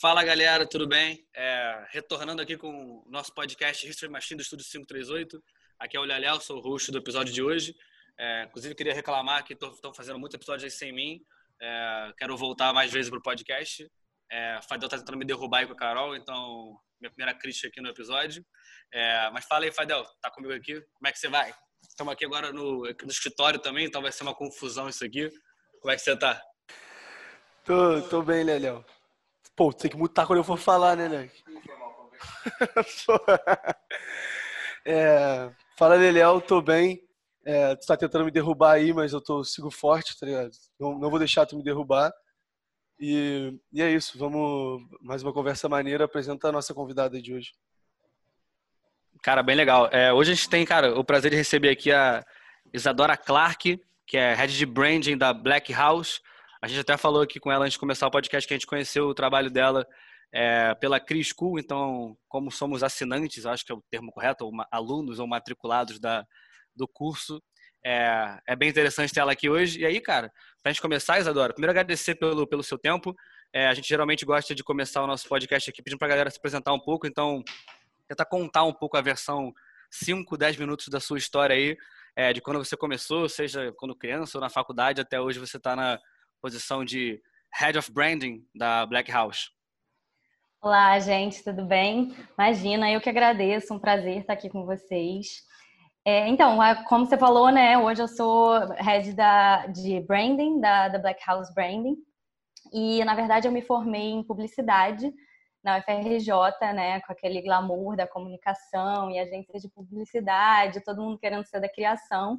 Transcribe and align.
Fala 0.00 0.24
galera, 0.24 0.66
tudo 0.66 0.88
bem? 0.88 1.28
É, 1.36 1.84
retornando 1.90 2.40
aqui 2.40 2.56
com 2.56 3.04
o 3.04 3.10
nosso 3.10 3.34
podcast 3.34 3.86
History 3.86 4.10
Machine 4.10 4.38
do 4.38 4.42
Estúdio 4.42 4.64
538. 4.64 5.44
Aqui 5.78 5.94
é 5.94 6.00
o 6.00 6.04
Léo, 6.04 6.40
sou 6.40 6.56
o 6.56 6.60
host 6.62 6.90
do 6.90 6.96
episódio 6.96 7.34
de 7.34 7.42
hoje. 7.42 7.74
É, 8.18 8.44
inclusive, 8.44 8.74
queria 8.74 8.94
reclamar 8.94 9.44
que 9.44 9.52
estão 9.52 9.92
fazendo 9.92 10.18
muitos 10.18 10.36
episódios 10.36 10.72
sem 10.72 10.90
mim. 10.90 11.20
É, 11.60 12.14
quero 12.16 12.34
voltar 12.34 12.72
mais 12.72 12.90
vezes 12.90 13.10
para 13.10 13.18
o 13.18 13.22
podcast. 13.22 13.86
É, 14.32 14.58
Fadel 14.66 14.86
está 14.86 14.96
tentando 14.96 15.18
me 15.18 15.24
derrubar 15.26 15.58
aí 15.58 15.66
com 15.66 15.74
a 15.74 15.76
Carol, 15.76 16.16
então 16.16 16.80
minha 16.98 17.10
primeira 17.10 17.38
crítica 17.38 17.68
aqui 17.68 17.82
no 17.82 17.90
episódio. 17.90 18.42
É, 18.90 19.28
mas 19.32 19.44
fala 19.44 19.66
aí, 19.66 19.72
Fadel, 19.72 20.02
tá 20.22 20.30
comigo 20.30 20.54
aqui? 20.54 20.80
Como 20.94 21.08
é 21.08 21.12
que 21.12 21.18
você 21.18 21.28
vai? 21.28 21.52
Estamos 21.86 22.14
aqui 22.14 22.24
agora 22.24 22.50
no, 22.54 22.84
no 22.84 23.10
escritório 23.10 23.60
também, 23.60 23.84
então 23.84 24.00
vai 24.00 24.12
ser 24.12 24.22
uma 24.22 24.34
confusão 24.34 24.88
isso 24.88 25.04
aqui. 25.04 25.28
Como 25.78 25.92
é 25.92 25.96
que 25.96 26.00
você 26.00 26.16
tá? 26.16 26.42
Tô, 27.66 28.00
tô 28.08 28.22
bem, 28.22 28.44
Léo? 28.44 28.82
Pô, 29.60 29.74
tem 29.74 29.90
que 29.90 29.96
mutar 29.98 30.26
quando 30.26 30.38
eu 30.38 30.44
for 30.44 30.56
falar, 30.56 30.96
né, 30.96 31.06
né? 31.06 31.30
é, 34.86 35.50
fala, 35.76 35.96
Léo, 35.96 36.40
tô 36.40 36.62
bem. 36.62 37.06
É, 37.44 37.76
tu 37.76 37.86
tá 37.86 37.94
tentando 37.94 38.24
me 38.24 38.30
derrubar 38.30 38.72
aí, 38.72 38.90
mas 38.94 39.12
eu 39.12 39.20
tô, 39.20 39.44
sigo 39.44 39.70
forte, 39.70 40.18
tá 40.18 40.24
ligado? 40.24 40.50
Não, 40.78 40.98
não 40.98 41.10
vou 41.10 41.18
deixar 41.18 41.44
tu 41.44 41.58
me 41.58 41.62
derrubar. 41.62 42.10
E, 42.98 43.54
e 43.70 43.82
é 43.82 43.90
isso, 43.90 44.16
vamos 44.16 44.80
mais 44.98 45.22
uma 45.22 45.30
conversa 45.30 45.68
maneira. 45.68 46.06
Apresenta 46.06 46.48
a 46.48 46.52
nossa 46.52 46.72
convidada 46.72 47.20
de 47.20 47.34
hoje. 47.34 47.52
Cara, 49.22 49.42
bem 49.42 49.56
legal. 49.56 49.90
É, 49.92 50.10
hoje 50.10 50.32
a 50.32 50.34
gente 50.36 50.48
tem, 50.48 50.64
cara, 50.64 50.98
o 50.98 51.04
prazer 51.04 51.32
de 51.32 51.36
receber 51.36 51.68
aqui 51.68 51.92
a 51.92 52.24
Isadora 52.72 53.14
Clark, 53.14 53.78
que 54.06 54.16
é 54.16 54.32
Head 54.32 54.56
de 54.56 54.64
Branding 54.64 55.18
da 55.18 55.34
Black 55.34 55.70
House. 55.70 56.22
A 56.62 56.68
gente 56.68 56.80
até 56.80 56.96
falou 56.96 57.22
aqui 57.22 57.40
com 57.40 57.50
ela 57.50 57.64
antes 57.64 57.74
de 57.74 57.78
começar 57.78 58.06
o 58.06 58.10
podcast 58.10 58.46
que 58.46 58.52
a 58.52 58.56
gente 58.56 58.66
conheceu 58.66 59.06
o 59.06 59.14
trabalho 59.14 59.50
dela 59.50 59.86
é, 60.32 60.74
pela 60.74 61.00
Cris 61.00 61.32
School, 61.36 61.58
então, 61.58 62.16
como 62.28 62.50
somos 62.50 62.82
assinantes, 62.82 63.46
acho 63.46 63.64
que 63.64 63.72
é 63.72 63.74
o 63.74 63.82
termo 63.90 64.12
correto, 64.12 64.44
ou 64.44 64.52
alunos 64.70 65.18
ou 65.18 65.26
matriculados 65.26 65.98
da, 65.98 66.24
do 66.76 66.86
curso, 66.86 67.42
é, 67.84 68.38
é 68.46 68.54
bem 68.54 68.68
interessante 68.68 69.12
ter 69.12 69.20
ela 69.20 69.32
aqui 69.32 69.48
hoje. 69.48 69.80
E 69.80 69.86
aí, 69.86 70.00
cara, 70.00 70.30
para 70.62 70.70
a 70.70 70.72
gente 70.72 70.82
começar, 70.82 71.18
Isadora, 71.18 71.52
primeiro 71.52 71.70
agradecer 71.70 72.14
pelo, 72.14 72.46
pelo 72.46 72.62
seu 72.62 72.78
tempo. 72.78 73.14
É, 73.52 73.66
a 73.66 73.74
gente 73.74 73.88
geralmente 73.88 74.24
gosta 74.24 74.54
de 74.54 74.62
começar 74.62 75.02
o 75.02 75.06
nosso 75.06 75.26
podcast 75.28 75.70
aqui 75.70 75.82
pedindo 75.82 75.98
para 75.98 76.08
a 76.08 76.10
galera 76.10 76.30
se 76.30 76.36
apresentar 76.38 76.72
um 76.72 76.78
pouco, 76.78 77.06
então, 77.06 77.42
tentar 78.06 78.26
contar 78.26 78.64
um 78.64 78.72
pouco 78.72 78.96
a 78.96 79.00
versão 79.00 79.52
5, 79.90 80.36
10 80.36 80.56
minutos 80.56 80.88
da 80.88 81.00
sua 81.00 81.18
história 81.18 81.56
aí, 81.56 81.76
é, 82.14 82.32
de 82.32 82.40
quando 82.40 82.62
você 82.62 82.76
começou, 82.76 83.28
seja 83.28 83.72
quando 83.76 83.96
criança 83.96 84.36
ou 84.36 84.42
na 84.42 84.50
faculdade, 84.50 85.00
até 85.00 85.20
hoje 85.20 85.38
você 85.38 85.56
está 85.56 85.74
na 85.74 85.98
posição 86.40 86.84
de 86.84 87.20
Head 87.54 87.78
of 87.78 87.92
Branding 87.92 88.44
da 88.54 88.86
Black 88.86 89.10
House. 89.10 89.50
Olá, 90.62 90.98
gente, 90.98 91.42
tudo 91.42 91.64
bem? 91.64 92.14
Imagina, 92.38 92.90
eu 92.90 93.00
que 93.00 93.08
agradeço, 93.08 93.72
um 93.72 93.78
prazer 93.78 94.18
estar 94.18 94.34
aqui 94.34 94.48
com 94.48 94.64
vocês. 94.64 95.42
É, 96.04 96.28
então, 96.28 96.58
como 96.88 97.06
você 97.06 97.16
falou, 97.16 97.50
né, 97.50 97.78
hoje 97.78 98.02
eu 98.02 98.08
sou 98.08 98.58
head 98.74 99.12
da, 99.12 99.66
de 99.66 100.00
branding, 100.00 100.60
da, 100.60 100.88
da 100.88 100.98
Black 100.98 101.22
House 101.26 101.52
Branding, 101.54 101.96
e 102.72 103.04
na 103.04 103.14
verdade 103.14 103.46
eu 103.46 103.52
me 103.52 103.62
formei 103.62 104.10
em 104.10 104.22
publicidade 104.22 105.12
na 105.62 105.78
UFRJ, 105.78 106.30
né, 106.74 107.00
com 107.00 107.12
aquele 107.12 107.42
glamour 107.42 107.96
da 107.96 108.06
comunicação 108.06 109.10
e 109.10 109.18
agência 109.18 109.58
de 109.60 109.68
publicidade, 109.68 110.82
todo 110.82 111.02
mundo 111.02 111.18
querendo 111.18 111.44
ser 111.44 111.60
da 111.60 111.68
criação. 111.68 112.38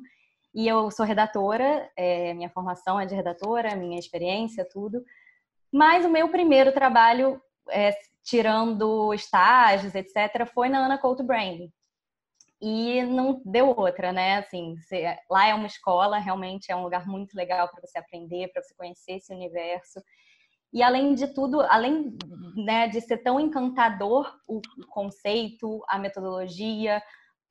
E 0.53 0.67
eu 0.67 0.91
sou 0.91 1.05
redatora, 1.05 1.89
é, 1.95 2.33
minha 2.33 2.49
formação 2.49 2.99
é 2.99 3.05
de 3.05 3.15
redatora, 3.15 3.75
minha 3.75 3.97
experiência, 3.97 4.67
tudo. 4.69 5.03
Mas 5.71 6.05
o 6.05 6.09
meu 6.09 6.29
primeiro 6.29 6.73
trabalho, 6.73 7.41
é, 7.69 7.95
tirando 8.23 9.13
estágios, 9.13 9.95
etc., 9.95 10.45
foi 10.53 10.67
na 10.67 10.85
Ana 10.85 10.97
Couto 10.97 11.23
Branding. 11.23 11.71
E 12.61 13.01
não 13.03 13.41
deu 13.45 13.69
outra, 13.69 14.11
né? 14.11 14.37
Assim, 14.37 14.75
você, 14.75 15.17
lá 15.29 15.47
é 15.47 15.55
uma 15.55 15.65
escola, 15.65 16.19
realmente 16.19 16.71
é 16.71 16.75
um 16.75 16.83
lugar 16.83 17.07
muito 17.07 17.33
legal 17.35 17.67
para 17.69 17.81
você 17.81 17.97
aprender, 17.97 18.49
para 18.49 18.61
você 18.61 18.73
conhecer 18.75 19.13
esse 19.13 19.33
universo. 19.33 20.01
E 20.73 20.83
além 20.83 21.15
de 21.15 21.27
tudo, 21.27 21.61
além 21.61 22.15
né, 22.55 22.87
de 22.87 23.01
ser 23.01 23.17
tão 23.17 23.39
encantador 23.39 24.31
o 24.47 24.61
conceito, 24.89 25.83
a 25.87 25.97
metodologia, 25.97 27.01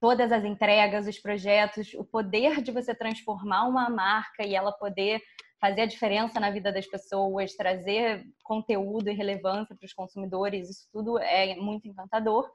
todas 0.00 0.32
as 0.32 0.44
entregas, 0.44 1.06
os 1.06 1.18
projetos, 1.18 1.92
o 1.94 2.04
poder 2.04 2.62
de 2.62 2.72
você 2.72 2.94
transformar 2.94 3.68
uma 3.68 3.90
marca 3.90 4.44
e 4.44 4.54
ela 4.54 4.72
poder 4.72 5.20
fazer 5.60 5.82
a 5.82 5.86
diferença 5.86 6.40
na 6.40 6.50
vida 6.50 6.72
das 6.72 6.86
pessoas, 6.86 7.54
trazer 7.54 8.24
conteúdo 8.42 9.10
e 9.10 9.14
relevância 9.14 9.76
para 9.76 9.84
os 9.84 9.92
consumidores, 9.92 10.70
isso 10.70 10.88
tudo 10.90 11.18
é 11.18 11.54
muito 11.56 11.86
encantador. 11.86 12.50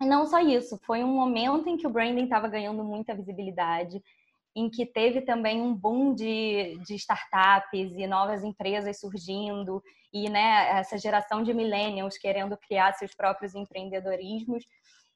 E 0.00 0.06
não 0.06 0.26
só 0.26 0.40
isso, 0.40 0.80
foi 0.86 1.04
um 1.04 1.14
momento 1.14 1.68
em 1.68 1.76
que 1.76 1.86
o 1.86 1.90
branding 1.90 2.24
estava 2.24 2.48
ganhando 2.48 2.82
muita 2.82 3.14
visibilidade, 3.14 4.02
em 4.56 4.70
que 4.70 4.86
teve 4.86 5.20
também 5.20 5.60
um 5.60 5.74
boom 5.74 6.14
de, 6.14 6.78
de 6.86 6.94
startups 6.94 7.92
e 7.92 8.06
novas 8.06 8.42
empresas 8.42 8.98
surgindo, 8.98 9.82
e 10.12 10.30
né, 10.30 10.78
essa 10.78 10.96
geração 10.96 11.42
de 11.42 11.52
millennials 11.52 12.16
querendo 12.16 12.56
criar 12.56 12.92
seus 12.94 13.14
próprios 13.14 13.54
empreendedorismos. 13.54 14.64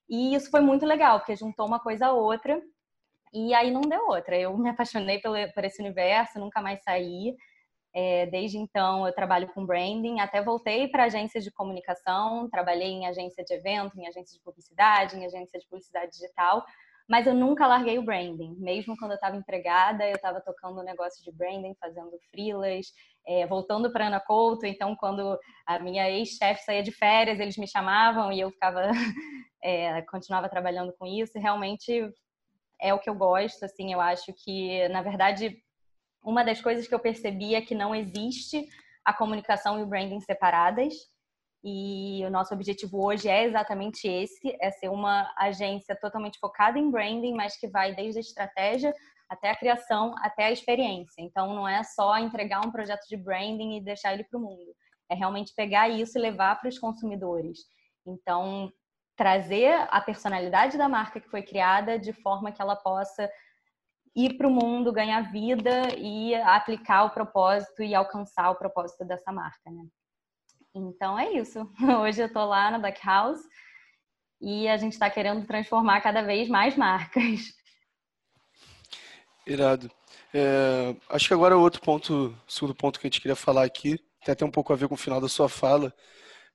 E 0.09 0.35
isso 0.35 0.51
foi 0.51 0.61
muito 0.61 0.87
legal, 0.87 1.19
porque 1.19 1.37
juntou 1.37 1.67
uma 1.67 1.81
coisa 1.81 2.07
a 2.07 2.13
outra 2.13 2.61
e 3.33 3.53
aí 3.55 3.71
não 3.71 3.83
deu 3.83 4.07
outra. 4.09 4.37
Eu 4.37 4.57
me 4.57 4.71
apaixonei 4.71 5.21
por, 5.21 5.37
por 5.53 5.65
esse 5.65 5.81
universo, 5.81 6.39
nunca 6.39 6.63
mais 6.63 6.83
saí. 6.83 7.37
É, 7.95 8.27
desde 8.27 8.59
então 8.59 9.07
eu 9.07 9.15
trabalho 9.15 9.49
com 9.49 9.65
branding, 9.65 10.21
até 10.21 10.43
voltei 10.43 10.89
para 10.89 11.05
agências 11.05 11.43
de 11.43 11.51
comunicação, 11.51 12.49
trabalhei 12.51 12.89
em 12.89 13.07
agência 13.07 13.43
de 13.43 13.55
evento, 13.55 13.99
em 13.99 14.07
agência 14.07 14.37
de 14.37 14.43
publicidade, 14.43 15.17
em 15.17 15.25
agência 15.25 15.59
de 15.59 15.67
publicidade 15.67 16.13
digital, 16.13 16.65
mas 17.09 17.27
eu 17.27 17.35
nunca 17.35 17.67
larguei 17.67 17.99
o 17.99 18.03
branding. 18.03 18.55
Mesmo 18.59 18.97
quando 18.99 19.13
eu 19.13 19.15
estava 19.15 19.35
empregada, 19.35 20.07
eu 20.07 20.17
estava 20.17 20.43
tocando 20.43 20.81
um 20.81 20.85
negócio 20.85 21.25
de 21.25 21.33
branding, 21.33 21.75
fazendo 21.81 22.19
freelas, 22.31 22.93
é, 23.27 23.47
voltando 23.47 23.91
para 23.91 24.09
Ana 24.09 24.21
Couto. 24.21 24.67
Então, 24.67 24.95
quando 24.95 25.39
a 25.67 25.79
minha 25.79 26.09
ex-chefe 26.11 26.63
saía 26.63 26.83
de 26.83 26.93
férias, 26.93 27.41
eles 27.41 27.57
me 27.57 27.67
chamavam 27.67 28.31
e 28.31 28.41
eu 28.41 28.51
ficava, 28.51 28.83
é, 29.63 30.03
continuava 30.03 30.51
trabalhando 30.51 30.93
com 30.99 31.07
isso. 31.07 31.39
Realmente 31.39 32.13
é 32.79 32.93
o 32.93 32.99
que 32.99 33.09
eu 33.09 33.15
gosto. 33.15 33.65
Assim, 33.65 33.91
eu 33.91 34.01
acho 34.03 34.31
que, 34.35 34.87
na 34.89 35.01
verdade, 35.01 35.63
uma 36.23 36.45
das 36.45 36.61
coisas 36.61 36.87
que 36.87 36.95
eu 36.95 37.01
percebi 37.01 37.55
é 37.55 37.63
que 37.63 37.75
não 37.75 37.95
existe 37.95 38.69
a 39.03 39.15
comunicação 39.15 39.79
e 39.79 39.83
o 39.83 39.87
branding 39.87 40.21
separadas. 40.21 40.95
E 41.63 42.25
o 42.25 42.31
nosso 42.31 42.55
objetivo 42.55 43.05
hoje 43.05 43.29
é 43.29 43.45
exatamente 43.45 44.07
esse: 44.07 44.57
é 44.61 44.71
ser 44.71 44.89
uma 44.89 45.33
agência 45.37 45.97
totalmente 45.97 46.39
focada 46.39 46.79
em 46.79 46.91
branding, 46.91 47.35
mas 47.35 47.59
que 47.59 47.69
vai 47.69 47.95
desde 47.95 48.19
a 48.19 48.21
estratégia 48.21 48.95
até 49.29 49.51
a 49.51 49.57
criação, 49.57 50.15
até 50.19 50.47
a 50.47 50.53
experiência. 50.53 51.21
Então, 51.21 51.55
não 51.55 51.69
é 51.69 51.83
só 51.83 52.17
entregar 52.19 52.65
um 52.65 52.71
projeto 52.71 53.07
de 53.09 53.17
branding 53.17 53.77
e 53.77 53.85
deixar 53.85 54.15
ele 54.15 54.25
para 54.25 54.39
o 54.39 54.43
mundo. 54.43 54.75
É 55.11 55.15
realmente 55.15 55.53
pegar 55.55 55.89
isso 55.89 56.19
e 56.19 56.21
levar 56.21 56.59
para 56.61 56.69
os 56.69 56.79
consumidores. 56.79 57.59
Então, 58.07 58.73
trazer 59.17 59.87
a 59.91 60.01
personalidade 60.01 60.79
da 60.79 60.89
marca 60.89 61.21
que 61.21 61.29
foi 61.29 61.43
criada 61.43 61.99
de 61.99 62.13
forma 62.13 62.53
que 62.53 62.63
ela 62.63 62.77
possa 62.77 63.29
ir 64.15 64.37
para 64.37 64.49
o 64.49 64.51
mundo, 64.51 64.93
ganhar 64.93 65.31
vida 65.31 65.95
e 65.97 66.35
aplicar 66.35 67.05
o 67.05 67.11
propósito 67.11 67.83
e 67.83 67.95
alcançar 67.95 68.51
o 68.51 68.57
propósito 68.57 69.05
dessa 69.05 69.33
marca, 69.33 69.71
né? 69.71 69.85
Então 70.78 71.19
é 71.19 71.33
isso. 71.33 71.69
Hoje 72.03 72.22
eu 72.22 72.27
estou 72.27 72.44
lá 72.44 72.71
na 72.71 72.78
Black 72.78 73.05
House 73.05 73.41
e 74.41 74.69
a 74.69 74.77
gente 74.77 74.93
está 74.93 75.11
querendo 75.11 75.47
transformar 75.47 76.00
cada 76.00 76.22
vez 76.22 76.49
mais 76.49 76.77
marcas. 76.77 77.53
Irado. 79.47 79.91
É, 80.33 80.94
acho 81.09 81.27
que 81.27 81.34
agora 81.34 81.56
o 81.56 81.61
outro 81.61 81.81
ponto, 81.81 82.37
segundo 82.47 82.75
ponto 82.75 83.00
que 83.00 83.06
a 83.06 83.11
gente 83.11 83.21
queria 83.21 83.34
falar 83.34 83.65
aqui, 83.65 83.99
tem 84.25 84.33
até 84.33 84.44
um 84.44 84.50
pouco 84.50 84.72
a 84.72 84.77
ver 84.77 84.88
com 84.88 84.94
o 84.94 84.99
final 84.99 85.21
da 85.21 85.28
sua 85.28 85.49
fala. 85.49 85.93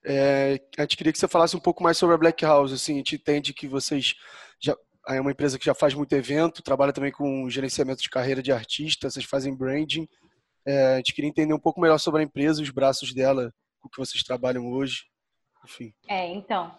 É, 0.06 0.60
a 0.78 0.82
gente 0.82 0.98
queria 0.98 1.12
que 1.12 1.20
você 1.20 1.28
falasse 1.28 1.56
um 1.56 1.60
pouco 1.60 1.82
mais 1.82 1.98
sobre 1.98 2.16
a 2.16 2.18
Black 2.18 2.44
House. 2.46 2.72
Assim, 2.72 2.94
a 2.94 2.98
gente 2.98 3.16
entende 3.16 3.54
que 3.54 3.68
vocês 3.68 4.16
já 4.60 4.76
é 5.10 5.20
uma 5.20 5.32
empresa 5.32 5.60
que 5.60 5.66
já 5.66 5.74
faz 5.74 5.94
muito 5.94 6.14
evento, 6.14 6.64
trabalha 6.64 6.94
também 6.94 7.12
com 7.12 7.50
gerenciamento 7.50 8.02
de 8.02 8.10
carreira 8.10 8.42
de 8.42 8.52
artista, 8.52 9.10
vocês 9.10 9.26
fazem 9.26 9.56
branding. 9.56 10.08
É, 10.66 10.94
a 10.94 10.98
gente 10.98 11.14
queria 11.14 11.30
entender 11.30 11.54
um 11.54 11.60
pouco 11.60 11.82
melhor 11.82 11.98
sobre 11.98 12.22
a 12.22 12.24
empresa, 12.24 12.62
os 12.62 12.70
braços 12.70 13.14
dela, 13.14 13.54
o 13.84 13.90
que 13.90 13.98
vocês 13.98 14.24
trabalham 14.24 14.72
hoje, 14.72 15.04
enfim. 15.64 15.94
É, 16.08 16.28
então, 16.28 16.76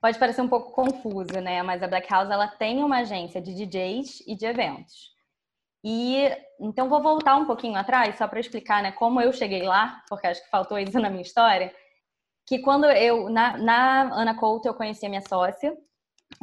pode 0.00 0.18
parecer 0.18 0.42
um 0.42 0.48
pouco 0.48 0.72
confuso, 0.72 1.40
né? 1.40 1.62
Mas 1.62 1.82
a 1.82 1.88
Black 1.88 2.08
House 2.10 2.30
ela 2.30 2.48
tem 2.48 2.84
uma 2.84 2.98
agência 2.98 3.40
de 3.40 3.54
DJs 3.54 4.22
e 4.26 4.36
de 4.36 4.46
eventos. 4.46 5.12
E 5.84 6.30
então 6.60 6.88
vou 6.88 7.02
voltar 7.02 7.36
um 7.36 7.46
pouquinho 7.46 7.76
atrás 7.76 8.16
só 8.16 8.28
para 8.28 8.38
explicar, 8.38 8.82
né, 8.82 8.92
como 8.92 9.20
eu 9.20 9.32
cheguei 9.32 9.62
lá, 9.62 10.00
porque 10.08 10.28
acho 10.28 10.42
que 10.44 10.50
faltou 10.50 10.78
isso 10.78 10.98
na 11.00 11.10
minha 11.10 11.22
história. 11.22 11.74
Que 12.46 12.60
quando 12.60 12.84
eu 12.86 13.28
na, 13.28 13.56
na 13.56 14.02
Ana 14.14 14.36
Couto 14.36 14.68
eu 14.68 14.74
conheci 14.74 15.04
a 15.06 15.08
minha 15.08 15.22
sócia, 15.22 15.76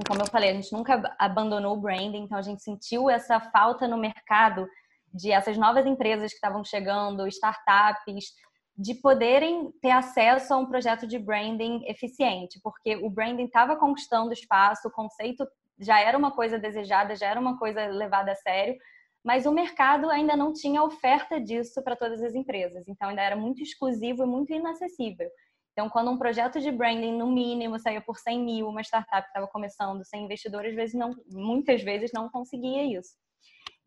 como 0.08 0.22
eu 0.22 0.28
falei, 0.28 0.50
a 0.50 0.54
gente 0.54 0.72
nunca 0.74 1.16
abandonou 1.18 1.76
o 1.76 1.82
branding, 1.82 2.24
então 2.24 2.38
a 2.38 2.42
gente 2.42 2.62
sentiu 2.62 3.10
essa 3.10 3.40
falta 3.40 3.88
no 3.88 3.98
mercado 3.98 4.68
de 5.14 5.32
essas 5.32 5.58
novas 5.58 5.86
empresas 5.86 6.32
que 6.32 6.36
estavam 6.36 6.64
chegando, 6.64 7.28
startups, 7.28 8.34
de 8.80 8.96
poderem 8.96 9.74
ter 9.82 9.92
acesso 9.92 10.54
a 10.54 10.58
um 10.58 10.66
projeto 10.66 11.06
de 11.06 11.20
branding 11.20 11.84
eficiente, 11.86 12.62
porque 12.64 12.96
o 12.96 13.10
branding 13.10 13.44
estava 13.44 13.76
conquistando 13.76 14.32
espaço, 14.32 14.88
o 14.88 14.92
conceito 14.92 15.46
já 15.78 16.00
era 16.00 16.18
uma 16.18 16.32
coisa 16.32 16.58
desejada, 16.58 17.14
já 17.14 17.28
era 17.28 17.40
uma 17.40 17.60
coisa 17.60 17.86
levada 17.88 18.32
a 18.32 18.36
sério, 18.36 18.78
mas 19.22 19.46
o 19.46 19.52
mercado 19.52 20.10
ainda 20.10 20.34
não 20.38 20.54
tinha 20.54 20.82
oferta 20.82 21.42
disso 21.42 21.84
para 21.84 21.98
todas 21.98 22.24
as 22.24 22.34
empresas, 22.34 22.88
então 22.88 23.10
ainda 23.10 23.22
era 23.22 23.36
muito 23.36 23.62
exclusivo 23.62 24.24
e 24.24 24.26
muito 24.26 24.54
inacessível. 24.54 25.30
Então, 25.74 25.90
quando 25.90 26.12
um 26.12 26.18
projeto 26.18 26.62
de 26.62 26.72
branding, 26.72 27.18
no 27.18 27.28
mínimo, 27.28 27.78
saía 27.80 28.00
por 28.00 28.18
100 28.18 28.40
mil, 28.42 28.70
uma 28.70 28.82
startup 28.82 29.28
estava 29.28 29.48
começando, 29.48 30.06
sem 30.06 30.24
investidor, 30.24 30.66
às 30.66 30.74
vezes 30.74 30.96
não, 30.96 31.14
muitas 31.28 31.84
vezes 31.84 32.12
não 32.14 32.30
conseguia 32.30 32.98
isso. 32.98 33.12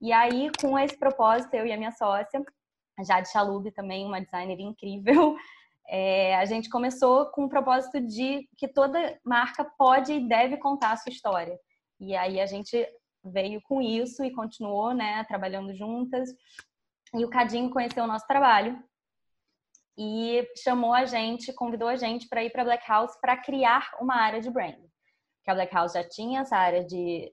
E 0.02 0.12
aí, 0.12 0.50
com 0.60 0.78
esse 0.78 0.98
propósito, 0.98 1.54
eu 1.54 1.64
e 1.64 1.72
a 1.72 1.76
minha 1.78 1.92
sócia, 1.92 2.44
Jade 3.04 3.30
Chalub, 3.30 3.70
também 3.72 4.04
uma 4.04 4.20
designer 4.20 4.60
incrível, 4.60 5.36
é, 5.88 6.36
a 6.36 6.44
gente 6.44 6.68
começou 6.68 7.26
com 7.26 7.44
o 7.44 7.48
propósito 7.48 8.00
de 8.00 8.48
que 8.56 8.68
toda 8.68 9.18
marca 9.24 9.64
pode 9.78 10.12
e 10.12 10.28
deve 10.28 10.56
contar 10.56 10.92
a 10.92 10.96
sua 10.96 11.10
história. 11.10 11.58
E 12.00 12.14
aí 12.14 12.40
a 12.40 12.46
gente 12.46 12.86
veio 13.24 13.60
com 13.62 13.80
isso 13.80 14.24
e 14.24 14.32
continuou, 14.32 14.92
né, 14.92 15.24
trabalhando 15.24 15.74
juntas. 15.74 16.28
E 17.14 17.24
o 17.24 17.30
Cadinho 17.30 17.70
conheceu 17.70 18.04
o 18.04 18.06
nosso 18.06 18.26
trabalho 18.26 18.82
e 19.96 20.48
chamou 20.56 20.94
a 20.94 21.04
gente, 21.04 21.52
convidou 21.52 21.88
a 21.88 21.96
gente 21.96 22.28
para 22.28 22.42
ir 22.42 22.50
para 22.50 22.64
Black 22.64 22.88
House 22.88 23.14
para 23.20 23.36
criar 23.36 23.90
uma 24.00 24.16
área 24.16 24.40
de 24.40 24.50
branding. 24.50 24.90
Que 25.44 25.50
a 25.50 25.54
Black 25.54 25.74
House 25.74 25.92
já 25.92 26.08
tinha 26.08 26.40
essa 26.40 26.56
área 26.56 26.84
de 26.84 27.32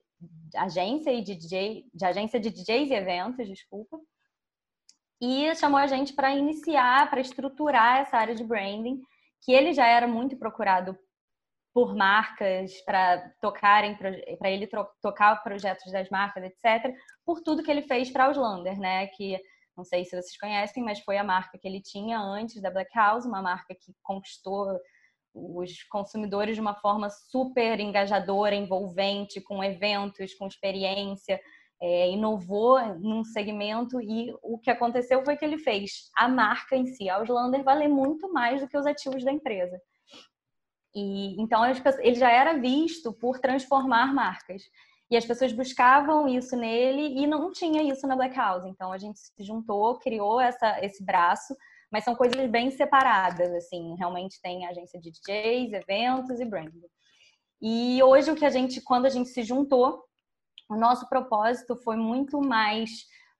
agência 0.54 1.10
e 1.12 1.22
de 1.22 1.34
DJ, 1.34 1.86
de 1.94 2.04
agência 2.04 2.38
de 2.38 2.50
DJs 2.50 2.90
e 2.90 2.94
eventos, 2.94 3.48
desculpa. 3.48 3.98
E 5.20 5.54
chamou 5.54 5.78
a 5.78 5.86
gente 5.86 6.14
para 6.14 6.34
iniciar, 6.34 7.08
para 7.10 7.20
estruturar 7.20 8.00
essa 8.00 8.16
área 8.16 8.34
de 8.34 8.44
branding, 8.44 9.00
que 9.42 9.52
ele 9.52 9.72
já 9.72 9.86
era 9.86 10.06
muito 10.06 10.36
procurado 10.36 10.96
por 11.72 11.94
marcas 11.94 12.72
para 12.84 13.30
tocarem 13.40 13.96
para 13.96 14.50
ele 14.50 14.68
tocar 15.00 15.42
projetos 15.42 15.92
das 15.92 16.08
marcas, 16.10 16.44
etc. 16.44 16.94
Por 17.24 17.40
tudo 17.42 17.62
que 17.62 17.70
ele 17.70 17.82
fez 17.82 18.10
para 18.10 18.24
a 18.24 18.26
Auslander, 18.26 18.78
né? 18.78 19.06
Que 19.08 19.38
não 19.76 19.84
sei 19.84 20.04
se 20.04 20.10
vocês 20.10 20.36
conhecem, 20.36 20.82
mas 20.82 21.00
foi 21.00 21.16
a 21.16 21.24
marca 21.24 21.58
que 21.58 21.66
ele 21.66 21.80
tinha 21.80 22.18
antes 22.18 22.60
da 22.60 22.70
Black 22.70 22.90
House, 22.94 23.24
uma 23.24 23.40
marca 23.40 23.74
que 23.74 23.94
conquistou 24.02 24.78
os 25.32 25.82
consumidores 25.84 26.56
de 26.56 26.60
uma 26.60 26.74
forma 26.74 27.08
super 27.08 27.78
engajadora, 27.78 28.54
envolvente, 28.54 29.40
com 29.40 29.62
eventos, 29.62 30.34
com 30.34 30.46
experiência, 30.46 31.40
é, 31.80 32.10
inovou 32.10 32.78
num 32.96 33.24
segmento 33.24 34.00
e 34.00 34.34
o 34.42 34.58
que 34.58 34.70
aconteceu 34.70 35.24
foi 35.24 35.36
que 35.36 35.44
ele 35.44 35.58
fez 35.58 36.10
a 36.16 36.28
marca 36.28 36.76
em 36.76 36.86
si, 36.86 37.08
a 37.08 37.16
Auslander, 37.16 37.64
valer 37.64 37.88
muito 37.88 38.30
mais 38.32 38.60
do 38.60 38.68
que 38.68 38.76
os 38.76 38.86
ativos 38.86 39.24
da 39.24 39.32
empresa. 39.32 39.80
E 40.94 41.40
então 41.40 41.62
ele 42.00 42.14
já 42.14 42.30
era 42.30 42.54
visto 42.54 43.12
por 43.12 43.38
transformar 43.38 44.12
marcas. 44.12 44.62
E 45.10 45.16
as 45.16 45.24
pessoas 45.24 45.52
buscavam 45.52 46.28
isso 46.28 46.56
nele 46.56 47.20
e 47.20 47.26
não 47.26 47.50
tinha 47.50 47.82
isso 47.82 48.06
na 48.06 48.14
Black 48.14 48.36
House. 48.36 48.64
Então 48.64 48.92
a 48.92 48.98
gente 48.98 49.18
se 49.18 49.42
juntou, 49.42 49.98
criou 49.98 50.40
essa, 50.40 50.84
esse 50.84 51.04
braço, 51.04 51.56
mas 51.90 52.04
são 52.04 52.14
coisas 52.14 52.48
bem 52.48 52.70
separadas, 52.70 53.52
assim. 53.54 53.96
Realmente 53.96 54.40
tem 54.40 54.66
agência 54.66 55.00
de 55.00 55.10
DJs, 55.10 55.72
eventos 55.72 56.38
e 56.38 56.44
branding. 56.44 56.82
E 57.60 58.00
hoje 58.02 58.30
o 58.30 58.36
que 58.36 58.44
a 58.44 58.50
gente, 58.50 58.80
quando 58.80 59.06
a 59.06 59.10
gente 59.10 59.30
se 59.30 59.42
juntou, 59.42 60.04
o 60.70 60.76
nosso 60.76 61.08
propósito 61.08 61.74
foi 61.76 61.96
muito 61.96 62.40
mais, 62.40 62.90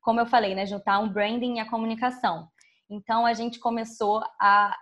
como 0.00 0.18
eu 0.18 0.26
falei, 0.26 0.54
né, 0.54 0.66
juntar 0.66 0.98
um 0.98 1.08
branding 1.08 1.56
e 1.56 1.60
a 1.60 1.70
comunicação. 1.70 2.48
Então 2.90 3.24
a 3.24 3.32
gente 3.32 3.60
começou 3.60 4.20
a 4.40 4.76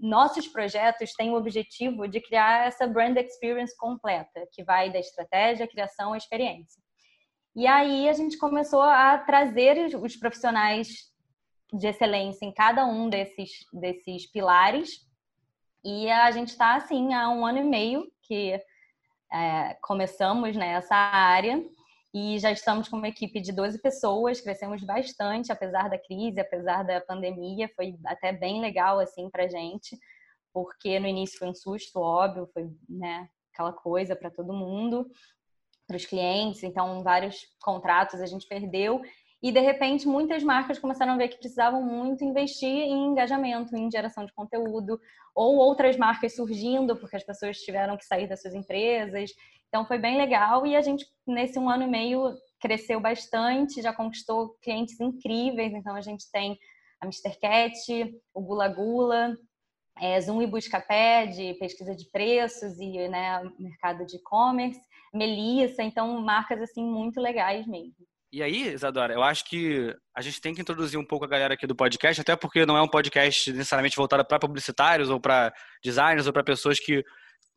nossos 0.00 0.48
projetos 0.48 1.14
têm 1.14 1.30
o 1.30 1.36
objetivo 1.36 2.08
de 2.08 2.20
criar 2.20 2.66
essa 2.66 2.86
brand 2.86 3.16
experience 3.16 3.74
completa, 3.78 4.46
que 4.52 4.64
vai 4.64 4.90
da 4.90 4.98
estratégia, 4.98 5.68
criação 5.68 6.12
à 6.12 6.18
experiência. 6.18 6.82
E 7.54 7.64
aí 7.66 8.08
a 8.08 8.12
gente 8.12 8.36
começou 8.36 8.82
a 8.82 9.16
trazer 9.16 9.96
os 9.96 10.16
profissionais 10.16 11.12
de 11.72 11.86
excelência 11.86 12.44
em 12.44 12.52
cada 12.52 12.84
um 12.84 13.08
desses, 13.08 13.50
desses 13.72 14.30
pilares. 14.30 14.90
E 15.84 16.10
a 16.10 16.30
gente 16.32 16.48
está, 16.48 16.74
assim, 16.74 17.14
há 17.14 17.30
um 17.30 17.46
ano 17.46 17.58
e 17.58 17.64
meio 17.64 18.12
que 18.22 18.60
é, 19.32 19.74
começamos 19.80 20.56
nessa 20.56 20.96
área 20.96 21.64
e 22.14 22.38
já 22.38 22.52
estamos 22.52 22.88
com 22.88 22.96
uma 22.96 23.08
equipe 23.08 23.40
de 23.40 23.50
12 23.50 23.82
pessoas, 23.82 24.40
crescemos 24.40 24.84
bastante, 24.84 25.50
apesar 25.50 25.90
da 25.90 25.98
crise, 25.98 26.38
apesar 26.38 26.84
da 26.84 27.00
pandemia, 27.00 27.68
foi 27.74 27.98
até 28.06 28.32
bem 28.32 28.60
legal 28.60 29.00
assim 29.00 29.28
pra 29.28 29.48
gente, 29.48 29.98
porque 30.52 31.00
no 31.00 31.08
início 31.08 31.36
foi 31.36 31.48
um 31.48 31.54
susto, 31.54 31.98
óbvio, 31.98 32.48
foi, 32.54 32.70
né, 32.88 33.28
aquela 33.52 33.72
coisa 33.72 34.14
para 34.14 34.30
todo 34.30 34.52
mundo, 34.52 35.10
para 35.88 35.96
os 35.96 36.06
clientes, 36.06 36.62
então 36.62 37.02
vários 37.02 37.48
contratos 37.60 38.20
a 38.20 38.26
gente 38.26 38.46
perdeu 38.46 39.02
e 39.44 39.52
de 39.52 39.60
repente 39.60 40.08
muitas 40.08 40.42
marcas 40.42 40.78
começaram 40.78 41.12
a 41.12 41.16
ver 41.16 41.28
que 41.28 41.38
precisavam 41.38 41.82
muito 41.82 42.24
investir 42.24 42.68
em 42.68 43.10
engajamento, 43.10 43.76
em 43.76 43.88
geração 43.90 44.24
de 44.24 44.32
conteúdo, 44.32 44.98
ou 45.34 45.56
outras 45.56 45.96
marcas 45.96 46.34
surgindo 46.34 46.96
porque 46.96 47.16
as 47.16 47.24
pessoas 47.24 47.58
tiveram 47.58 47.96
que 47.96 48.04
sair 48.04 48.26
das 48.26 48.40
suas 48.40 48.54
empresas 48.54 49.30
então 49.74 49.84
foi 49.84 49.98
bem 49.98 50.16
legal 50.16 50.64
e 50.64 50.76
a 50.76 50.80
gente 50.80 51.04
nesse 51.26 51.58
um 51.58 51.68
ano 51.68 51.82
e 51.82 51.88
meio 51.88 52.32
cresceu 52.60 53.00
bastante, 53.00 53.82
já 53.82 53.92
conquistou 53.92 54.56
clientes 54.62 55.00
incríveis. 55.00 55.72
Então 55.74 55.96
a 55.96 56.00
gente 56.00 56.30
tem 56.30 56.56
a 57.00 57.06
Mr. 57.06 57.36
Cat, 57.40 58.20
o 58.32 58.40
Gula 58.40 58.68
Gula, 58.68 59.36
é, 60.00 60.20
Zoom 60.20 60.42
e 60.42 60.46
Buscapé 60.46 61.26
de 61.26 61.54
pesquisa 61.54 61.92
de 61.92 62.08
preços 62.08 62.78
e 62.78 63.08
né, 63.08 63.42
mercado 63.58 64.06
de 64.06 64.14
e-commerce, 64.14 64.80
Melissa, 65.12 65.82
então 65.82 66.20
marcas 66.20 66.62
assim 66.62 66.84
muito 66.84 67.20
legais 67.20 67.66
mesmo. 67.66 68.06
E 68.34 68.42
aí, 68.42 68.72
Isadora, 68.72 69.14
eu 69.14 69.22
acho 69.22 69.44
que 69.44 69.94
a 70.12 70.20
gente 70.20 70.40
tem 70.40 70.52
que 70.52 70.60
introduzir 70.60 70.98
um 70.98 71.04
pouco 71.04 71.24
a 71.24 71.28
galera 71.28 71.54
aqui 71.54 71.68
do 71.68 71.76
podcast, 71.76 72.20
até 72.20 72.34
porque 72.34 72.66
não 72.66 72.76
é 72.76 72.82
um 72.82 72.88
podcast 72.88 73.52
necessariamente 73.52 73.94
voltado 73.94 74.24
para 74.24 74.40
publicitários 74.40 75.08
ou 75.08 75.20
para 75.20 75.54
designers 75.84 76.26
ou 76.26 76.32
para 76.32 76.42
pessoas 76.42 76.80
que 76.80 77.04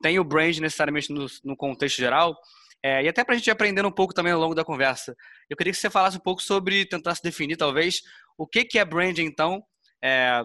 tem 0.04 0.20
o 0.20 0.24
brand 0.24 0.56
necessariamente 0.60 1.12
no, 1.12 1.26
no 1.44 1.58
contexto 1.58 1.98
geral. 1.98 2.38
É, 2.86 3.04
e 3.04 3.08
até 3.08 3.24
para 3.24 3.34
a 3.34 3.38
gente 3.40 3.50
aprender 3.50 3.84
um 3.88 3.92
pouco 3.92 4.14
também 4.14 4.32
ao 4.32 4.40
longo 4.40 4.54
da 4.54 4.64
conversa. 4.64 5.16
Eu 5.50 5.58
queria 5.58 5.74
que 5.74 5.80
você 5.80 5.90
falasse 5.90 6.18
um 6.18 6.22
pouco 6.22 6.44
sobre, 6.44 6.86
tentar 6.86 7.16
se 7.16 7.24
definir 7.24 7.58
talvez, 7.58 8.04
o 8.38 8.46
que, 8.46 8.64
que 8.64 8.78
é 8.78 8.86
brand 8.86 9.18
então. 9.18 9.64
É, 10.00 10.44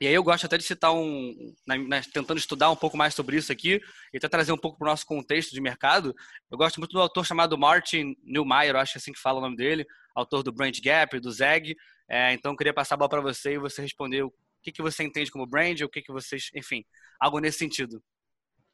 e 0.00 0.06
aí 0.06 0.14
eu 0.14 0.22
gosto 0.22 0.46
até 0.46 0.56
de 0.56 0.64
citar 0.64 0.94
um, 0.94 1.54
né, 1.66 2.00
tentando 2.12 2.38
estudar 2.38 2.70
um 2.70 2.76
pouco 2.76 2.96
mais 2.96 3.14
sobre 3.14 3.36
isso 3.36 3.52
aqui 3.52 3.80
e 4.12 4.16
até 4.16 4.28
trazer 4.28 4.50
um 4.50 4.56
pouco 4.56 4.78
para 4.78 4.86
o 4.86 4.90
nosso 4.90 5.04
contexto 5.04 5.52
de 5.52 5.60
mercado. 5.60 6.14
Eu 6.50 6.56
gosto 6.56 6.78
muito 6.78 6.92
do 6.92 7.00
autor 7.00 7.26
chamado 7.26 7.58
Martin 7.58 8.16
Neumeier, 8.24 8.76
acho 8.76 8.92
que 8.92 8.98
é 8.98 9.00
assim 9.00 9.12
que 9.12 9.20
fala 9.20 9.38
o 9.38 9.42
nome 9.42 9.56
dele, 9.56 9.86
autor 10.14 10.42
do 10.42 10.52
Brand 10.52 10.78
Gap, 10.82 11.20
do 11.20 11.30
Zeg. 11.30 11.76
É, 12.08 12.32
então 12.32 12.56
queria 12.56 12.72
passar 12.72 12.94
a 12.94 12.98
bola 12.98 13.10
para 13.10 13.20
você 13.20 13.54
e 13.54 13.58
você 13.58 13.82
responder 13.82 14.22
o 14.22 14.32
que, 14.62 14.72
que 14.72 14.80
você 14.80 15.04
entende 15.04 15.30
como 15.30 15.46
brand, 15.46 15.80
o 15.82 15.88
que, 15.88 16.00
que 16.00 16.12
vocês, 16.12 16.50
enfim, 16.54 16.82
algo 17.20 17.38
nesse 17.38 17.58
sentido. 17.58 18.02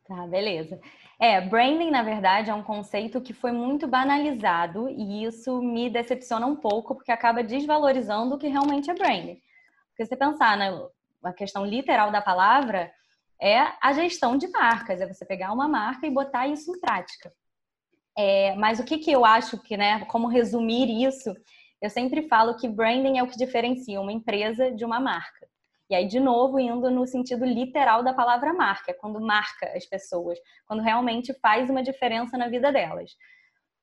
Tá, 0.07 0.27
beleza. 0.29 0.81
É, 1.21 1.41
branding, 1.41 1.91
na 1.91 2.05
verdade, 2.05 2.51
é 2.51 2.55
um 2.55 2.63
conceito 2.63 3.21
que 3.21 3.33
foi 3.33 3.51
muito 3.51 3.89
banalizado 3.89 4.89
e 4.89 5.25
isso 5.25 5.61
me 5.61 5.91
decepciona 5.91 6.47
um 6.47 6.55
pouco, 6.55 6.95
porque 6.95 7.11
acaba 7.11 7.43
desvalorizando 7.43 8.37
o 8.37 8.39
que 8.39 8.47
realmente 8.47 8.91
é 8.91 8.95
branding. 8.95 9.41
Porque 9.89 10.07
você 10.07 10.17
pensar 10.17 10.57
na 10.57 10.67
né, 11.23 11.33
questão 11.33 11.65
literal 11.65 12.11
da 12.11 12.21
palavra, 12.21 12.93
é 13.41 13.59
a 13.81 13.93
gestão 13.93 14.37
de 14.37 14.49
marcas, 14.49 15.01
é 15.01 15.07
você 15.07 15.25
pegar 15.25 15.53
uma 15.53 15.69
marca 15.69 16.07
e 16.07 16.11
botar 16.11 16.47
isso 16.47 16.71
em 16.75 16.81
prática. 16.81 17.33
É, 18.17 18.55
mas 18.55 18.81
o 18.81 18.85
que, 18.85 18.99
que 18.99 19.13
eu 19.13 19.25
acho 19.25 19.59
que, 19.63 19.77
né, 19.77 20.05
como 20.07 20.27
resumir 20.27 21.07
isso, 21.07 21.35
eu 21.83 21.91
sempre 21.91 22.27
falo 22.29 22.57
que 22.57 22.69
branding 22.69 23.19
é 23.19 23.23
o 23.23 23.29
que 23.29 23.37
diferencia 23.37 24.01
uma 24.01 24.13
empresa 24.13 24.71
de 24.73 24.85
uma 24.85 24.99
marca. 24.99 25.47
E 25.89 25.95
aí, 25.95 26.09
de 26.09 26.19
novo, 26.19 26.59
indo 26.59 26.91
no 26.91 27.07
sentido 27.07 27.45
literal 27.45 28.03
da 28.03 28.13
palavra 28.13 28.53
marca, 28.53 28.91
é 28.91 28.95
quando 28.95 29.21
marca 29.21 29.71
as 29.77 29.85
pessoas, 29.87 30.39
quando 30.67 30.83
realmente 30.83 31.33
faz 31.41 31.71
uma 31.71 31.83
diferença 31.83 32.37
na 32.37 32.49
vida 32.49 32.73
delas. 32.73 33.13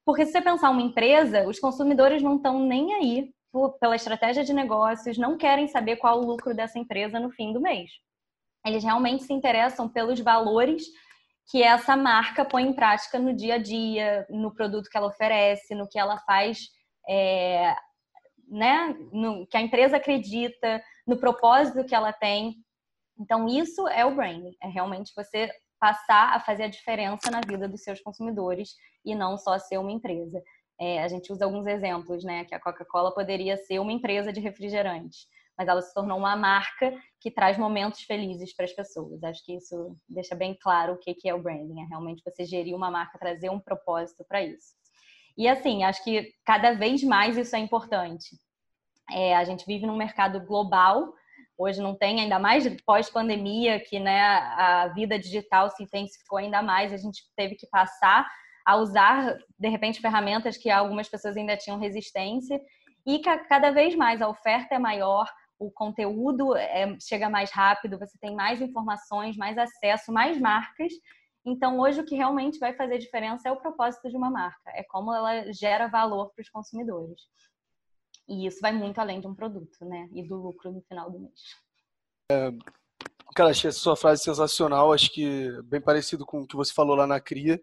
Porque 0.05 0.25
se 0.25 0.33
você 0.33 0.41
pensar 0.41 0.69
uma 0.69 0.81
empresa, 0.81 1.47
os 1.47 1.59
consumidores 1.59 2.21
não 2.21 2.35
estão 2.37 2.59
nem 2.59 2.93
aí 2.95 3.33
pela 3.79 3.95
estratégia 3.95 4.43
de 4.43 4.53
negócios, 4.53 5.17
não 5.17 5.37
querem 5.37 5.67
saber 5.67 5.97
qual 5.97 6.19
o 6.19 6.25
lucro 6.25 6.55
dessa 6.55 6.79
empresa 6.79 7.19
no 7.19 7.31
fim 7.31 7.53
do 7.53 7.61
mês. 7.61 7.91
Eles 8.65 8.83
realmente 8.83 9.23
se 9.23 9.33
interessam 9.33 9.87
pelos 9.87 10.19
valores 10.19 10.83
que 11.49 11.61
essa 11.61 11.95
marca 11.95 12.45
põe 12.45 12.63
em 12.63 12.73
prática 12.73 13.19
no 13.19 13.33
dia 13.33 13.55
a 13.55 13.57
dia, 13.57 14.25
no 14.29 14.53
produto 14.53 14.89
que 14.89 14.97
ela 14.97 15.07
oferece, 15.07 15.75
no 15.75 15.87
que 15.87 15.99
ela 15.99 16.17
faz, 16.19 16.69
é, 17.07 17.75
né, 18.47 18.95
no 19.11 19.45
que 19.47 19.57
a 19.57 19.61
empresa 19.61 19.97
acredita, 19.97 20.81
no 21.05 21.17
propósito 21.17 21.85
que 21.85 21.93
ela 21.93 22.13
tem. 22.13 22.55
Então, 23.19 23.47
isso 23.47 23.87
é 23.89 24.05
o 24.05 24.15
branding, 24.15 24.55
é 24.61 24.67
realmente 24.67 25.11
você 25.15 25.51
passar 25.79 26.33
a 26.33 26.39
fazer 26.39 26.63
a 26.63 26.69
diferença 26.69 27.29
na 27.29 27.41
vida 27.45 27.67
dos 27.67 27.83
seus 27.83 27.99
consumidores 28.01 28.69
e 29.05 29.13
não 29.13 29.37
só 29.37 29.59
ser 29.59 29.77
uma 29.77 29.91
empresa. 29.91 30.41
É, 30.83 31.01
a 31.01 31.07
gente 31.07 31.31
usa 31.31 31.45
alguns 31.45 31.65
exemplos, 31.65 32.25
né? 32.25 32.43
Que 32.43 32.53
a 32.53 32.59
Coca-Cola 32.59 33.13
poderia 33.13 33.55
ser 33.55 33.79
uma 33.79 33.93
empresa 33.93 34.33
de 34.33 34.41
refrigerantes, 34.41 35.27
mas 35.57 35.69
ela 35.69 35.81
se 35.81 35.93
tornou 35.93 36.17
uma 36.17 36.35
marca 36.35 36.93
que 37.21 37.31
traz 37.31 37.57
momentos 37.57 38.01
felizes 38.01 38.53
para 38.53 38.65
as 38.65 38.73
pessoas. 38.73 39.23
Acho 39.23 39.45
que 39.45 39.55
isso 39.55 39.95
deixa 40.09 40.35
bem 40.35 40.53
claro 40.61 40.93
o 40.93 40.97
que 40.97 41.15
é 41.25 41.33
o 41.33 41.41
branding, 41.41 41.81
é 41.81 41.85
realmente 41.85 42.21
você 42.21 42.43
gerir 42.43 42.75
uma 42.75 42.91
marca, 42.91 43.17
trazer 43.17 43.49
um 43.49 43.61
propósito 43.61 44.25
para 44.27 44.43
isso. 44.43 44.73
E 45.37 45.47
assim, 45.47 45.85
acho 45.85 46.03
que 46.03 46.33
cada 46.45 46.73
vez 46.73 47.01
mais 47.01 47.37
isso 47.37 47.55
é 47.55 47.59
importante. 47.59 48.37
É, 49.09 49.37
a 49.37 49.43
gente 49.45 49.65
vive 49.65 49.85
num 49.85 49.95
mercado 49.95 50.41
global, 50.45 51.13
hoje 51.57 51.81
não 51.81 51.95
tem, 51.95 52.19
ainda 52.19 52.39
mais 52.39 52.67
pós-pandemia, 52.81 53.79
que 53.79 54.01
né, 54.01 54.21
a 54.21 54.89
vida 54.89 55.17
digital 55.17 55.69
se 55.69 55.81
intensificou 55.81 56.39
ainda 56.39 56.61
mais, 56.61 56.91
a 56.91 56.97
gente 56.97 57.23
teve 57.37 57.55
que 57.55 57.67
passar 57.67 58.29
a 58.65 58.77
usar, 58.77 59.37
de 59.59 59.67
repente, 59.67 60.01
ferramentas 60.01 60.57
que 60.57 60.69
algumas 60.69 61.09
pessoas 61.09 61.35
ainda 61.35 61.57
tinham 61.57 61.79
resistência, 61.79 62.59
e 63.05 63.19
cada 63.19 63.71
vez 63.71 63.95
mais 63.95 64.21
a 64.21 64.29
oferta 64.29 64.75
é 64.75 64.79
maior, 64.79 65.29
o 65.59 65.71
conteúdo 65.71 66.55
é, 66.55 66.97
chega 66.99 67.29
mais 67.29 67.51
rápido, 67.51 67.99
você 67.99 68.17
tem 68.19 68.35
mais 68.35 68.61
informações, 68.61 69.37
mais 69.37 69.57
acesso, 69.57 70.11
mais 70.11 70.39
marcas. 70.39 70.91
Então, 71.45 71.79
hoje, 71.79 72.01
o 72.01 72.05
que 72.05 72.15
realmente 72.15 72.59
vai 72.59 72.73
fazer 72.73 72.97
diferença 72.97 73.49
é 73.49 73.51
o 73.51 73.59
propósito 73.59 74.09
de 74.09 74.15
uma 74.15 74.29
marca, 74.29 74.71
é 74.71 74.83
como 74.83 75.13
ela 75.13 75.51
gera 75.51 75.87
valor 75.87 76.31
para 76.33 76.41
os 76.41 76.49
consumidores. 76.49 77.21
E 78.27 78.47
isso 78.47 78.59
vai 78.61 78.71
muito 78.71 78.99
além 78.99 79.19
de 79.19 79.27
um 79.27 79.35
produto, 79.35 79.83
né? 79.83 80.07
E 80.13 80.23
do 80.23 80.37
lucro 80.37 80.71
no 80.71 80.81
final 80.83 81.11
do 81.11 81.19
mês. 81.19 81.41
É, 82.31 82.51
cara, 83.35 83.49
achei 83.49 83.67
essa 83.67 83.79
sua 83.79 83.97
frase 83.97 84.23
sensacional, 84.23 84.93
acho 84.93 85.11
que 85.11 85.49
bem 85.63 85.81
parecido 85.81 86.25
com 86.25 86.41
o 86.41 86.47
que 86.47 86.55
você 86.55 86.73
falou 86.73 86.95
lá 86.95 87.05
na 87.05 87.19
CRIA. 87.19 87.61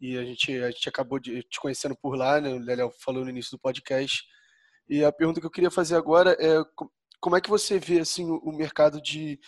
E 0.00 0.16
a 0.18 0.24
gente, 0.24 0.52
a 0.62 0.70
gente 0.70 0.88
acabou 0.88 1.18
de 1.18 1.42
te 1.44 1.60
conhecendo 1.60 1.96
por 1.96 2.16
lá, 2.16 2.40
né? 2.40 2.50
O 2.50 2.58
Léo 2.58 2.90
falou 3.00 3.24
no 3.24 3.30
início 3.30 3.52
do 3.52 3.60
podcast. 3.60 4.24
E 4.88 5.04
a 5.04 5.12
pergunta 5.12 5.40
que 5.40 5.46
eu 5.46 5.50
queria 5.50 5.70
fazer 5.70 5.96
agora 5.96 6.36
é 6.38 6.62
como 7.20 7.36
é 7.36 7.40
que 7.40 7.50
você 7.50 7.78
vê 7.78 8.00
assim 8.00 8.30
o 8.30 8.52
mercado 8.52 9.00
de, 9.00 9.40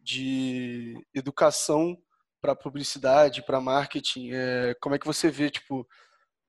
de 0.00 0.94
educação 1.14 1.96
para 2.40 2.56
publicidade, 2.56 3.44
para 3.44 3.60
marketing? 3.60 4.30
É, 4.32 4.74
como 4.80 4.94
é 4.94 4.98
que 4.98 5.06
você 5.06 5.30
vê 5.30 5.50
tipo 5.50 5.86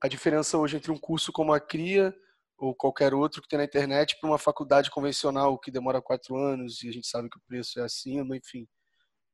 a 0.02 0.08
diferença 0.08 0.58
hoje 0.58 0.78
entre 0.78 0.92
um 0.92 0.98
curso 0.98 1.32
como 1.32 1.54
a 1.54 1.60
CRIA 1.60 2.14
ou 2.58 2.74
qualquer 2.74 3.14
outro 3.14 3.42
que 3.42 3.48
tem 3.48 3.58
na 3.58 3.66
internet 3.66 4.18
para 4.20 4.30
uma 4.30 4.40
faculdade 4.40 4.90
convencional 4.90 5.60
que 5.60 5.72
demora 5.72 6.02
quatro 6.02 6.36
anos 6.36 6.82
e 6.82 6.90
a 6.90 6.92
gente 6.92 7.08
sabe 7.08 7.30
que 7.30 7.38
o 7.38 7.42
preço 7.48 7.80
é 7.80 7.84
acima, 7.84 8.36
enfim. 8.36 8.68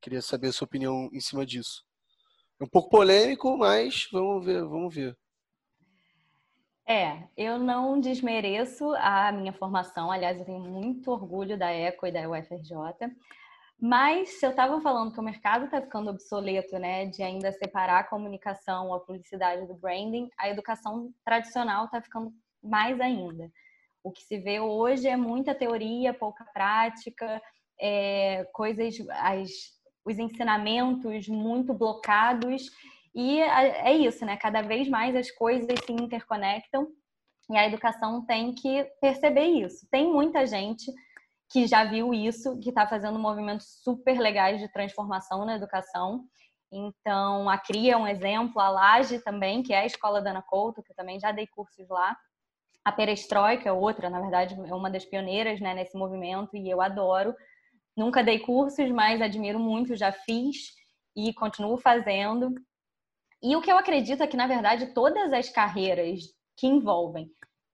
Queria 0.02 0.22
saber 0.22 0.48
a 0.48 0.52
sua 0.52 0.66
opinião 0.66 1.08
em 1.12 1.20
cima 1.20 1.46
disso. 1.46 1.84
É 2.60 2.64
um 2.64 2.68
pouco 2.68 2.90
polêmico, 2.90 3.56
mas 3.56 4.06
vamos 4.12 4.44
ver, 4.44 4.62
vamos 4.64 4.94
ver. 4.94 5.16
É, 6.86 7.22
eu 7.36 7.58
não 7.58 8.00
desmereço 8.00 8.92
a 8.96 9.32
minha 9.32 9.52
formação, 9.52 10.10
aliás, 10.10 10.38
eu 10.38 10.44
tenho 10.44 10.60
muito 10.60 11.10
orgulho 11.10 11.56
da 11.56 11.72
ECO 11.72 12.06
e 12.06 12.12
da 12.12 12.28
UFRJ, 12.28 12.74
mas 13.80 14.40
se 14.40 14.44
eu 14.44 14.50
estava 14.50 14.78
falando 14.80 15.12
que 15.12 15.20
o 15.20 15.22
mercado 15.22 15.64
está 15.64 15.80
ficando 15.80 16.10
obsoleto, 16.10 16.78
né, 16.78 17.06
de 17.06 17.22
ainda 17.22 17.50
separar 17.52 18.00
a 18.00 18.04
comunicação, 18.04 18.92
a 18.92 19.00
publicidade 19.00 19.66
do 19.66 19.74
branding, 19.74 20.28
a 20.36 20.50
educação 20.50 21.14
tradicional 21.24 21.86
está 21.86 22.02
ficando 22.02 22.30
mais 22.62 23.00
ainda. 23.00 23.50
O 24.02 24.10
que 24.10 24.22
se 24.22 24.36
vê 24.38 24.60
hoje 24.60 25.08
é 25.08 25.16
muita 25.16 25.54
teoria, 25.54 26.12
pouca 26.12 26.44
prática, 26.52 27.40
é, 27.80 28.44
coisas, 28.52 28.96
as, 29.10 29.79
os 30.04 30.18
ensinamentos 30.18 31.28
muito 31.28 31.74
blocados 31.74 32.70
e 33.14 33.40
é 33.40 33.92
isso, 33.96 34.24
né? 34.24 34.36
Cada 34.36 34.62
vez 34.62 34.88
mais 34.88 35.16
as 35.16 35.30
coisas 35.30 35.78
se 35.84 35.92
interconectam 35.92 36.88
e 37.50 37.56
a 37.56 37.66
educação 37.66 38.24
tem 38.24 38.54
que 38.54 38.84
perceber 39.00 39.46
isso. 39.46 39.86
Tem 39.90 40.10
muita 40.10 40.46
gente 40.46 40.92
que 41.50 41.66
já 41.66 41.84
viu 41.84 42.14
isso, 42.14 42.58
que 42.60 42.68
está 42.68 42.86
fazendo 42.86 43.18
movimentos 43.18 43.80
super 43.82 44.18
legais 44.20 44.60
de 44.60 44.68
transformação 44.72 45.44
na 45.44 45.56
educação. 45.56 46.24
Então, 46.72 47.50
a 47.50 47.58
CRIA 47.58 47.94
é 47.94 47.96
um 47.96 48.06
exemplo, 48.06 48.60
a 48.60 48.68
Laje 48.68 49.18
também, 49.18 49.60
que 49.60 49.72
é 49.72 49.80
a 49.80 49.86
escola 49.86 50.22
da 50.22 50.30
Ana 50.30 50.42
Couto, 50.42 50.82
que 50.82 50.92
eu 50.92 50.96
também 50.96 51.18
já 51.18 51.32
dei 51.32 51.48
cursos 51.48 51.88
lá. 51.88 52.16
A 52.84 52.92
Perestroika 52.92 53.68
é 53.68 53.72
outra, 53.72 54.08
na 54.08 54.20
verdade, 54.20 54.54
é 54.54 54.74
uma 54.74 54.88
das 54.88 55.04
pioneiras 55.04 55.60
né, 55.60 55.74
nesse 55.74 55.98
movimento 55.98 56.56
e 56.56 56.70
eu 56.70 56.80
adoro. 56.80 57.34
Nunca 57.96 58.22
dei 58.22 58.38
cursos, 58.38 58.90
mas 58.90 59.20
admiro 59.20 59.58
muito, 59.58 59.96
já 59.96 60.12
fiz 60.12 60.74
e 61.16 61.32
continuo 61.34 61.76
fazendo. 61.76 62.54
E 63.42 63.56
o 63.56 63.62
que 63.62 63.70
eu 63.70 63.78
acredito 63.78 64.22
é 64.22 64.26
que, 64.26 64.36
na 64.36 64.46
verdade, 64.46 64.92
todas 64.94 65.32
as 65.32 65.48
carreiras 65.48 66.20
que 66.56 66.66
envolvem 66.66 67.30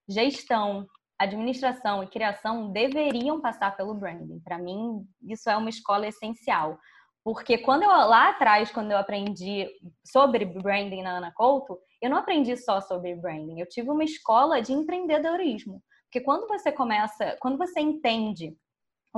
gestão, 0.09 0.87
administração 1.19 2.03
e 2.03 2.09
criação 2.09 2.71
deveriam 2.71 3.41
passar 3.41 3.77
pelo 3.77 3.95
branding. 3.95 4.41
Para 4.41 4.59
mim, 4.59 5.05
isso 5.23 5.51
é 5.51 5.57
uma 5.57 5.71
escola 5.71 6.07
essencial. 6.07 6.79
Porque 7.25 7.59
quando 7.59 7.83
eu 7.83 7.89
lá 7.89 8.31
atrás, 8.31 8.71
quando 8.71 8.93
eu 8.93 8.99
aprendi 8.99 9.69
sobre 10.05 10.45
branding 10.45 11.03
na 11.03 11.19
Ana 11.19 11.33
Couto, 11.35 11.77
eu 12.01 12.09
não 12.09 12.19
aprendi 12.19 12.57
só 12.57 12.81
sobre 12.81 13.17
branding, 13.17 13.59
eu 13.59 13.69
tive 13.69 13.91
uma 13.91 14.05
escola 14.05 14.63
de 14.63 14.73
empreendedorismo. 14.73 15.83
Porque 16.05 16.21
quando 16.21 16.47
você 16.47 16.71
começa, 16.71 17.37
quando 17.41 17.59
você 17.59 17.81
entende 17.81 18.57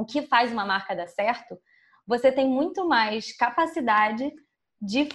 o 0.00 0.05
que 0.05 0.23
faz 0.23 0.52
uma 0.52 0.64
marca 0.64 0.95
dar 0.95 1.09
certo, 1.09 1.59
você 2.07 2.33
tem 2.33 2.49
muito 2.49 2.87
mais 2.87 3.37
capacidade 3.37 4.33
de 4.81 5.07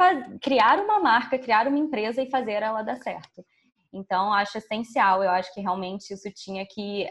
criar 0.42 0.80
uma 0.80 1.00
marca, 1.00 1.40
criar 1.40 1.68
uma 1.68 1.78
empresa 1.78 2.22
e 2.22 2.30
fazer 2.30 2.62
ela 2.62 2.84
dar 2.84 2.98
certo. 2.98 3.44
Então, 3.92 4.34
acho 4.34 4.58
essencial. 4.58 5.24
Eu 5.24 5.32
acho 5.32 5.54
que 5.54 5.62
realmente 5.62 6.14
isso 6.14 6.30
tinha 6.36 6.66
que. 6.66 7.08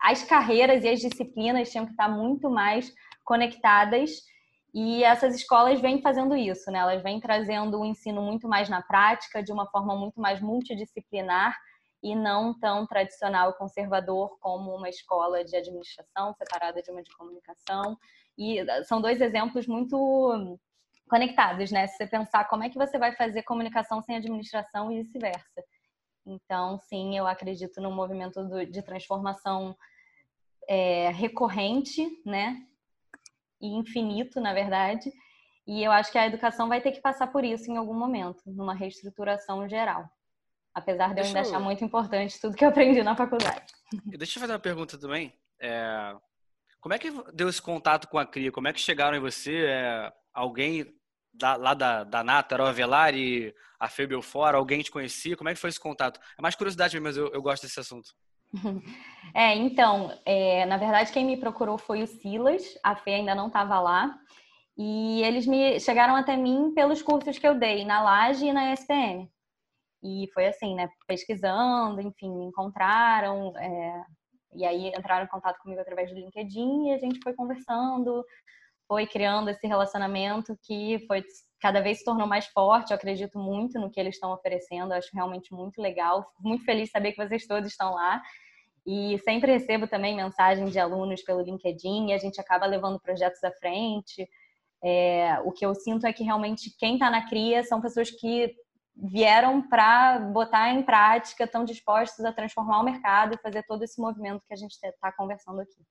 As 0.00 0.22
carreiras 0.22 0.84
e 0.84 0.88
as 0.88 1.00
disciplinas 1.00 1.70
tinham 1.70 1.86
que 1.86 1.92
estar 1.92 2.08
muito 2.08 2.50
mais 2.50 2.92
conectadas. 3.24 4.10
E 4.74 5.02
essas 5.02 5.34
escolas 5.34 5.80
vêm 5.80 6.02
fazendo 6.02 6.36
isso, 6.36 6.70
né? 6.70 6.80
Elas 6.80 7.02
vêm 7.02 7.18
trazendo 7.18 7.80
o 7.80 7.84
ensino 7.84 8.20
muito 8.20 8.46
mais 8.46 8.68
na 8.68 8.82
prática, 8.82 9.42
de 9.42 9.50
uma 9.50 9.66
forma 9.70 9.96
muito 9.96 10.20
mais 10.20 10.40
multidisciplinar 10.40 11.56
e 12.06 12.14
não 12.14 12.56
tão 12.56 12.86
tradicional 12.86 13.52
conservador 13.54 14.38
como 14.38 14.72
uma 14.72 14.88
escola 14.88 15.44
de 15.44 15.56
administração 15.56 16.32
separada 16.34 16.80
de 16.80 16.88
uma 16.88 17.02
de 17.02 17.10
comunicação. 17.16 17.98
E 18.38 18.64
são 18.84 19.00
dois 19.00 19.20
exemplos 19.20 19.66
muito 19.66 20.56
conectados, 21.08 21.72
né? 21.72 21.88
Se 21.88 21.96
você 21.96 22.06
pensar 22.06 22.44
como 22.44 22.62
é 22.62 22.70
que 22.70 22.78
você 22.78 22.96
vai 22.96 23.10
fazer 23.16 23.42
comunicação 23.42 24.00
sem 24.02 24.14
administração 24.14 24.92
e 24.92 25.02
vice-versa. 25.02 25.64
Então, 26.24 26.78
sim, 26.78 27.18
eu 27.18 27.26
acredito 27.26 27.80
num 27.80 27.92
movimento 27.92 28.40
de 28.70 28.82
transformação 28.82 29.76
é, 30.68 31.10
recorrente, 31.10 32.06
né? 32.24 32.56
E 33.60 33.66
infinito, 33.66 34.40
na 34.40 34.54
verdade. 34.54 35.10
E 35.66 35.82
eu 35.82 35.90
acho 35.90 36.12
que 36.12 36.18
a 36.18 36.26
educação 36.28 36.68
vai 36.68 36.80
ter 36.80 36.92
que 36.92 37.00
passar 37.00 37.26
por 37.32 37.44
isso 37.44 37.68
em 37.68 37.76
algum 37.76 37.94
momento, 37.94 38.44
numa 38.46 38.74
reestruturação 38.74 39.68
geral. 39.68 40.08
Apesar 40.76 41.14
de 41.14 41.22
eu 41.22 41.24
ainda 41.24 41.40
achar 41.40 41.58
muito 41.58 41.82
importante 41.82 42.38
tudo 42.38 42.54
que 42.54 42.62
eu 42.62 42.68
aprendi 42.68 43.02
na 43.02 43.16
faculdade. 43.16 43.64
Deixa 44.18 44.36
eu 44.36 44.42
fazer 44.42 44.52
uma 44.52 44.58
pergunta 44.58 44.98
também. 44.98 45.32
É... 45.58 46.14
Como 46.82 46.92
é 46.92 46.98
que 46.98 47.10
deu 47.32 47.48
esse 47.48 47.62
contato 47.62 48.06
com 48.08 48.18
a 48.18 48.26
CRIA? 48.26 48.52
Como 48.52 48.68
é 48.68 48.74
que 48.74 48.80
chegaram 48.80 49.16
em 49.16 49.20
você? 49.20 49.64
É 49.64 50.12
alguém 50.34 50.84
da, 51.32 51.56
lá 51.56 51.72
da, 51.72 52.04
da 52.04 52.22
Nata, 52.22 52.56
era 52.56 52.64
o 52.64 52.66
Avelar 52.66 53.14
e 53.14 53.54
a 53.80 53.88
Fê 53.88 54.06
Belfort, 54.06 54.54
alguém 54.54 54.82
te 54.82 54.90
conhecia? 54.90 55.34
Como 55.34 55.48
é 55.48 55.54
que 55.54 55.60
foi 55.60 55.70
esse 55.70 55.80
contato? 55.80 56.20
É 56.38 56.42
mais 56.42 56.54
curiosidade 56.54 56.94
mesmo, 57.00 57.06
mas 57.06 57.16
eu, 57.16 57.32
eu 57.32 57.40
gosto 57.40 57.62
desse 57.62 57.80
assunto. 57.80 58.10
É, 59.34 59.54
então, 59.54 60.16
é, 60.24 60.64
na 60.64 60.78
verdade, 60.78 61.12
quem 61.12 61.26
me 61.26 61.36
procurou 61.36 61.76
foi 61.76 62.02
o 62.02 62.06
Silas, 62.06 62.62
a 62.82 62.94
Fê 62.94 63.14
ainda 63.14 63.34
não 63.34 63.48
estava 63.48 63.78
lá, 63.80 64.18
e 64.78 65.22
eles 65.24 65.46
me 65.46 65.78
chegaram 65.78 66.16
até 66.16 66.36
mim 66.36 66.72
pelos 66.74 67.02
cursos 67.02 67.38
que 67.38 67.46
eu 67.46 67.58
dei 67.58 67.84
na 67.84 68.00
Laje 68.02 68.46
e 68.46 68.52
na 68.52 68.72
SPM. 68.72 69.28
E 70.02 70.28
foi 70.32 70.46
assim, 70.46 70.74
né, 70.74 70.88
pesquisando, 71.06 72.00
enfim, 72.00 72.30
me 72.30 72.44
encontraram, 72.44 73.56
é, 73.56 74.04
e 74.54 74.64
aí 74.64 74.88
entraram 74.88 75.24
em 75.24 75.28
contato 75.28 75.58
comigo 75.60 75.80
através 75.80 76.10
do 76.10 76.16
LinkedIn 76.16 76.88
e 76.88 76.92
a 76.92 76.98
gente 76.98 77.20
foi 77.22 77.34
conversando, 77.34 78.24
foi 78.86 79.06
criando 79.06 79.50
esse 79.50 79.66
relacionamento 79.66 80.56
que 80.62 81.04
foi 81.06 81.24
cada 81.60 81.80
vez 81.80 81.98
se 81.98 82.04
tornou 82.04 82.26
mais 82.26 82.46
forte. 82.46 82.90
Eu 82.90 82.96
acredito 82.96 83.38
muito 83.38 83.78
no 83.78 83.90
que 83.90 83.98
eles 83.98 84.14
estão 84.14 84.32
oferecendo, 84.32 84.92
acho 84.92 85.10
realmente 85.12 85.52
muito 85.52 85.80
legal. 85.80 86.22
Fico 86.24 86.42
muito 86.42 86.64
feliz 86.64 86.86
de 86.86 86.92
saber 86.92 87.12
que 87.12 87.24
vocês 87.24 87.46
todos 87.46 87.70
estão 87.70 87.94
lá. 87.94 88.22
E 88.86 89.18
sempre 89.24 89.52
recebo 89.52 89.88
também 89.88 90.14
mensagens 90.14 90.70
de 90.70 90.78
alunos 90.78 91.22
pelo 91.22 91.42
LinkedIn 91.42 92.10
e 92.10 92.12
a 92.12 92.18
gente 92.18 92.40
acaba 92.40 92.66
levando 92.66 93.00
projetos 93.00 93.42
à 93.42 93.50
frente. 93.50 94.28
É, 94.82 95.40
o 95.44 95.50
que 95.50 95.66
eu 95.66 95.74
sinto 95.74 96.06
é 96.06 96.12
que 96.12 96.22
realmente 96.22 96.70
quem 96.78 96.94
está 96.94 97.10
na 97.10 97.26
CRIA 97.26 97.64
são 97.64 97.80
pessoas 97.80 98.10
que 98.10 98.54
vieram 98.96 99.60
para 99.68 100.18
botar 100.18 100.70
em 100.70 100.82
prática, 100.82 101.44
estão 101.44 101.64
dispostos 101.64 102.24
a 102.24 102.32
transformar 102.32 102.80
o 102.80 102.84
mercado 102.84 103.34
e 103.34 103.38
fazer 103.38 103.62
todo 103.64 103.82
esse 103.82 104.00
movimento 104.00 104.42
que 104.46 104.54
a 104.54 104.56
gente 104.56 104.72
está 104.72 105.12
conversando 105.12 105.60
aqui. 105.60 105.84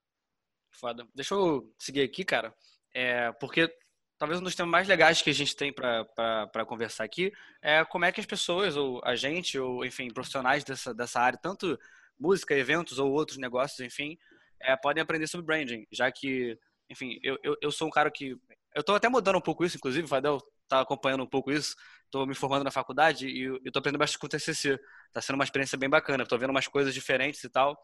Foda. 0.71 1.07
Deixa 1.13 1.35
eu 1.35 1.71
seguir 1.77 2.01
aqui, 2.01 2.25
cara. 2.25 2.53
É, 2.93 3.31
porque 3.33 3.71
talvez 4.17 4.39
um 4.39 4.43
dos 4.43 4.55
temas 4.55 4.71
mais 4.71 4.87
legais 4.87 5.21
que 5.21 5.29
a 5.29 5.33
gente 5.33 5.55
tem 5.55 5.71
para 5.71 6.65
conversar 6.65 7.03
aqui 7.03 7.31
é 7.61 7.85
como 7.85 8.05
é 8.05 8.11
que 8.11 8.19
as 8.19 8.25
pessoas, 8.25 8.75
ou 8.75 9.01
a 9.03 9.15
gente, 9.15 9.59
ou 9.59 9.85
enfim, 9.85 10.11
profissionais 10.11 10.63
dessa, 10.63 10.93
dessa 10.93 11.19
área, 11.19 11.37
tanto 11.37 11.77
música, 12.19 12.55
eventos 12.55 12.97
ou 12.97 13.11
outros 13.11 13.37
negócios, 13.37 13.79
enfim, 13.81 14.17
é, 14.61 14.75
podem 14.75 15.03
aprender 15.03 15.27
sobre 15.27 15.45
branding, 15.45 15.85
já 15.91 16.11
que, 16.11 16.57
enfim, 16.89 17.19
eu, 17.21 17.37
eu, 17.43 17.57
eu 17.61 17.71
sou 17.71 17.87
um 17.87 17.91
cara 17.91 18.09
que. 18.09 18.37
Eu 18.73 18.81
estou 18.81 18.95
até 18.95 19.07
mudando 19.07 19.37
um 19.37 19.41
pouco 19.41 19.63
isso, 19.63 19.77
inclusive, 19.77 20.07
Fadel 20.07 20.41
tá 20.67 20.81
acompanhando 20.81 21.23
um 21.23 21.27
pouco 21.27 21.51
isso. 21.51 21.75
Estou 22.05 22.25
me 22.25 22.35
formando 22.35 22.63
na 22.63 22.71
faculdade 22.71 23.27
e 23.27 23.43
eu 23.43 23.57
estou 23.57 23.79
aprendendo 23.79 23.99
bastante 23.99 24.19
com 24.19 24.27
o 24.27 24.29
TCC. 24.29 24.79
Está 25.07 25.21
sendo 25.21 25.35
uma 25.35 25.43
experiência 25.43 25.77
bem 25.77 25.89
bacana. 25.89 26.23
Estou 26.23 26.37
vendo 26.39 26.51
umas 26.51 26.67
coisas 26.67 26.93
diferentes 26.93 27.43
e 27.43 27.49
tal, 27.49 27.77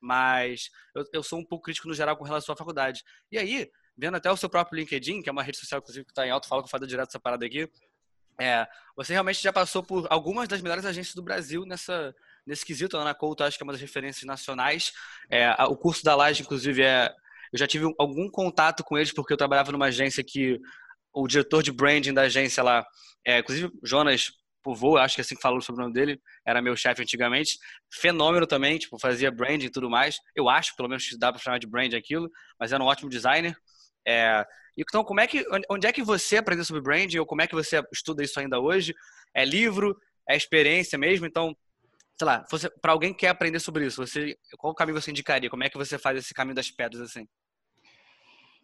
mas 0.00 0.70
eu, 0.94 1.04
eu 1.12 1.22
sou 1.22 1.38
um 1.38 1.44
pouco 1.44 1.64
crítico 1.64 1.88
no 1.88 1.94
geral 1.94 2.16
com 2.16 2.24
relação 2.24 2.52
à 2.52 2.56
faculdade. 2.56 3.02
E 3.30 3.38
aí, 3.38 3.70
vendo 3.96 4.16
até 4.16 4.30
o 4.30 4.36
seu 4.36 4.48
próprio 4.48 4.78
LinkedIn, 4.78 5.22
que 5.22 5.28
é 5.28 5.32
uma 5.32 5.42
rede 5.42 5.58
social, 5.58 5.78
inclusive, 5.78 6.04
que 6.04 6.12
está 6.12 6.26
em 6.26 6.30
alto, 6.30 6.48
fala 6.48 6.62
com 6.62 6.68
o 6.68 6.70
Fadel 6.70 6.88
direto 6.88 7.08
essa 7.08 7.20
parada 7.20 7.44
aqui. 7.44 7.70
É, 8.40 8.66
você 8.96 9.12
realmente 9.12 9.42
já 9.42 9.52
passou 9.52 9.82
por 9.82 10.06
algumas 10.08 10.46
das 10.46 10.62
melhores 10.62 10.84
agências 10.84 11.14
do 11.14 11.22
Brasil 11.22 11.64
nessa, 11.66 12.14
nesse 12.46 12.64
quesito. 12.64 12.96
A 12.96 13.00
Ana 13.00 13.14
Couto 13.14 13.42
acho 13.42 13.56
que 13.56 13.62
é 13.62 13.66
uma 13.66 13.72
das 13.72 13.82
referências 13.82 14.24
nacionais. 14.24 14.92
É, 15.28 15.50
o 15.64 15.76
curso 15.76 16.04
da 16.04 16.14
Laje, 16.14 16.42
inclusive, 16.42 16.82
é, 16.82 17.12
eu 17.52 17.58
já 17.58 17.66
tive 17.66 17.92
algum 17.98 18.30
contato 18.30 18.84
com 18.84 18.96
eles 18.96 19.12
porque 19.12 19.32
eu 19.32 19.36
trabalhava 19.36 19.72
numa 19.72 19.86
agência 19.86 20.22
que 20.22 20.60
o 21.22 21.26
diretor 21.26 21.62
de 21.62 21.72
branding 21.72 22.14
da 22.14 22.22
agência 22.22 22.62
lá, 22.62 22.86
é, 23.26 23.40
inclusive 23.40 23.70
Jonas 23.82 24.30
Povo, 24.62 24.96
acho 24.96 25.14
que 25.14 25.20
é 25.20 25.22
assim 25.22 25.34
que 25.34 25.40
falou 25.40 25.60
sobre 25.60 25.80
o 25.80 25.84
nome 25.84 25.94
dele, 25.94 26.20
era 26.44 26.60
meu 26.60 26.76
chefe 26.76 27.00
antigamente. 27.02 27.58
Fenômeno 27.92 28.46
também, 28.46 28.78
tipo, 28.78 28.98
fazia 28.98 29.30
branding 29.30 29.66
e 29.66 29.70
tudo 29.70 29.88
mais. 29.88 30.18
Eu 30.34 30.48
acho, 30.48 30.76
pelo 30.76 30.88
menos 30.88 31.08
dá 31.18 31.32
para 31.32 31.40
chamar 31.40 31.58
de 31.58 31.66
branding 31.66 31.96
aquilo, 31.96 32.30
mas 32.58 32.72
era 32.72 32.82
um 32.82 32.86
ótimo 32.86 33.08
designer. 33.08 33.56
É, 34.06 34.44
então, 34.76 35.02
como 35.04 35.20
é 35.20 35.26
que, 35.26 35.44
onde 35.70 35.86
é 35.86 35.92
que 35.92 36.02
você 36.02 36.36
aprendeu 36.36 36.64
sobre 36.64 36.82
branding 36.82 37.18
ou 37.18 37.26
como 37.26 37.42
é 37.42 37.46
que 37.46 37.54
você 37.54 37.82
estuda 37.92 38.22
isso 38.22 38.38
ainda 38.38 38.60
hoje? 38.60 38.94
É 39.34 39.44
livro? 39.44 39.96
É 40.28 40.36
experiência 40.36 40.98
mesmo? 40.98 41.24
Então, 41.24 41.56
sei 42.18 42.26
lá, 42.26 42.44
para 42.82 42.92
alguém 42.92 43.12
que 43.12 43.20
quer 43.20 43.28
aprender 43.28 43.60
sobre 43.60 43.86
isso, 43.86 44.04
você, 44.04 44.36
qual 44.56 44.74
caminho 44.74 45.00
você 45.00 45.10
indicaria? 45.10 45.48
Como 45.48 45.64
é 45.64 45.70
que 45.70 45.78
você 45.78 45.98
faz 45.98 46.18
esse 46.18 46.34
caminho 46.34 46.56
das 46.56 46.70
pedras 46.70 47.00
assim? 47.02 47.26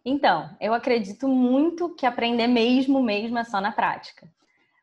Então, 0.05 0.55
eu 0.61 0.71
acredito 0.71 1.27
muito 1.27 1.95
que 1.95 2.05
aprender 2.05 2.47
mesmo, 2.47 3.01
mesmo 3.01 3.39
é 3.39 3.43
só 3.43 3.59
na 3.59 3.71
prática. 3.71 4.31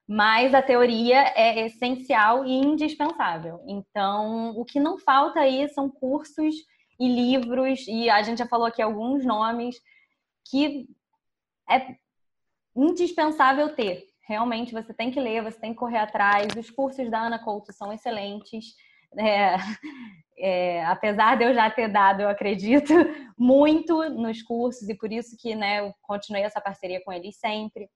Mas 0.08 0.52
a 0.52 0.60
teoria 0.60 1.32
é 1.36 1.64
essencial 1.64 2.44
e 2.44 2.52
indispensável. 2.52 3.60
Então, 3.66 4.50
o 4.50 4.64
que 4.64 4.80
não 4.80 4.98
falta 4.98 5.40
aí 5.40 5.68
são 5.68 5.88
cursos 5.88 6.56
e 6.98 7.08
livros, 7.08 7.86
e 7.86 8.10
a 8.10 8.22
gente 8.22 8.38
já 8.38 8.46
falou 8.46 8.66
aqui 8.66 8.82
alguns 8.82 9.24
nomes 9.24 9.80
que 10.50 10.88
é 11.70 11.96
indispensável 12.74 13.74
ter. 13.74 14.04
Realmente 14.26 14.72
você 14.72 14.92
tem 14.92 15.10
que 15.10 15.20
ler, 15.20 15.42
você 15.42 15.58
tem 15.58 15.72
que 15.72 15.78
correr 15.78 15.98
atrás. 15.98 16.48
Os 16.56 16.68
cursos 16.68 17.10
da 17.10 17.20
Ana 17.20 17.38
Couto 17.38 17.72
são 17.72 17.92
excelentes. 17.92 18.74
É, 19.18 19.56
é, 20.38 20.84
apesar 20.86 21.36
de 21.36 21.44
eu 21.44 21.54
já 21.54 21.70
ter 21.70 21.88
dado, 21.88 22.22
eu 22.22 22.28
acredito, 22.28 22.92
muito 23.38 24.08
nos 24.10 24.42
cursos 24.42 24.88
e 24.88 24.94
por 24.94 25.12
isso 25.12 25.36
que 25.38 25.54
né, 25.54 25.80
eu 25.80 25.92
continuei 26.02 26.42
essa 26.42 26.60
parceria 26.60 27.02
com 27.04 27.12
eles 27.12 27.36
sempre. 27.38 27.88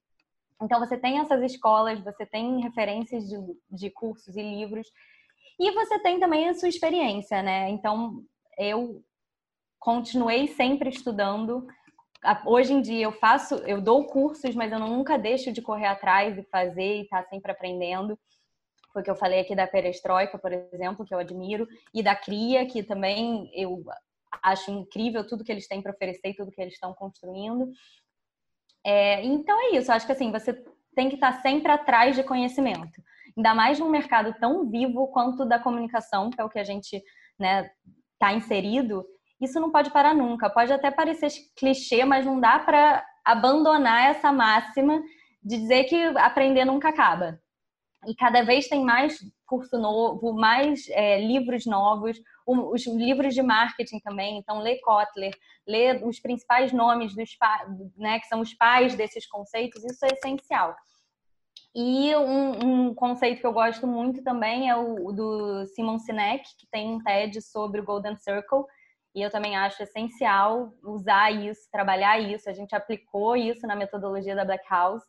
Então 0.62 0.78
você 0.80 0.96
tem 0.96 1.18
essas 1.18 1.42
escolas, 1.42 2.00
você 2.00 2.24
tem 2.24 2.60
referências 2.62 3.28
de, 3.28 3.36
de 3.70 3.90
cursos 3.90 4.34
e 4.36 4.42
livros 4.42 4.88
e 5.58 5.70
você 5.72 5.98
tem 6.00 6.18
também 6.18 6.48
a 6.48 6.54
sua 6.54 6.68
experiência, 6.68 7.42
né? 7.42 7.68
Então 7.70 8.22
eu 8.58 9.02
continuei 9.78 10.48
sempre 10.48 10.88
estudando. 10.90 11.66
Hoje 12.46 12.72
em 12.72 12.80
dia 12.80 13.04
eu 13.04 13.12
faço, 13.12 13.56
eu 13.66 13.80
dou 13.80 14.06
cursos, 14.06 14.54
mas 14.54 14.72
eu 14.72 14.78
nunca 14.78 15.18
deixo 15.18 15.52
de 15.52 15.60
correr 15.60 15.86
atrás 15.86 16.36
e 16.38 16.42
fazer 16.44 16.98
e 16.98 17.02
estar 17.02 17.22
tá 17.22 17.28
sempre 17.28 17.52
aprendendo 17.52 18.18
porque 18.96 19.10
eu 19.10 19.14
falei 19.14 19.40
aqui 19.40 19.54
da 19.54 19.66
perestroika, 19.66 20.38
por 20.38 20.50
exemplo, 20.50 21.04
que 21.04 21.12
eu 21.12 21.18
admiro, 21.18 21.68
e 21.92 22.02
da 22.02 22.16
CRIA, 22.16 22.64
que 22.64 22.82
também 22.82 23.50
eu 23.52 23.84
acho 24.42 24.70
incrível 24.70 25.26
tudo 25.26 25.44
que 25.44 25.52
eles 25.52 25.68
têm 25.68 25.82
para 25.82 25.92
oferecer 25.92 26.30
e 26.30 26.34
tudo 26.34 26.50
que 26.50 26.62
eles 26.62 26.72
estão 26.72 26.94
construindo. 26.94 27.70
É, 28.82 29.22
então 29.22 29.54
é 29.60 29.76
isso, 29.76 29.92
acho 29.92 30.06
que 30.06 30.12
assim, 30.12 30.32
você 30.32 30.54
tem 30.94 31.10
que 31.10 31.16
estar 31.16 31.42
sempre 31.42 31.70
atrás 31.70 32.16
de 32.16 32.22
conhecimento. 32.22 33.02
Ainda 33.36 33.54
mais 33.54 33.78
num 33.78 33.90
mercado 33.90 34.34
tão 34.40 34.66
vivo 34.66 35.08
quanto 35.08 35.44
da 35.44 35.58
comunicação, 35.58 36.30
que 36.30 36.40
é 36.40 36.44
o 36.44 36.48
que 36.48 36.58
a 36.58 36.64
gente 36.64 37.04
né, 37.38 37.70
tá 38.18 38.32
inserido, 38.32 39.04
isso 39.38 39.60
não 39.60 39.70
pode 39.70 39.90
parar 39.90 40.14
nunca. 40.14 40.48
Pode 40.48 40.72
até 40.72 40.90
parecer 40.90 41.28
clichê, 41.54 42.02
mas 42.06 42.24
não 42.24 42.40
dá 42.40 42.58
para 42.58 43.04
abandonar 43.22 44.08
essa 44.08 44.32
máxima 44.32 45.02
de 45.42 45.58
dizer 45.58 45.84
que 45.84 46.02
aprender 46.16 46.64
nunca 46.64 46.88
acaba 46.88 47.38
e 48.06 48.14
cada 48.14 48.42
vez 48.42 48.68
tem 48.68 48.84
mais 48.84 49.18
curso 49.46 49.78
novo, 49.78 50.32
mais 50.32 50.88
é, 50.90 51.20
livros 51.20 51.64
novos, 51.66 52.20
os 52.46 52.86
livros 52.86 53.34
de 53.34 53.42
marketing 53.42 54.00
também. 54.00 54.38
Então, 54.38 54.60
lê 54.60 54.78
Kotler, 54.80 55.34
lê 55.66 56.04
os 56.04 56.20
principais 56.20 56.72
nomes 56.72 57.14
dos 57.14 57.30
né, 57.96 58.20
que 58.20 58.26
são 58.26 58.40
os 58.40 58.54
pais 58.54 58.94
desses 58.94 59.26
conceitos, 59.26 59.84
isso 59.84 60.04
é 60.04 60.08
essencial. 60.08 60.74
E 61.74 62.14
um, 62.16 62.86
um, 62.88 62.94
conceito 62.94 63.40
que 63.40 63.46
eu 63.46 63.52
gosto 63.52 63.86
muito 63.86 64.22
também 64.22 64.70
é 64.70 64.76
o 64.76 65.12
do 65.12 65.66
Simon 65.66 65.98
Sinek, 65.98 66.42
que 66.58 66.66
tem 66.70 66.94
um 66.94 67.02
TED 67.02 67.42
sobre 67.42 67.80
o 67.80 67.84
Golden 67.84 68.16
Circle. 68.16 68.64
E 69.14 69.20
eu 69.20 69.30
também 69.30 69.56
acho 69.56 69.82
essencial 69.82 70.72
usar 70.82 71.30
isso, 71.30 71.68
trabalhar 71.70 72.18
isso. 72.18 72.48
A 72.48 72.52
gente 72.54 72.74
aplicou 72.74 73.36
isso 73.36 73.66
na 73.66 73.76
metodologia 73.76 74.34
da 74.34 74.44
Black 74.44 74.64
House 74.70 75.02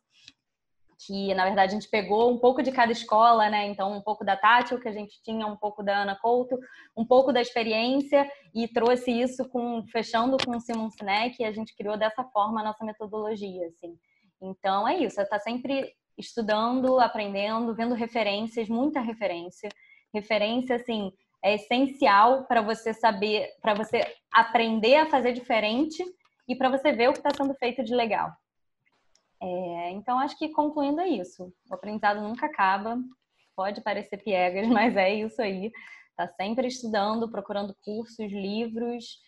que 0.98 1.32
na 1.34 1.44
verdade 1.44 1.72
a 1.72 1.78
gente 1.78 1.88
pegou 1.88 2.30
um 2.30 2.38
pouco 2.38 2.62
de 2.62 2.72
cada 2.72 2.90
escola, 2.90 3.48
né? 3.48 3.66
Então, 3.66 3.92
um 3.92 4.00
pouco 4.00 4.24
da 4.24 4.36
Tati, 4.36 4.74
o 4.74 4.80
que 4.80 4.88
a 4.88 4.92
gente 4.92 5.22
tinha, 5.22 5.46
um 5.46 5.56
pouco 5.56 5.82
da 5.82 6.02
Ana 6.02 6.16
Couto, 6.16 6.58
um 6.96 7.04
pouco 7.04 7.32
da 7.32 7.40
experiência 7.40 8.28
e 8.54 8.66
trouxe 8.66 9.12
isso 9.12 9.48
com 9.48 9.86
fechando 9.86 10.36
com 10.44 10.56
o 10.56 10.60
Simon 10.60 10.90
Sinek 10.90 11.40
e 11.40 11.44
a 11.44 11.52
gente 11.52 11.76
criou 11.76 11.96
dessa 11.96 12.24
forma 12.24 12.60
a 12.60 12.64
nossa 12.64 12.84
metodologia, 12.84 13.68
assim. 13.68 13.96
Então, 14.40 14.88
é 14.88 14.98
isso, 14.98 15.20
é 15.20 15.24
tá 15.24 15.38
sempre 15.38 15.94
estudando, 16.16 16.98
aprendendo, 16.98 17.74
vendo 17.74 17.94
referências, 17.94 18.68
muita 18.68 19.00
referência. 19.00 19.68
Referência, 20.12 20.76
assim, 20.76 21.12
é 21.42 21.54
essencial 21.54 22.44
para 22.44 22.60
você 22.60 22.92
saber, 22.92 23.48
para 23.62 23.74
você 23.74 24.00
aprender 24.32 24.96
a 24.96 25.06
fazer 25.06 25.32
diferente 25.32 26.02
e 26.48 26.56
para 26.56 26.68
você 26.68 26.92
ver 26.92 27.08
o 27.08 27.12
que 27.12 27.18
está 27.18 27.30
sendo 27.30 27.54
feito 27.54 27.84
de 27.84 27.94
legal. 27.94 28.32
É, 29.40 29.90
então, 29.90 30.18
acho 30.18 30.36
que 30.36 30.48
concluindo 30.48 31.00
é 31.00 31.08
isso. 31.08 31.52
O 31.70 31.74
aprendizado 31.74 32.20
nunca 32.20 32.46
acaba. 32.46 32.98
Pode 33.54 33.80
parecer 33.80 34.18
piegas, 34.18 34.66
mas 34.68 34.96
é 34.96 35.14
isso 35.14 35.40
aí. 35.40 35.70
Está 36.10 36.26
sempre 36.34 36.66
estudando, 36.66 37.30
procurando 37.30 37.76
cursos, 37.84 38.30
livros 38.30 39.18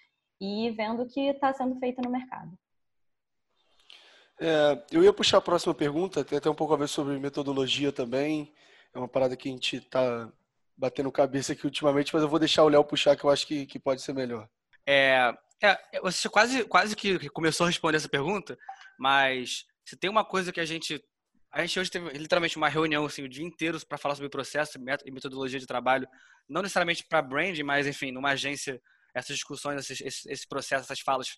e 0.40 0.70
vendo 0.70 1.02
o 1.02 1.08
que 1.08 1.20
está 1.20 1.52
sendo 1.52 1.78
feito 1.78 2.00
no 2.02 2.10
mercado. 2.10 2.50
É, 4.40 4.82
eu 4.90 5.04
ia 5.04 5.12
puxar 5.12 5.36
a 5.36 5.42
próxima 5.42 5.74
pergunta, 5.74 6.24
tem 6.24 6.38
até 6.38 6.48
um 6.48 6.54
pouco 6.54 6.72
a 6.72 6.76
ver 6.76 6.88
sobre 6.88 7.18
metodologia 7.18 7.92
também. 7.92 8.52
É 8.92 8.98
uma 8.98 9.06
parada 9.06 9.36
que 9.36 9.48
a 9.48 9.52
gente 9.52 9.76
está 9.76 10.32
batendo 10.76 11.12
cabeça 11.12 11.52
aqui 11.52 11.66
ultimamente, 11.66 12.12
mas 12.12 12.22
eu 12.22 12.28
vou 12.28 12.38
deixar 12.38 12.64
o 12.64 12.68
Léo 12.68 12.82
puxar, 12.82 13.14
que 13.14 13.22
eu 13.22 13.30
acho 13.30 13.46
que, 13.46 13.66
que 13.66 13.78
pode 13.78 14.00
ser 14.00 14.14
melhor. 14.14 14.48
É, 14.86 15.32
é, 15.62 16.00
você 16.00 16.28
quase, 16.28 16.64
quase 16.64 16.96
que 16.96 17.28
começou 17.28 17.64
a 17.64 17.68
responder 17.68 17.98
essa 17.98 18.08
pergunta, 18.08 18.58
mas 18.98 19.66
se 19.90 19.96
tem 19.96 20.08
uma 20.08 20.24
coisa 20.24 20.52
que 20.52 20.60
a 20.60 20.64
gente. 20.64 21.02
A 21.52 21.62
gente 21.62 21.80
hoje 21.80 21.90
teve 21.90 22.16
literalmente 22.16 22.56
uma 22.56 22.68
reunião 22.68 23.04
assim, 23.04 23.24
o 23.24 23.28
dia 23.28 23.44
inteiro 23.44 23.84
para 23.84 23.98
falar 23.98 24.14
sobre 24.14 24.30
processo 24.30 24.78
e 25.04 25.10
metodologia 25.10 25.58
de 25.58 25.66
trabalho, 25.66 26.06
não 26.48 26.62
necessariamente 26.62 27.04
para 27.08 27.20
brand, 27.20 27.58
mas 27.64 27.88
enfim, 27.88 28.12
numa 28.12 28.30
agência, 28.30 28.80
essas 29.12 29.34
discussões, 29.34 29.90
esses, 29.90 30.24
esse, 30.26 30.46
processo, 30.46 30.84
essas 30.84 31.00
falas 31.00 31.36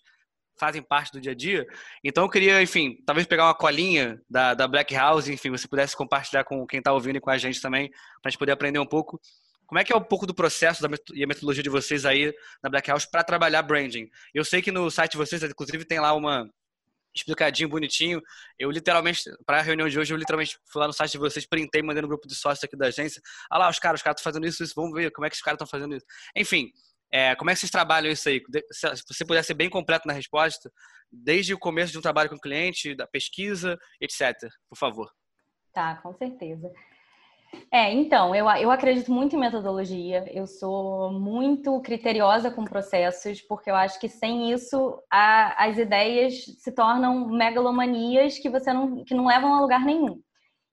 fazem 0.55 0.83
parte 0.83 1.11
do 1.13 1.19
dia 1.19 1.31
a 1.31 1.35
dia. 1.35 1.65
Então 2.03 2.25
eu 2.25 2.29
queria, 2.29 2.61
enfim, 2.61 2.95
talvez 3.07 3.25
pegar 3.25 3.45
uma 3.45 3.55
colinha 3.55 4.21
da, 4.29 4.53
da 4.53 4.67
Black 4.67 4.93
House, 4.93 5.27
enfim, 5.27 5.49
você 5.49 5.67
pudesse 5.67 5.97
compartilhar 5.97 6.43
com 6.43 6.63
quem 6.67 6.77
está 6.77 6.93
ouvindo 6.93 7.15
e 7.15 7.19
com 7.19 7.31
a 7.31 7.37
gente 7.39 7.59
também, 7.59 7.89
para 7.89 8.27
a 8.27 8.29
gente 8.29 8.37
poder 8.37 8.51
aprender 8.51 8.77
um 8.77 8.85
pouco. 8.85 9.19
Como 9.65 9.79
é 9.79 9.83
que 9.83 9.91
é 9.91 9.95
um 9.95 10.03
pouco 10.03 10.27
do 10.27 10.35
processo 10.35 10.85
e 11.15 11.23
a 11.23 11.27
metodologia 11.27 11.63
de 11.63 11.71
vocês 11.71 12.05
aí 12.05 12.31
na 12.61 12.69
Black 12.69 12.87
House 12.87 13.07
para 13.07 13.23
trabalhar 13.23 13.63
branding? 13.63 14.07
Eu 14.31 14.45
sei 14.45 14.61
que 14.61 14.71
no 14.71 14.91
site 14.91 15.13
de 15.13 15.17
vocês, 15.17 15.41
inclusive, 15.41 15.85
tem 15.85 15.99
lá 15.99 16.13
uma, 16.13 16.47
explicadinho, 17.15 17.69
bonitinho. 17.69 18.21
Eu 18.57 18.71
literalmente, 18.71 19.23
para 19.45 19.59
a 19.59 19.61
reunião 19.61 19.87
de 19.87 19.99
hoje, 19.99 20.13
eu 20.13 20.17
literalmente 20.17 20.57
fui 20.71 20.79
lá 20.79 20.87
no 20.87 20.93
site 20.93 21.11
de 21.11 21.17
vocês, 21.17 21.45
printei, 21.45 21.81
mandei 21.81 22.01
no 22.01 22.07
grupo 22.07 22.27
de 22.27 22.35
sócios 22.35 22.63
aqui 22.63 22.75
da 22.75 22.87
agência. 22.87 23.21
Ah 23.49 23.57
lá, 23.57 23.69
os 23.69 23.79
caras, 23.79 23.99
os 23.99 24.03
caras 24.03 24.19
estão 24.19 24.31
fazendo 24.31 24.47
isso, 24.47 24.63
isso, 24.63 24.73
vamos 24.75 24.93
ver 24.93 25.11
como 25.11 25.25
é 25.25 25.29
que 25.29 25.35
os 25.35 25.41
caras 25.41 25.55
estão 25.57 25.67
fazendo 25.67 25.95
isso. 25.95 26.05
Enfim, 26.35 26.71
é, 27.11 27.35
como 27.35 27.51
é 27.51 27.53
que 27.53 27.59
vocês 27.59 27.71
trabalham 27.71 28.11
isso 28.11 28.27
aí? 28.27 28.41
Se 28.71 29.03
você 29.07 29.23
puder 29.25 29.43
ser 29.43 29.53
bem 29.53 29.69
completo 29.69 30.07
na 30.07 30.13
resposta, 30.13 30.71
desde 31.11 31.53
o 31.53 31.59
começo 31.59 31.91
de 31.91 31.99
um 31.99 32.01
trabalho 32.01 32.29
com 32.29 32.35
o 32.35 32.41
cliente, 32.41 32.95
da 32.95 33.05
pesquisa, 33.05 33.77
etc., 34.01 34.33
por 34.67 34.77
favor. 34.77 35.11
Tá, 35.71 35.95
com 35.97 36.13
certeza. 36.17 36.71
É, 37.71 37.91
então, 37.91 38.35
eu, 38.35 38.47
eu 38.49 38.71
acredito 38.71 39.11
muito 39.11 39.35
em 39.35 39.39
metodologia, 39.39 40.25
eu 40.31 40.45
sou 40.45 41.11
muito 41.11 41.81
criteriosa 41.81 42.51
com 42.51 42.63
processos, 42.63 43.41
porque 43.41 43.69
eu 43.69 43.75
acho 43.75 43.99
que 43.99 44.07
sem 44.07 44.51
isso 44.51 45.01
a, 45.09 45.65
as 45.65 45.77
ideias 45.77 46.45
se 46.59 46.71
tornam 46.71 47.27
megalomanias 47.29 48.37
que 48.37 48.49
você 48.49 48.71
não, 48.71 49.03
que 49.03 49.13
não 49.13 49.25
levam 49.25 49.53
a 49.53 49.61
lugar 49.61 49.83
nenhum. 49.85 50.21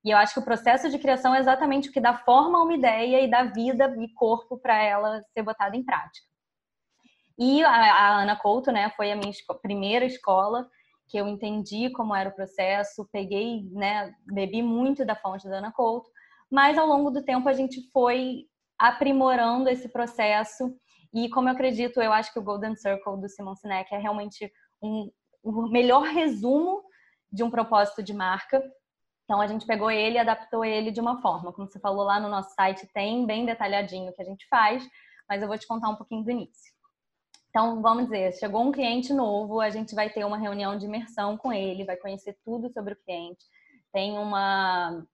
E 0.03 0.11
eu 0.11 0.17
acho 0.17 0.33
que 0.33 0.39
o 0.39 0.45
processo 0.45 0.89
de 0.89 0.97
criação 0.97 1.33
é 1.35 1.39
exatamente 1.39 1.89
o 1.89 1.91
que 1.91 1.99
dá 1.99 2.13
forma 2.13 2.59
a 2.59 2.63
uma 2.63 2.73
ideia 2.73 3.21
e 3.21 3.29
dá 3.29 3.43
vida 3.43 3.95
e 3.99 4.07
corpo 4.13 4.57
para 4.57 4.81
ela 4.81 5.21
ser 5.33 5.43
botada 5.43 5.75
em 5.75 5.83
prática. 5.83 6.27
E 7.37 7.63
a, 7.63 7.69
a 7.69 8.21
Ana 8.21 8.35
Couto, 8.35 8.71
né, 8.71 8.91
foi 8.95 9.11
a 9.11 9.15
minha 9.15 9.29
esco 9.29 9.53
primeira 9.55 10.05
escola 10.05 10.67
que 11.07 11.17
eu 11.17 11.27
entendi 11.27 11.89
como 11.89 12.15
era 12.15 12.29
o 12.29 12.33
processo, 12.33 13.07
peguei, 13.11 13.63
né, 13.71 14.13
bebi 14.25 14.63
muito 14.63 15.03
da 15.03 15.15
fonte 15.15 15.47
da 15.47 15.57
Ana 15.57 15.71
Couto, 15.71 16.09
mas 16.51 16.77
ao 16.77 16.85
longo 16.85 17.09
do 17.09 17.23
tempo 17.23 17.47
a 17.47 17.53
gente 17.53 17.89
foi 17.91 18.45
aprimorando 18.77 19.69
esse 19.69 19.87
processo 19.87 20.75
e 21.13 21.29
como 21.29 21.49
eu 21.49 21.53
acredito, 21.53 22.01
eu 22.01 22.11
acho 22.11 22.31
que 22.31 22.39
o 22.39 22.43
Golden 22.43 22.75
Circle 22.75 23.19
do 23.19 23.27
Simon 23.27 23.55
Sinek 23.55 23.93
é 23.93 23.97
realmente 23.97 24.51
um, 24.81 25.11
o 25.43 25.67
melhor 25.69 26.03
resumo 26.03 26.81
de 27.31 27.43
um 27.43 27.51
propósito 27.51 28.01
de 28.01 28.13
marca. 28.13 28.61
Então 29.23 29.41
a 29.41 29.47
gente 29.47 29.65
pegou 29.65 29.91
ele 29.91 30.15
e 30.15 30.19
adaptou 30.19 30.63
ele 30.63 30.91
de 30.91 30.99
uma 30.99 31.21
forma, 31.21 31.53
como 31.53 31.67
você 31.67 31.79
falou 31.79 32.03
lá 32.03 32.19
no 32.19 32.29
nosso 32.29 32.53
site 32.53 32.89
tem 32.93 33.25
bem 33.25 33.45
detalhadinho 33.45 34.09
o 34.09 34.13
que 34.13 34.21
a 34.21 34.25
gente 34.25 34.45
faz, 34.49 34.85
mas 35.29 35.41
eu 35.41 35.47
vou 35.47 35.57
te 35.57 35.67
contar 35.67 35.89
um 35.89 35.95
pouquinho 35.95 36.23
do 36.23 36.31
início. 36.31 36.71
Então, 37.49 37.81
vamos 37.81 38.05
dizer, 38.05 38.33
chegou 38.33 38.61
um 38.61 38.71
cliente 38.71 39.13
novo, 39.13 39.59
a 39.59 39.69
gente 39.69 39.93
vai 39.93 40.09
ter 40.09 40.23
uma 40.23 40.37
reunião 40.37 40.77
de 40.77 40.85
imersão 40.85 41.37
com 41.37 41.51
ele, 41.51 41.83
vai 41.83 41.97
conhecer 41.97 42.37
tudo 42.45 42.71
sobre 42.71 42.93
o 42.93 43.03
cliente. 43.03 43.43
Tem 43.91 44.17
uma, 44.17 45.05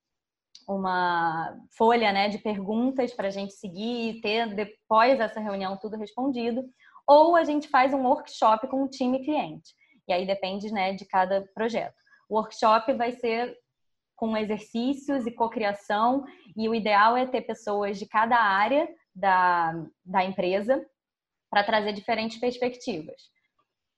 uma 0.67 1.57
folha 1.77 2.11
né, 2.11 2.29
de 2.29 2.37
perguntas 2.37 3.13
para 3.13 3.27
a 3.27 3.31
gente 3.31 3.53
seguir 3.53 4.09
e 4.09 4.21
ter, 4.21 4.53
depois 4.55 5.17
dessa 5.17 5.39
reunião, 5.39 5.77
tudo 5.77 5.97
respondido. 5.97 6.63
Ou 7.05 7.35
a 7.35 7.43
gente 7.43 7.67
faz 7.67 7.93
um 7.93 8.03
workshop 8.03 8.67
com 8.67 8.83
o 8.83 8.89
time 8.89 9.23
cliente. 9.23 9.73
E 10.07 10.13
aí 10.13 10.25
depende 10.25 10.71
né, 10.71 10.93
de 10.93 11.05
cada 11.05 11.41
projeto. 11.53 11.95
O 12.29 12.35
workshop 12.35 12.93
vai 12.93 13.11
ser 13.11 13.57
com 14.15 14.35
exercícios 14.35 15.27
e 15.27 15.31
cocriação, 15.31 16.25
e 16.55 16.67
o 16.67 16.73
ideal 16.73 17.15
é 17.15 17.27
ter 17.27 17.41
pessoas 17.41 17.99
de 17.99 18.07
cada 18.07 18.35
área 18.35 18.89
da, 19.15 19.73
da 20.03 20.25
empresa 20.25 20.83
para 21.49 21.63
trazer 21.63 21.93
diferentes 21.93 22.39
perspectivas. 22.39 23.21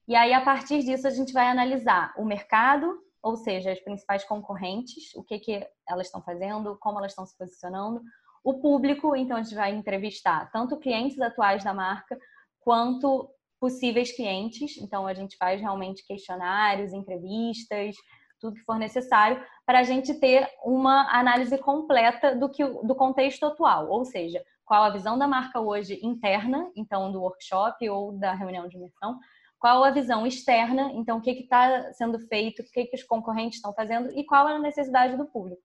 E 0.08 0.16
aí, 0.16 0.34
a 0.34 0.42
partir 0.42 0.84
disso, 0.84 1.08
a 1.08 1.12
gente 1.12 1.32
vai 1.32 1.48
analisar 1.48 2.14
o 2.18 2.26
mercado, 2.26 3.00
ou 3.22 3.36
seja, 3.36 3.72
as 3.72 3.80
principais 3.80 4.24
concorrentes, 4.24 5.14
o 5.16 5.24
que, 5.24 5.40
que 5.40 5.68
elas 5.88 6.08
estão 6.08 6.22
fazendo, 6.22 6.78
como 6.80 7.00
elas 7.00 7.12
estão 7.12 7.26
se 7.26 7.38
posicionando, 7.38 8.02
o 8.44 8.60
público, 8.60 9.16
então 9.16 9.38
a 9.38 9.44
gente 9.44 9.56
vai 9.56 9.72
entrevistar 9.72 10.50
tanto 10.52 10.80
clientes 10.80 11.20
atuais 11.20 11.64
da 11.64 11.74
marca 11.74 12.18
quanto 12.62 13.30
possíveis 13.60 14.12
clientes. 14.16 14.78
Então 14.78 15.06
a 15.06 15.14
gente 15.14 15.36
faz 15.38 15.60
realmente 15.60 16.06
questionários, 16.06 16.94
entrevistas, 16.94 17.96
tudo 18.40 18.56
que 18.56 18.64
for 18.64 18.80
necessário 18.80 19.44
para 19.66 19.80
a 19.80 19.84
gente 19.84 20.14
ter 20.14 20.48
uma 20.64 21.12
análise 21.12 21.58
completa 21.58 22.36
do 22.36 22.50
que 22.50 22.64
do 22.64 22.96
contexto 22.96 23.46
atual, 23.46 23.90
ou 23.90 24.06
seja, 24.06 24.42
qual 24.66 24.84
a 24.84 24.90
visão 24.90 25.18
da 25.18 25.28
marca 25.28 25.60
hoje 25.60 26.00
interna, 26.02 26.72
então 26.76 27.12
do 27.12 27.22
workshop 27.22 27.90
ou 27.90 28.18
da 28.18 28.34
reunião 28.34 28.68
de 28.68 28.78
imersão, 28.78 29.20
qual 29.60 29.84
a 29.84 29.92
visão 29.92 30.26
externa, 30.26 30.92
então 30.94 31.18
o 31.18 31.22
que 31.22 31.32
está 31.32 31.92
sendo 31.94 32.18
feito, 32.28 32.62
o 32.62 32.66
que, 32.66 32.86
que 32.86 32.96
os 32.96 33.04
concorrentes 33.04 33.58
estão 33.58 33.74
fazendo 33.74 34.10
e 34.18 34.24
qual 34.26 34.48
é 34.48 34.56
a 34.56 34.60
necessidade 34.60 35.18
do 35.18 35.26
público. 35.26 35.62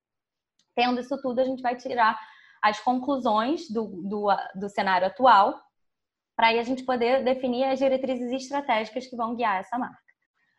Tendo 0.74 1.00
isso 1.00 1.16
tudo, 1.22 1.40
a 1.40 1.44
gente 1.44 1.62
vai 1.62 1.76
tirar 1.76 2.18
as 2.61 2.80
conclusões 2.80 3.70
do, 3.70 3.87
do, 4.02 4.26
do 4.57 4.68
cenário 4.68 5.07
atual, 5.07 5.61
para 6.37 6.48
a 6.48 6.62
gente 6.64 6.83
poder 6.85 7.22
definir 7.22 7.64
as 7.64 7.78
diretrizes 7.78 8.33
estratégicas 8.33 9.07
que 9.07 9.16
vão 9.16 9.37
guiar 9.37 9.61
essa 9.61 9.78
marca. 9.78 10.02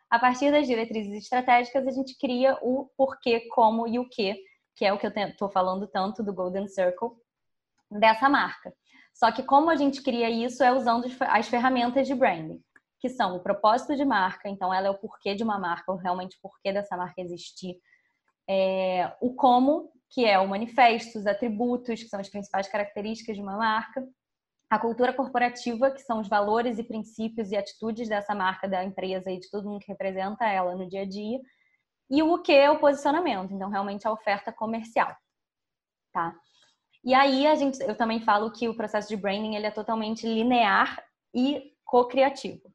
A 0.08 0.18
partir 0.18 0.50
das 0.50 0.66
diretrizes 0.66 1.12
estratégicas, 1.12 1.86
a 1.86 1.90
gente 1.90 2.16
cria 2.18 2.56
o 2.62 2.90
porquê, 2.96 3.48
como 3.48 3.86
e 3.86 3.98
o 3.98 4.08
que, 4.08 4.36
que 4.74 4.84
é 4.84 4.92
o 4.92 4.98
que 4.98 5.06
eu 5.06 5.10
estou 5.10 5.50
falando 5.50 5.86
tanto 5.86 6.22
do 6.22 6.32
Golden 6.32 6.66
Circle, 6.68 7.10
dessa 7.90 8.28
marca. 8.28 8.72
Só 9.12 9.32
que 9.32 9.42
como 9.42 9.70
a 9.70 9.76
gente 9.76 10.02
cria 10.02 10.30
isso 10.30 10.62
é 10.62 10.72
usando 10.72 11.06
as 11.20 11.48
ferramentas 11.48 12.06
de 12.06 12.14
branding, 12.14 12.62
que 12.98 13.08
são 13.08 13.36
o 13.36 13.40
propósito 13.40 13.94
de 13.94 14.04
marca, 14.04 14.48
então 14.48 14.72
ela 14.72 14.88
é 14.88 14.90
o 14.90 14.98
porquê 14.98 15.34
de 15.34 15.42
uma 15.42 15.58
marca, 15.58 15.92
ou 15.92 15.98
realmente 15.98 16.36
o 16.36 16.40
porquê 16.40 16.72
dessa 16.72 16.96
marca 16.96 17.20
existir. 17.20 17.78
É, 18.48 19.14
o 19.20 19.34
como, 19.34 19.92
que 20.10 20.24
é 20.24 20.38
o 20.38 20.48
manifesto, 20.48 21.18
os 21.18 21.26
atributos, 21.26 22.02
que 22.02 22.08
são 22.08 22.20
as 22.20 22.28
principais 22.28 22.68
características 22.68 23.36
de 23.36 23.42
uma 23.42 23.56
marca. 23.56 24.06
A 24.70 24.78
cultura 24.78 25.12
corporativa, 25.12 25.90
que 25.90 26.00
são 26.00 26.20
os 26.20 26.28
valores 26.28 26.78
e 26.78 26.84
princípios 26.84 27.52
e 27.52 27.56
atitudes 27.56 28.08
dessa 28.08 28.34
marca, 28.34 28.68
da 28.68 28.82
empresa 28.82 29.30
e 29.30 29.38
de 29.38 29.48
todo 29.50 29.68
mundo 29.68 29.80
que 29.80 29.92
representa 29.92 30.46
ela 30.46 30.74
no 30.74 30.88
dia 30.88 31.02
a 31.02 31.06
dia. 31.06 31.38
E 32.10 32.22
o 32.22 32.40
que 32.40 32.52
é 32.52 32.70
o 32.70 32.78
posicionamento, 32.78 33.52
então 33.52 33.68
realmente 33.68 34.06
a 34.06 34.12
oferta 34.12 34.52
comercial. 34.52 35.14
Tá? 36.12 36.34
E 37.04 37.14
aí 37.14 37.46
a 37.46 37.54
gente, 37.54 37.80
eu 37.80 37.96
também 37.96 38.20
falo 38.20 38.50
que 38.50 38.68
o 38.68 38.76
processo 38.76 39.08
de 39.08 39.16
branding 39.16 39.54
ele 39.54 39.66
é 39.66 39.70
totalmente 39.70 40.26
linear 40.26 41.00
e 41.34 41.72
co-criativo. 41.84 42.72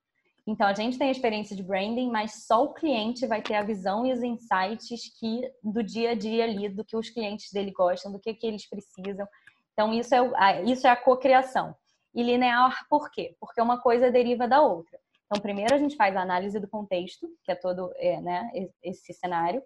Então 0.52 0.68
a 0.68 0.74
gente 0.74 0.98
tem 0.98 1.08
a 1.08 1.12
experiência 1.12 1.56
de 1.56 1.64
branding, 1.64 2.12
mas 2.12 2.46
só 2.46 2.66
o 2.66 2.74
cliente 2.74 3.26
vai 3.26 3.42
ter 3.42 3.56
a 3.56 3.64
visão 3.64 4.06
e 4.06 4.12
os 4.12 4.22
insights 4.22 5.10
que 5.18 5.50
do 5.64 5.82
dia 5.82 6.12
a 6.12 6.14
dia 6.14 6.44
ali, 6.44 6.68
do 6.68 6.84
que 6.84 6.98
os 6.98 7.10
clientes 7.10 7.50
dele 7.54 7.72
gostam, 7.72 8.12
do 8.12 8.20
que, 8.20 8.34
que 8.34 8.46
eles 8.46 8.68
precisam. 8.68 9.26
Então 9.72 9.94
isso 9.94 10.14
é 10.14 10.64
isso 10.64 10.86
é 10.86 10.90
a 10.90 10.96
co-criação. 10.98 11.74
E 12.14 12.22
linear 12.22 12.86
por 12.90 13.10
quê? 13.12 13.34
Porque 13.40 13.62
uma 13.62 13.80
coisa 13.80 14.12
deriva 14.12 14.46
da 14.46 14.62
outra. 14.62 15.00
Então 15.26 15.42
primeiro 15.42 15.74
a 15.74 15.78
gente 15.78 15.96
faz 15.96 16.18
a 16.18 16.22
análise 16.22 16.60
do 16.60 16.68
contexto, 16.68 17.30
que 17.46 17.52
é 17.54 17.56
todo 17.56 17.90
é, 17.96 18.20
né, 18.20 18.52
esse 18.84 19.14
cenário, 19.14 19.64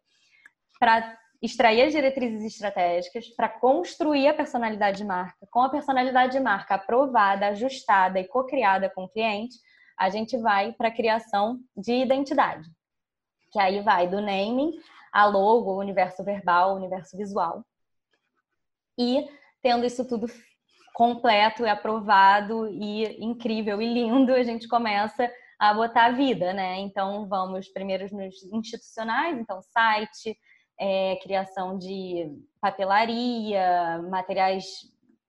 para 0.79 1.17
extrair 1.41 1.81
as 1.81 1.93
diretrizes 1.93 2.43
estratégicas 2.43 3.27
para 3.29 3.49
construir 3.49 4.27
a 4.27 4.35
personalidade 4.35 4.99
de 4.99 5.03
marca. 5.03 5.47
Com 5.49 5.61
a 5.61 5.69
personalidade 5.69 6.33
de 6.33 6.39
marca 6.39 6.75
aprovada, 6.75 7.47
ajustada 7.47 8.19
e 8.19 8.27
co-criada 8.27 8.87
com 8.87 9.05
o 9.05 9.09
cliente, 9.09 9.55
a 9.97 10.09
gente 10.09 10.37
vai 10.37 10.73
para 10.73 10.89
a 10.89 10.95
criação 10.95 11.59
de 11.75 11.93
identidade, 11.93 12.67
que 13.51 13.59
aí 13.59 13.81
vai 13.81 14.07
do 14.07 14.21
naming 14.21 14.73
a 15.11 15.25
logo, 15.25 15.79
universo 15.79 16.23
verbal, 16.23 16.75
universo 16.75 17.15
visual. 17.15 17.65
E 18.97 19.27
tendo 19.61 19.85
isso 19.85 20.07
tudo 20.07 20.27
completo 20.93 21.63
e 21.63 21.69
aprovado 21.69 22.67
e 22.67 23.23
incrível 23.23 23.81
e 23.81 23.93
lindo, 23.93 24.33
a 24.33 24.43
gente 24.43 24.67
começa 24.67 25.31
a 25.59 25.73
botar 25.73 26.05
a 26.05 26.11
vida, 26.11 26.53
né? 26.53 26.79
Então 26.79 27.27
vamos 27.27 27.67
primeiro 27.69 28.03
nos 28.15 28.43
institucionais, 28.43 29.37
então 29.37 29.61
site, 29.61 30.37
é, 30.79 31.17
criação 31.21 31.77
de 31.77 32.29
papelaria, 32.59 34.01
materiais, 34.09 34.65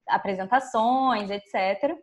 apresentações, 0.09 1.31
etc. 1.31 1.97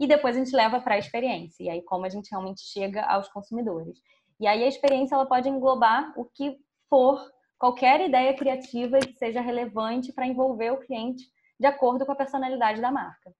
E 0.00 0.06
depois 0.06 0.34
a 0.34 0.38
gente 0.38 0.56
leva 0.56 0.80
para 0.80 0.94
a 0.94 0.98
experiência, 0.98 1.62
e 1.62 1.68
aí 1.68 1.82
como 1.82 2.06
a 2.06 2.08
gente 2.08 2.30
realmente 2.30 2.62
chega 2.62 3.04
aos 3.04 3.28
consumidores. 3.28 3.98
E 4.40 4.46
aí 4.46 4.64
a 4.64 4.66
experiência 4.66 5.14
ela 5.14 5.26
pode 5.26 5.48
englobar 5.48 6.12
o 6.18 6.24
que 6.24 6.56
for, 6.88 7.22
qualquer 7.58 8.00
ideia 8.00 8.34
criativa 8.34 8.98
que 8.98 9.12
seja 9.12 9.42
relevante 9.42 10.14
para 10.14 10.26
envolver 10.26 10.70
o 10.70 10.80
cliente 10.80 11.30
de 11.58 11.66
acordo 11.66 12.06
com 12.06 12.12
a 12.12 12.16
personalidade 12.16 12.80
da 12.80 12.90
marca. 12.90 13.30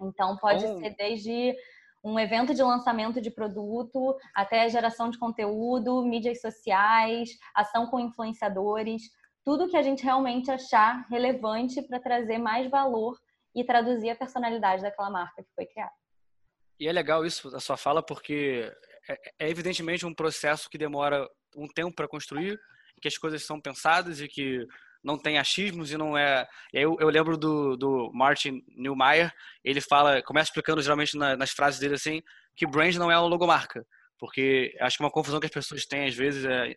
Então 0.00 0.38
pode 0.38 0.64
oh. 0.64 0.78
ser 0.78 0.96
desde 0.96 1.54
um 2.02 2.18
evento 2.18 2.54
de 2.54 2.62
lançamento 2.62 3.20
de 3.20 3.30
produto, 3.30 4.16
até 4.34 4.68
geração 4.70 5.10
de 5.10 5.18
conteúdo, 5.18 6.02
mídias 6.02 6.40
sociais, 6.40 7.28
ação 7.54 7.88
com 7.88 8.00
influenciadores, 8.00 9.02
tudo 9.44 9.68
que 9.68 9.76
a 9.76 9.82
gente 9.82 10.02
realmente 10.02 10.50
achar 10.50 11.06
relevante 11.10 11.82
para 11.82 12.00
trazer 12.00 12.38
mais 12.38 12.70
valor 12.70 13.18
e 13.56 13.64
traduzir 13.64 14.10
a 14.10 14.16
personalidade 14.16 14.82
daquela 14.82 15.10
marca 15.10 15.42
que 15.42 15.54
foi 15.54 15.64
criada. 15.64 15.92
E 16.78 16.86
é 16.86 16.92
legal 16.92 17.24
isso, 17.24 17.56
a 17.56 17.60
sua 17.60 17.78
fala, 17.78 18.02
porque 18.04 18.70
é, 19.08 19.46
é 19.46 19.50
evidentemente 19.50 20.04
um 20.04 20.14
processo 20.14 20.68
que 20.68 20.76
demora 20.76 21.26
um 21.56 21.66
tempo 21.66 21.94
para 21.94 22.06
construir, 22.06 22.60
que 23.00 23.08
as 23.08 23.16
coisas 23.16 23.44
são 23.44 23.58
pensadas 23.58 24.20
e 24.20 24.28
que 24.28 24.66
não 25.02 25.16
tem 25.16 25.38
achismos 25.38 25.90
e 25.90 25.96
não 25.96 26.18
é. 26.18 26.46
Eu, 26.72 26.96
eu 27.00 27.08
lembro 27.08 27.38
do, 27.38 27.76
do 27.76 28.10
Martin 28.12 28.62
Neumeier, 28.76 29.32
ele 29.64 29.80
fala, 29.80 30.22
começa 30.22 30.50
explicando 30.50 30.82
geralmente 30.82 31.16
na, 31.16 31.36
nas 31.36 31.50
frases 31.50 31.80
dele 31.80 31.94
assim, 31.94 32.20
que 32.54 32.66
brand 32.66 32.94
não 32.96 33.10
é 33.10 33.18
uma 33.18 33.28
logomarca, 33.28 33.86
porque 34.18 34.76
acho 34.80 34.98
que 34.98 35.04
uma 35.04 35.10
confusão 35.10 35.40
que 35.40 35.46
as 35.46 35.52
pessoas 35.52 35.86
têm 35.86 36.06
às 36.06 36.14
vezes 36.14 36.44
é 36.44 36.74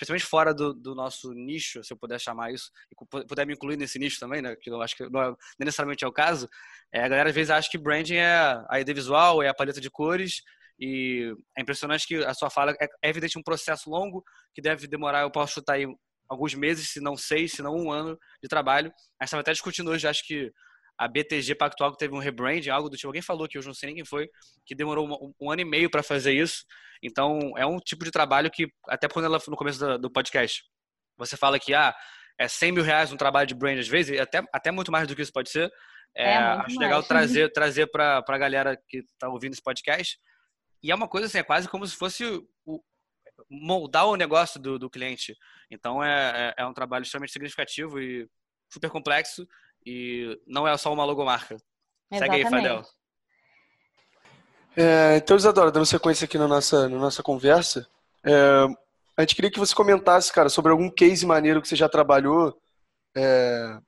especialmente 0.00 0.24
fora 0.24 0.54
do, 0.54 0.72
do, 0.72 0.94
nosso 0.94 1.32
nicho, 1.34 1.84
se 1.84 1.92
eu 1.92 1.96
puder 1.96 2.18
chamar 2.18 2.52
isso, 2.52 2.70
e 2.90 3.26
puder 3.26 3.46
me 3.46 3.52
incluir 3.52 3.76
nesse 3.76 3.98
nicho 3.98 4.18
também, 4.18 4.40
né, 4.40 4.56
que 4.56 4.70
eu 4.70 4.80
acho 4.80 4.96
que 4.96 5.08
não, 5.10 5.20
é, 5.20 5.34
necessariamente 5.58 6.04
é 6.04 6.08
o 6.08 6.12
caso, 6.12 6.48
é, 6.92 7.04
a 7.04 7.08
galera 7.08 7.28
às 7.28 7.34
vezes 7.34 7.50
acha 7.50 7.68
que 7.70 7.76
branding 7.76 8.14
é 8.14 8.64
a 8.68 8.80
ideia 8.80 8.94
visual, 8.94 9.42
é 9.42 9.48
a 9.48 9.54
paleta 9.54 9.80
de 9.80 9.90
cores, 9.90 10.42
e 10.78 11.34
é 11.56 11.60
impressionante 11.60 12.06
que 12.06 12.16
a 12.24 12.32
sua 12.32 12.48
fala 12.48 12.72
é, 12.80 12.86
é 13.02 13.10
evidente 13.10 13.38
um 13.38 13.42
processo 13.42 13.90
longo, 13.90 14.24
que 14.54 14.62
deve 14.62 14.86
demorar, 14.86 15.20
eu 15.20 15.30
posso 15.30 15.54
chutar 15.54 15.74
aí 15.74 15.86
alguns 16.26 16.54
meses, 16.54 16.90
se 16.90 17.00
não 17.00 17.16
seis, 17.16 17.52
se 17.52 17.62
não 17.62 17.74
um 17.74 17.92
ano 17.92 18.18
de 18.42 18.48
trabalho. 18.48 18.88
A 19.20 19.24
gente 19.24 19.28
estava 19.28 19.40
até 19.42 19.52
discutindo 19.52 19.90
hoje, 19.90 20.06
acho 20.08 20.24
que 20.26 20.50
a 21.00 21.08
BTG 21.08 21.54
Pactual 21.54 21.96
teve 21.96 22.14
um 22.14 22.18
rebrand, 22.18 22.68
algo 22.68 22.90
do 22.90 22.96
tipo, 22.96 23.08
alguém 23.08 23.22
falou 23.22 23.48
que 23.48 23.56
eu 23.56 23.62
não 23.62 23.72
sei 23.72 23.86
nem 23.86 23.96
quem 23.96 24.04
foi, 24.04 24.28
que 24.66 24.74
demorou 24.74 25.08
um, 25.08 25.32
um 25.40 25.50
ano 25.50 25.62
e 25.62 25.64
meio 25.64 25.88
para 25.88 26.02
fazer 26.02 26.34
isso. 26.34 26.62
Então, 27.02 27.54
é 27.56 27.64
um 27.64 27.78
tipo 27.78 28.04
de 28.04 28.10
trabalho 28.10 28.50
que, 28.50 28.68
até 28.86 29.08
quando 29.08 29.24
ela 29.24 29.38
no 29.48 29.56
começo 29.56 29.78
do, 29.78 29.98
do, 29.98 30.10
podcast, 30.10 30.62
você 31.16 31.38
fala 31.38 31.58
que 31.58 31.72
ah, 31.72 31.94
é 32.38 32.46
100 32.46 32.72
mil 32.72 32.82
reais 32.84 33.10
um 33.10 33.16
trabalho 33.16 33.46
de 33.46 33.54
brand 33.54 33.78
às 33.78 33.88
vezes, 33.88 34.20
até, 34.20 34.42
até 34.52 34.70
muito 34.70 34.92
mais 34.92 35.08
do 35.08 35.16
que 35.16 35.22
isso 35.22 35.32
pode 35.32 35.48
ser. 35.48 35.72
É, 36.14 36.32
é 36.32 36.36
acho 36.36 36.76
mais. 36.76 36.76
legal 36.76 37.02
trazer, 37.08 37.50
trazer 37.50 37.86
para 37.86 38.22
a 38.28 38.38
galera 38.38 38.78
que 38.86 38.98
está 38.98 39.26
ouvindo 39.30 39.54
esse 39.54 39.62
podcast. 39.62 40.18
E 40.82 40.92
é 40.92 40.94
uma 40.94 41.08
coisa 41.08 41.28
assim, 41.28 41.38
é 41.38 41.42
quase 41.42 41.66
como 41.66 41.86
se 41.86 41.96
fosse 41.96 42.26
o, 42.66 42.84
moldar 43.50 44.04
o 44.04 44.16
negócio 44.16 44.60
do, 44.60 44.78
do 44.78 44.90
cliente. 44.90 45.34
Então 45.70 46.04
é, 46.04 46.54
é, 46.58 46.62
é 46.62 46.66
um 46.66 46.74
trabalho 46.74 47.04
extremamente 47.04 47.32
significativo 47.32 47.98
e 47.98 48.28
super 48.70 48.90
complexo 48.90 49.46
e 49.84 50.40
não 50.46 50.66
é 50.66 50.76
só 50.76 50.92
uma 50.92 51.04
logomarca. 51.04 51.56
Exatamente. 52.10 52.42
Segue 52.42 52.56
aí, 52.56 52.62
Fadel. 52.62 52.82
É, 54.76 55.16
então, 55.16 55.36
Isadora, 55.36 55.70
dando 55.70 55.86
sequência 55.86 56.24
aqui 56.24 56.38
na 56.38 56.46
nossa, 56.46 56.88
na 56.88 56.98
nossa 56.98 57.22
conversa, 57.22 57.88
é, 58.24 58.66
a 59.16 59.22
gente 59.22 59.34
queria 59.34 59.50
que 59.50 59.58
você 59.58 59.74
comentasse, 59.74 60.32
cara, 60.32 60.48
sobre 60.48 60.70
algum 60.70 60.90
case 60.90 61.26
maneiro 61.26 61.60
que 61.60 61.68
você 61.68 61.76
já 61.76 61.88
trabalhou, 61.88 62.56
é, 63.16 63.78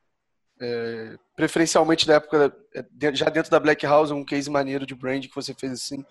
é 0.60 1.16
preferencialmente 1.36 2.06
da 2.06 2.14
época, 2.14 2.54
é, 2.74 3.14
já 3.14 3.28
dentro 3.28 3.50
da 3.50 3.60
Black 3.60 3.86
House, 3.86 4.10
um 4.10 4.24
case 4.24 4.50
maneiro 4.50 4.84
de 4.84 4.94
brand 4.94 5.26
que 5.26 5.34
você 5.34 5.54
fez 5.54 5.72
assim, 5.72 6.04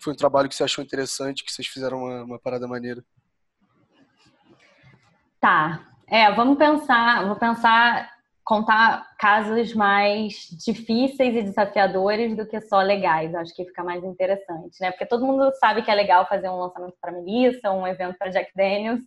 foi 0.00 0.12
um 0.12 0.16
trabalho 0.16 0.48
que 0.48 0.54
você 0.54 0.64
achou 0.64 0.82
interessante, 0.82 1.44
que 1.44 1.52
vocês 1.52 1.68
fizeram 1.68 1.98
uma, 1.98 2.24
uma 2.24 2.38
parada 2.38 2.66
maneira. 2.66 3.04
Tá. 5.40 5.86
É, 6.06 6.32
vamos 6.32 6.58
pensar, 6.58 7.26
vou 7.26 7.36
pensar 7.36 8.13
contar 8.44 9.16
casos 9.18 9.74
mais 9.74 10.48
difíceis 10.64 11.34
e 11.34 11.42
desafiadores 11.42 12.36
do 12.36 12.46
que 12.46 12.60
só 12.60 12.80
legais. 12.82 13.34
Acho 13.34 13.54
que 13.54 13.64
fica 13.64 13.82
mais 13.82 14.04
interessante, 14.04 14.80
né? 14.80 14.90
Porque 14.90 15.06
todo 15.06 15.26
mundo 15.26 15.50
sabe 15.58 15.82
que 15.82 15.90
é 15.90 15.94
legal 15.94 16.28
fazer 16.28 16.48
um 16.48 16.58
lançamento 16.58 16.96
para 17.00 17.12
Melissa, 17.12 17.70
um 17.70 17.86
evento 17.86 18.18
para 18.18 18.30
Jack 18.30 18.50
Daniels, 18.54 19.00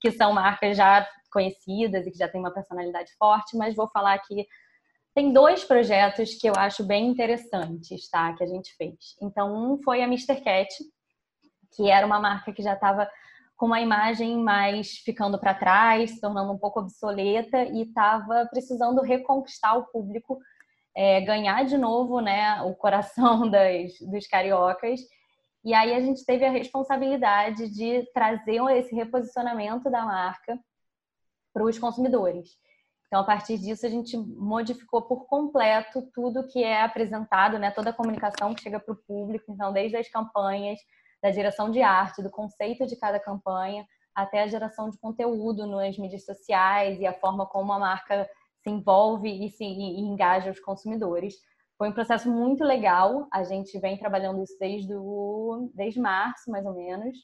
que 0.00 0.10
são 0.10 0.32
marcas 0.32 0.76
já 0.76 1.06
conhecidas 1.30 2.06
e 2.06 2.10
que 2.10 2.18
já 2.18 2.28
têm 2.28 2.40
uma 2.40 2.52
personalidade 2.52 3.12
forte, 3.18 3.56
mas 3.56 3.76
vou 3.76 3.88
falar 3.88 4.14
aqui 4.14 4.46
tem 5.18 5.32
dois 5.32 5.64
projetos 5.64 6.36
que 6.36 6.48
eu 6.48 6.52
acho 6.56 6.84
bem 6.84 7.08
interessantes, 7.08 8.08
tá? 8.08 8.32
Que 8.34 8.44
a 8.44 8.46
gente 8.46 8.72
fez. 8.76 9.16
Então, 9.20 9.52
um 9.52 9.82
foi 9.82 10.00
a 10.00 10.04
Mr. 10.04 10.40
Cat, 10.40 10.68
que 11.74 11.90
era 11.90 12.06
uma 12.06 12.20
marca 12.20 12.52
que 12.52 12.62
já 12.62 12.74
estava 12.74 13.10
com 13.58 13.66
uma 13.66 13.80
imagem 13.80 14.38
mais 14.38 14.98
ficando 14.98 15.36
para 15.36 15.52
trás, 15.52 16.12
se 16.12 16.20
tornando 16.20 16.52
um 16.52 16.58
pouco 16.58 16.78
obsoleta 16.78 17.64
e 17.64 17.82
estava 17.82 18.46
precisando 18.46 19.02
reconquistar 19.02 19.76
o 19.76 19.86
público, 19.86 20.38
é, 20.96 21.20
ganhar 21.20 21.64
de 21.64 21.76
novo 21.76 22.20
né, 22.20 22.62
o 22.62 22.72
coração 22.74 23.46
das, 23.50 23.98
dos 24.00 24.28
cariocas. 24.28 25.00
E 25.64 25.74
aí 25.74 25.92
a 25.92 26.00
gente 26.00 26.24
teve 26.24 26.44
a 26.44 26.50
responsabilidade 26.50 27.68
de 27.68 28.08
trazer 28.14 28.62
esse 28.76 28.94
reposicionamento 28.94 29.90
da 29.90 30.04
marca 30.04 30.56
para 31.52 31.64
os 31.64 31.76
consumidores. 31.80 32.50
Então, 33.08 33.22
a 33.22 33.24
partir 33.24 33.58
disso, 33.58 33.84
a 33.84 33.88
gente 33.88 34.16
modificou 34.16 35.02
por 35.02 35.26
completo 35.26 36.08
tudo 36.14 36.46
que 36.46 36.62
é 36.62 36.82
apresentado, 36.82 37.58
né? 37.58 37.72
toda 37.72 37.90
a 37.90 37.92
comunicação 37.92 38.54
que 38.54 38.62
chega 38.62 38.78
para 38.78 38.92
o 38.92 38.96
público. 38.96 39.50
Então, 39.50 39.72
desde 39.72 39.96
as 39.96 40.08
campanhas, 40.08 40.78
da 41.22 41.30
direção 41.30 41.70
de 41.70 41.82
arte, 41.82 42.22
do 42.22 42.30
conceito 42.30 42.86
de 42.86 42.96
cada 42.96 43.18
campanha, 43.18 43.84
até 44.14 44.42
a 44.42 44.46
geração 44.46 44.90
de 44.90 44.98
conteúdo 44.98 45.66
nas 45.66 45.96
mídias 45.96 46.24
sociais 46.24 46.98
e 47.00 47.06
a 47.06 47.12
forma 47.12 47.46
como 47.46 47.72
a 47.72 47.78
marca 47.78 48.28
se 48.62 48.70
envolve 48.70 49.28
e 49.28 49.50
se 49.50 49.64
e 49.64 50.00
engaja 50.00 50.50
os 50.50 50.60
consumidores. 50.60 51.34
Foi 51.76 51.88
um 51.88 51.92
processo 51.92 52.28
muito 52.28 52.64
legal. 52.64 53.28
A 53.32 53.44
gente 53.44 53.78
vem 53.78 53.96
trabalhando 53.96 54.42
isso 54.42 54.56
desde, 54.58 54.92
o, 54.92 55.70
desde 55.74 56.00
março, 56.00 56.50
mais 56.50 56.66
ou 56.66 56.74
menos. 56.74 57.16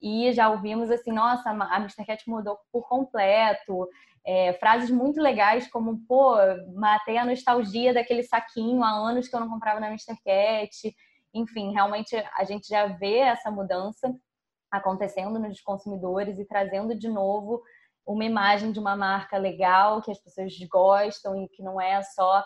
E 0.00 0.32
já 0.32 0.48
ouvimos 0.48 0.90
assim, 0.90 1.12
nossa, 1.12 1.50
a 1.50 1.76
Mr. 1.76 2.06
Cat 2.06 2.28
mudou 2.28 2.58
por 2.72 2.88
completo. 2.88 3.86
É, 4.24 4.54
frases 4.54 4.90
muito 4.90 5.20
legais 5.20 5.68
como, 5.70 6.00
pô, 6.06 6.36
matei 6.74 7.18
a 7.18 7.24
nostalgia 7.24 7.92
daquele 7.92 8.22
saquinho 8.22 8.82
há 8.82 8.90
anos 8.90 9.28
que 9.28 9.36
eu 9.36 9.40
não 9.40 9.48
comprava 9.48 9.80
na 9.80 9.88
Mr. 9.88 10.16
Cat 10.24 10.94
enfim, 11.34 11.72
realmente 11.72 12.16
a 12.36 12.44
gente 12.44 12.68
já 12.68 12.86
vê 12.86 13.18
essa 13.18 13.50
mudança 13.50 14.14
acontecendo 14.70 15.38
nos 15.38 15.60
consumidores 15.60 16.38
e 16.38 16.44
trazendo 16.44 16.94
de 16.94 17.08
novo 17.08 17.62
uma 18.06 18.24
imagem 18.24 18.72
de 18.72 18.78
uma 18.78 18.96
marca 18.96 19.36
legal 19.36 20.00
que 20.02 20.10
as 20.10 20.18
pessoas 20.18 20.52
gostam 20.70 21.42
e 21.42 21.48
que 21.48 21.62
não 21.62 21.80
é 21.80 22.02
só 22.02 22.44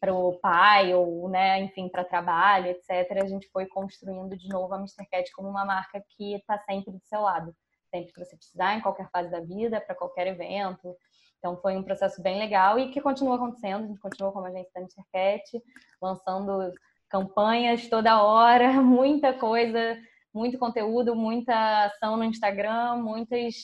para 0.00 0.14
o 0.14 0.38
pai 0.40 0.92
ou, 0.94 1.28
né, 1.28 1.60
enfim, 1.60 1.88
para 1.88 2.04
trabalho, 2.04 2.66
etc. 2.66 3.22
A 3.22 3.26
gente 3.26 3.48
foi 3.50 3.66
construindo 3.66 4.36
de 4.36 4.48
novo 4.48 4.74
a 4.74 4.78
Mr. 4.78 5.06
Cat 5.08 5.30
como 5.32 5.48
uma 5.48 5.64
marca 5.64 6.02
que 6.16 6.34
está 6.34 6.58
sempre 6.58 6.92
do 6.92 7.00
seu 7.04 7.20
lado, 7.20 7.54
sempre 7.88 8.12
que 8.12 8.18
você 8.18 8.36
precisar, 8.36 8.74
em 8.74 8.80
qualquer 8.80 9.08
fase 9.10 9.30
da 9.30 9.40
vida, 9.40 9.80
para 9.80 9.94
qualquer 9.94 10.26
evento. 10.26 10.96
Então 11.38 11.56
foi 11.56 11.76
um 11.76 11.84
processo 11.84 12.20
bem 12.20 12.38
legal 12.38 12.78
e 12.78 12.90
que 12.90 13.00
continua 13.00 13.36
acontecendo. 13.36 13.84
A 13.84 13.86
gente 13.86 14.00
continua 14.00 14.32
como 14.32 14.46
agência 14.46 14.70
da 14.74 14.80
Mr. 14.80 15.04
Cat, 15.12 15.64
lançando 16.00 16.72
campanhas 17.12 17.86
toda 17.88 18.22
hora, 18.22 18.72
muita 18.82 19.34
coisa, 19.34 19.98
muito 20.34 20.58
conteúdo, 20.58 21.14
muita 21.14 21.84
ação 21.84 22.16
no 22.16 22.24
Instagram, 22.24 22.96
muitas 22.96 23.54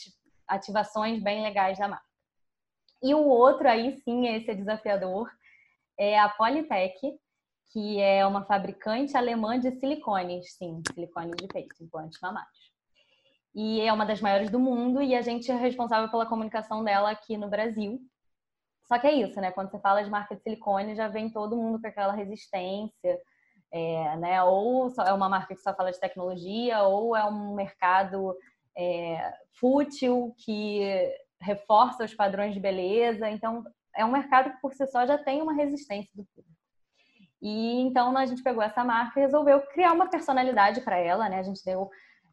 ativações 0.46 1.22
bem 1.22 1.42
legais 1.42 1.78
da 1.78 1.88
marca. 1.88 2.04
E 3.02 3.14
o 3.14 3.24
outro 3.24 3.66
aí 3.66 3.96
sim, 4.02 4.28
esse 4.28 4.50
é 4.50 4.54
desafiador, 4.54 5.30
é 5.98 6.18
a 6.18 6.28
Polytech, 6.28 6.98
que 7.72 8.00
é 8.00 8.26
uma 8.26 8.44
fabricante 8.44 9.16
alemã 9.16 9.58
de 9.58 9.70
silicones, 9.78 10.52
sim, 10.54 10.82
silicone 10.92 11.32
de 11.32 11.46
peito, 11.46 11.82
implantes 11.82 12.18
mamários. 12.20 12.68
E 13.54 13.80
é 13.80 13.92
uma 13.92 14.04
das 14.04 14.20
maiores 14.20 14.50
do 14.50 14.58
mundo 14.58 15.00
e 15.02 15.14
a 15.14 15.22
gente 15.22 15.50
é 15.50 15.54
responsável 15.54 16.11
pela 16.11 16.26
comunicação 16.26 16.84
dela 16.84 17.11
aqui 17.11 17.37
no 17.37 17.48
Brasil. 17.48 17.98
Só 18.84 18.98
que 18.98 19.06
é 19.06 19.12
isso, 19.12 19.40
né? 19.40 19.50
Quando 19.52 19.70
você 19.70 19.78
fala 19.78 20.02
de 20.02 20.11
marca 20.11 20.34
de 20.34 20.42
silicone, 20.42 20.96
já 20.96 21.08
vem 21.08 21.30
todo 21.30 21.56
mundo 21.56 21.80
com 21.80 21.87
aquela 21.87 22.12
resistência, 22.12 23.18
é, 23.70 24.16
né? 24.16 24.42
Ou 24.42 24.92
é 25.07 25.12
uma 25.12 25.28
marca 25.28 25.54
que 25.54 25.61
só 25.61 25.74
fala 25.74 25.92
de 25.92 26.00
tecnologia, 26.00 26.83
ou 26.83 27.16
é 27.16 27.24
um 27.24 27.54
mercado 27.54 28.35
é, 28.76 29.33
fútil 29.59 30.35
que 30.38 30.83
reforça 31.40 32.04
os 32.04 32.14
padrões 32.14 32.54
de 32.54 32.61
beleza. 32.61 33.28
Então, 33.28 33.64
é 33.96 34.04
um 34.04 34.12
mercado 34.12 34.50
que 34.50 34.61
por 34.61 34.72
si 34.72 34.87
só 34.87 35.07
já 35.07 35.18
tem 35.18 35.42
uma 35.42 35.54
resistência 35.54 36.11
do 36.14 36.24
público. 36.35 36.59
E 37.40 37.81
então 37.83 38.16
a 38.16 38.26
gente 38.26 38.42
pegou 38.42 38.62
essa 38.62 38.83
marca 38.83 39.18
e 39.18 39.22
resolveu 39.22 39.61
criar 39.68 39.92
uma 39.92 40.11
personalidade 40.11 40.81
para 40.81 40.96
ela, 40.96 41.28
né? 41.28 41.38
A 41.38 41.42
gente 41.42 41.64
deu 41.64 41.88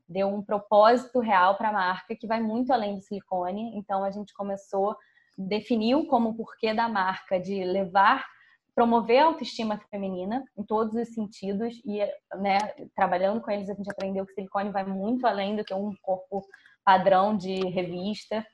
deu 0.08 0.28
um 0.28 0.42
propósito 0.42 1.20
real 1.20 1.58
para 1.58 1.70
a 1.70 1.74
marca 1.74 2.16
que 2.16 2.28
vai 2.28 2.40
muito 2.40 2.72
além 2.72 2.96
do 2.96 3.02
silicone. 3.02 3.76
Então 3.76 4.04
a 4.04 4.12
gente 4.12 4.34
começou 4.34 4.96
definiu 5.38 6.06
como 6.08 6.36
porquê 6.36 6.74
da 6.74 6.88
marca 6.88 7.40
de 7.40 7.64
levar 7.64 8.26
promover 8.76 9.20
a 9.20 9.26
autoestima 9.28 9.80
feminina 9.90 10.44
em 10.58 10.64
todos 10.64 10.94
os 10.94 11.14
sentidos 11.14 11.82
e, 11.86 12.00
né, 12.38 12.58
trabalhando 12.94 13.40
com 13.40 13.50
eles 13.50 13.70
a 13.70 13.74
gente 13.74 13.90
aprendeu 13.90 14.26
que 14.26 14.34
silicone 14.34 14.70
vai 14.70 14.86
muito 14.86 15.26
além 15.26 15.56
do 15.56 15.64
que 15.64 15.74
um 15.74 15.96
corpo 16.02 16.46
padrão 16.84 17.36
de 17.36 17.56
revista 17.70 18.46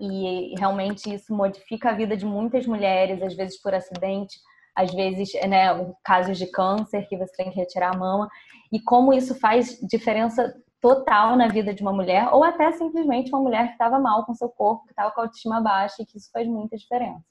e 0.00 0.54
realmente 0.58 1.14
isso 1.14 1.32
modifica 1.32 1.90
a 1.90 1.94
vida 1.94 2.16
de 2.16 2.26
muitas 2.26 2.66
mulheres, 2.66 3.22
às 3.22 3.34
vezes 3.34 3.60
por 3.62 3.72
acidente, 3.72 4.36
às 4.74 4.92
vezes, 4.92 5.32
né, 5.48 5.68
casos 6.02 6.36
de 6.36 6.50
câncer 6.50 7.06
que 7.08 7.16
você 7.16 7.32
tem 7.36 7.50
que 7.50 7.56
retirar 7.56 7.94
a 7.94 7.98
mama 7.98 8.28
e 8.72 8.80
como 8.80 9.12
isso 9.12 9.38
faz 9.38 9.78
diferença 9.88 10.52
total 10.80 11.36
na 11.36 11.46
vida 11.46 11.72
de 11.72 11.80
uma 11.80 11.92
mulher 11.92 12.28
ou 12.32 12.42
até 12.42 12.72
simplesmente 12.72 13.30
uma 13.30 13.40
mulher 13.40 13.68
que 13.68 13.72
estava 13.74 14.00
mal 14.00 14.26
com 14.26 14.34
seu 14.34 14.48
corpo, 14.48 14.84
que 14.84 14.90
estava 14.90 15.12
com 15.12 15.20
a 15.20 15.24
autoestima 15.24 15.60
baixa 15.60 16.02
e 16.02 16.04
que 16.04 16.18
isso 16.18 16.28
faz 16.32 16.46
muita 16.48 16.76
diferença. 16.76 17.24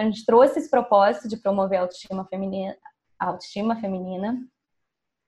Então, 0.00 0.08
a 0.08 0.10
gente 0.10 0.24
trouxe 0.24 0.58
esse 0.58 0.70
propósito 0.70 1.28
de 1.28 1.36
promover 1.36 1.78
a 1.78 1.82
autoestima 1.82 2.24
feminina, 2.24 2.74
a 3.18 3.26
autoestima 3.26 3.76
feminina 3.76 4.40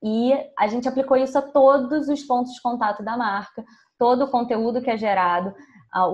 e 0.03 0.33
a 0.59 0.67
gente 0.67 0.89
aplicou 0.89 1.17
isso 1.17 1.37
a 1.37 1.43
todos 1.43 2.09
os 2.09 2.23
pontos 2.23 2.55
de 2.55 2.63
contato 2.63 3.05
da 3.05 3.17
marca, 3.17 3.63
todo 3.99 4.25
o 4.25 4.31
conteúdo 4.31 4.81
que 4.81 4.91
é 4.91 4.97
gerado. 4.97 5.55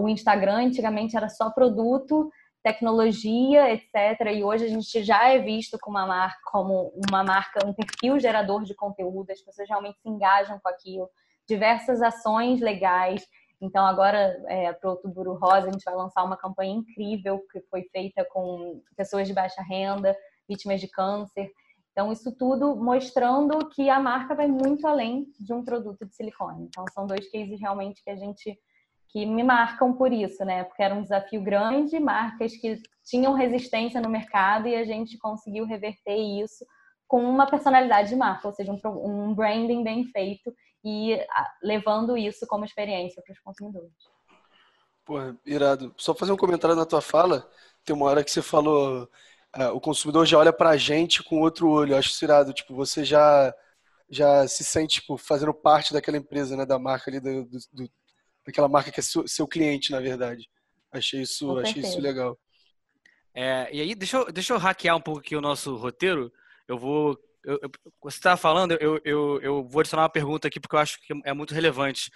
O 0.01 0.09
Instagram 0.09 0.67
antigamente 0.67 1.17
era 1.17 1.29
só 1.29 1.51
produto, 1.51 2.31
tecnologia, 2.63 3.73
etc. 3.73 4.27
E 4.35 4.43
hoje 4.43 4.65
a 4.65 4.69
gente 4.69 5.05
já 5.05 5.29
é 5.29 5.39
visto 5.39 5.79
como 5.81 5.97
uma 5.97 6.07
marca, 6.07 6.41
como 6.51 6.93
uma 7.09 7.23
marca, 7.23 7.65
um 7.65 7.73
perfil 7.73 8.19
gerador 8.19 8.65
de 8.65 8.75
conteúdo. 8.75 9.31
As 9.31 9.41
pessoas 9.41 9.69
realmente 9.69 10.01
se 10.01 10.09
engajam 10.09 10.59
com 10.61 10.69
aquilo. 10.69 11.09
Diversas 11.47 12.03
ações 12.03 12.61
legais 12.61 13.25
então, 13.61 13.85
agora, 13.85 14.41
é, 14.47 14.73
para 14.73 14.89
o 14.89 14.93
Outubro 14.93 15.35
Rosa, 15.35 15.69
a 15.69 15.73
gente 15.73 15.85
vai 15.85 15.95
lançar 15.95 16.23
uma 16.23 16.37
campanha 16.37 16.75
incrível 16.75 17.41
que 17.51 17.61
foi 17.63 17.83
feita 17.93 18.25
com 18.33 18.81
pessoas 18.97 19.27
de 19.27 19.35
baixa 19.35 19.61
renda, 19.63 20.17
vítimas 20.49 20.81
de 20.81 20.87
câncer. 20.89 21.51
Então, 21.91 22.13
isso 22.13 22.31
tudo 22.37 22.77
mostrando 22.77 23.69
que 23.71 23.91
a 23.91 23.99
marca 23.99 24.35
vai 24.35 24.47
muito 24.47 24.87
além 24.87 25.27
de 25.41 25.53
um 25.53 25.65
produto 25.65 26.07
de 26.07 26.15
silicone. 26.15 26.67
Então, 26.67 26.85
são 26.93 27.07
dois 27.07 27.29
cases 27.31 27.61
realmente 27.61 28.03
que 28.03 28.11
a 28.11 28.17
gente 28.17 28.57
que 29.11 29.25
me 29.25 29.43
marcam 29.43 29.95
por 29.95 30.13
isso, 30.13 30.45
né? 30.45 30.65
Porque 30.65 30.83
era 30.83 30.95
um 30.95 31.03
desafio 31.03 31.43
grande, 31.43 31.99
marcas 31.99 32.55
que 32.55 32.79
tinham 33.03 33.33
resistência 33.33 34.03
no 34.03 34.11
mercado 34.11 34.69
e 34.69 34.77
a 34.77 34.85
gente 34.85 35.17
conseguiu 35.17 35.65
reverter 35.65 36.15
isso 36.15 36.65
com 37.07 37.23
uma 37.23 37.47
personalidade 37.47 38.11
de 38.11 38.17
marca, 38.17 38.47
ou 38.47 38.53
seja, 38.53 38.71
um, 38.71 39.31
um 39.31 39.35
branding 39.35 39.83
bem 39.83 40.05
feito 40.05 40.53
e 40.85 41.19
levando 41.63 42.17
isso 42.17 42.47
como 42.47 42.65
experiência 42.65 43.23
para 43.23 43.33
os 43.33 43.41
consumidores. 43.41 43.93
Pô, 45.05 45.17
irado. 45.45 45.95
Só 45.97 46.15
fazer 46.15 46.33
um 46.33 46.37
comentário 46.37 46.77
na 46.77 46.87
tua 46.87 47.01
fala. 47.01 47.51
Tem 47.85 47.95
uma 47.97 48.07
hora 48.07 48.23
que 48.23 48.31
você 48.31 48.43
falou 48.43 49.09
uh, 49.57 49.75
o 49.75 49.81
consumidor 49.81 50.27
já 50.27 50.39
olha 50.39 50.53
para 50.53 50.71
a 50.71 50.77
gente 50.77 51.23
com 51.23 51.41
outro 51.41 51.69
olho. 51.69 51.93
Eu 51.93 51.99
acho 51.99 52.11
isso 52.11 52.25
irado. 52.25 52.53
Tipo, 52.53 52.75
você 52.75 53.05
já 53.05 53.55
já 54.11 54.49
se 54.49 54.65
sente 54.65 55.01
tipo, 55.01 55.19
fazendo 55.19 55.53
parte 55.53 55.93
daquela 55.93 56.17
empresa, 56.17 56.57
né, 56.57 56.65
da 56.65 56.79
marca 56.79 57.11
ali, 57.11 57.21
do, 57.21 57.45
do 57.45 57.91
daquela 58.47 58.67
marca 58.67 58.91
que 58.91 59.01
é 59.01 59.03
seu, 59.03 59.29
seu 59.29 59.47
cliente, 59.47 59.91
na 59.91 60.01
verdade. 60.01 60.49
Achei 60.91 61.21
isso, 61.21 61.59
achei 61.59 61.83
isso 61.83 62.01
legal. 62.01 62.39
É, 63.35 63.69
e 63.71 63.81
aí, 63.83 63.95
deixa 63.95 64.17
eu, 64.17 64.33
deixa 64.33 64.55
eu 64.55 64.59
hackear 64.59 64.97
um 64.97 65.01
pouco 65.01 65.21
aqui 65.21 65.37
o 65.37 65.41
nosso 65.41 65.77
roteiro. 65.77 66.33
Eu 66.67 66.79
vou. 66.79 67.19
Eu, 67.49 67.59
eu, 67.63 67.71
você 68.03 68.19
estava 68.19 68.37
falando, 68.37 68.73
eu, 68.73 69.01
eu, 69.07 69.41
eu 69.41 69.65
vou 69.67 69.81
adicionar 69.81 70.03
uma 70.03 70.11
pergunta 70.11 70.47
aqui 70.49 70.61
porque 70.61 70.77
eu 70.77 70.81
acho 70.81 71.01
que 71.01 71.15
é 71.25 71.33
muito 71.33 71.55
relevante. 71.55 72.11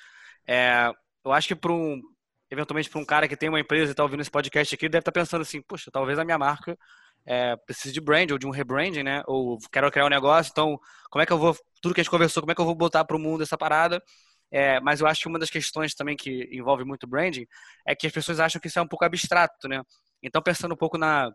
É, 0.46 0.90
eu 1.24 1.32
acho 1.32 1.48
que 1.48 1.54
para 1.54 1.72
um. 1.72 2.02
Eventualmente, 2.50 2.90
para 2.90 3.00
um 3.00 3.04
cara 3.06 3.26
que 3.26 3.34
tem 3.34 3.48
uma 3.48 3.58
empresa 3.58 3.90
e 3.90 3.92
está 3.92 4.02
ouvindo 4.02 4.20
esse 4.20 4.30
podcast 4.30 4.74
aqui, 4.74 4.86
deve 4.90 5.00
estar 5.00 5.10
tá 5.10 5.20
pensando 5.20 5.40
assim: 5.40 5.62
poxa, 5.62 5.90
talvez 5.90 6.18
a 6.18 6.24
minha 6.24 6.36
marca 6.36 6.76
é, 7.24 7.56
precise 7.56 7.94
de 7.94 8.00
brand 8.00 8.30
ou 8.30 8.36
de 8.36 8.46
um 8.46 8.50
rebranding, 8.50 9.02
né? 9.02 9.22
Ou 9.26 9.58
quero 9.72 9.90
criar 9.90 10.04
um 10.04 10.10
negócio, 10.10 10.50
então 10.52 10.78
como 11.10 11.22
é 11.22 11.26
que 11.26 11.32
eu 11.32 11.38
vou. 11.38 11.56
Tudo 11.80 11.94
que 11.94 12.02
a 12.02 12.04
gente 12.04 12.10
conversou, 12.10 12.42
como 12.42 12.52
é 12.52 12.54
que 12.54 12.60
eu 12.60 12.66
vou 12.66 12.74
botar 12.74 13.02
para 13.06 13.16
o 13.16 13.20
mundo 13.20 13.42
essa 13.42 13.56
parada? 13.56 14.02
É, 14.50 14.80
mas 14.80 15.00
eu 15.00 15.06
acho 15.06 15.22
que 15.22 15.28
uma 15.28 15.38
das 15.38 15.48
questões 15.48 15.94
também 15.94 16.14
que 16.14 16.46
envolve 16.52 16.84
muito 16.84 17.06
branding 17.06 17.46
é 17.86 17.94
que 17.94 18.06
as 18.06 18.12
pessoas 18.12 18.38
acham 18.38 18.60
que 18.60 18.68
isso 18.68 18.78
é 18.78 18.82
um 18.82 18.86
pouco 18.86 19.04
abstrato, 19.06 19.66
né? 19.66 19.82
Então, 20.22 20.42
pensando 20.42 20.74
um 20.74 20.76
pouco 20.76 20.98
na, 20.98 21.32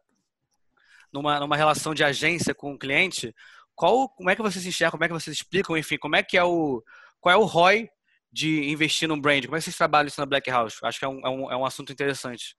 numa, 1.12 1.40
numa 1.40 1.58
relação 1.58 1.96
de 1.96 2.04
agência 2.04 2.54
com 2.54 2.74
o 2.74 2.78
cliente, 2.78 3.34
qual, 3.78 4.10
como 4.10 4.30
é 4.30 4.36
que 4.36 4.42
vocês 4.42 4.66
enxergam, 4.66 4.94
como 4.94 5.04
é 5.04 5.08
que 5.08 5.14
vocês 5.14 5.36
explicam, 5.36 5.78
enfim, 5.78 5.98
como 5.98 6.16
é 6.16 6.24
que 6.24 6.36
é 6.36 6.44
o, 6.44 6.84
qual 7.22 7.34
é 7.34 7.38
o 7.38 7.46
ROI 7.46 7.88
de 8.34 8.70
investir 8.72 9.08
num 9.08 9.22
brand? 9.22 9.46
Como 9.46 9.56
é 9.56 9.60
que 9.60 9.66
vocês 9.66 9.78
trabalham 9.78 10.08
isso 10.08 10.20
na 10.20 10.26
Black 10.26 10.50
House? 10.50 10.80
Acho 10.84 10.98
que 10.98 11.06
é 11.06 11.08
um, 11.08 11.20
é 11.20 11.30
um, 11.30 11.52
é 11.52 11.56
um 11.56 11.64
assunto 11.64 11.94
interessante. 11.94 12.58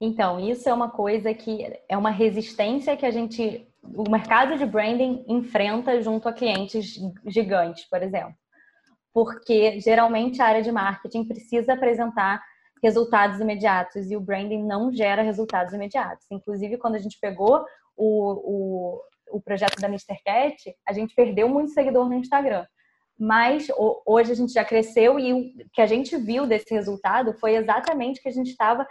Então, 0.00 0.40
isso 0.40 0.66
é 0.66 0.72
uma 0.72 0.90
coisa 0.90 1.32
que 1.34 1.78
é 1.88 1.96
uma 1.96 2.10
resistência 2.10 2.96
que 2.96 3.04
a 3.04 3.10
gente, 3.10 3.68
o 3.82 4.10
mercado 4.10 4.56
de 4.56 4.64
branding 4.64 5.24
enfrenta 5.28 6.00
junto 6.02 6.26
a 6.26 6.32
clientes 6.32 6.98
gigantes, 7.26 7.84
por 7.84 8.02
exemplo. 8.02 8.34
Porque 9.12 9.78
geralmente 9.78 10.40
a 10.40 10.46
área 10.46 10.62
de 10.62 10.72
marketing 10.72 11.24
precisa 11.24 11.74
apresentar 11.74 12.42
resultados 12.82 13.40
imediatos 13.40 14.10
e 14.10 14.16
o 14.16 14.20
branding 14.20 14.64
não 14.64 14.90
gera 14.90 15.22
resultados 15.22 15.74
imediatos. 15.74 16.26
Inclusive, 16.30 16.78
quando 16.78 16.96
a 16.96 16.98
gente 16.98 17.18
pegou 17.20 17.64
o, 17.96 18.96
o, 18.96 19.00
o 19.30 19.40
projeto 19.40 19.80
da 19.80 19.88
Mr. 19.88 20.16
Cat, 20.24 20.74
a 20.86 20.92
gente 20.92 21.14
perdeu 21.14 21.48
muito 21.48 21.72
seguidor 21.72 22.08
no 22.08 22.14
Instagram. 22.14 22.66
Mas 23.18 23.68
hoje 24.04 24.32
a 24.32 24.34
gente 24.34 24.52
já 24.52 24.64
cresceu 24.64 25.18
e 25.18 25.32
o 25.32 25.70
que 25.72 25.80
a 25.80 25.86
gente 25.86 26.16
viu 26.16 26.46
desse 26.46 26.74
resultado 26.74 27.32
foi 27.34 27.54
exatamente 27.54 28.20
que 28.20 28.28
a 28.28 28.32
gente 28.32 28.50
estava 28.50 28.86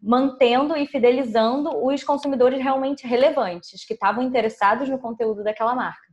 mantendo 0.00 0.76
e 0.76 0.86
fidelizando 0.86 1.84
os 1.84 2.02
consumidores 2.04 2.60
realmente 2.60 3.06
relevantes, 3.06 3.84
que 3.84 3.94
estavam 3.94 4.22
interessados 4.22 4.88
no 4.88 4.98
conteúdo 4.98 5.42
daquela 5.42 5.74
marca. 5.74 6.08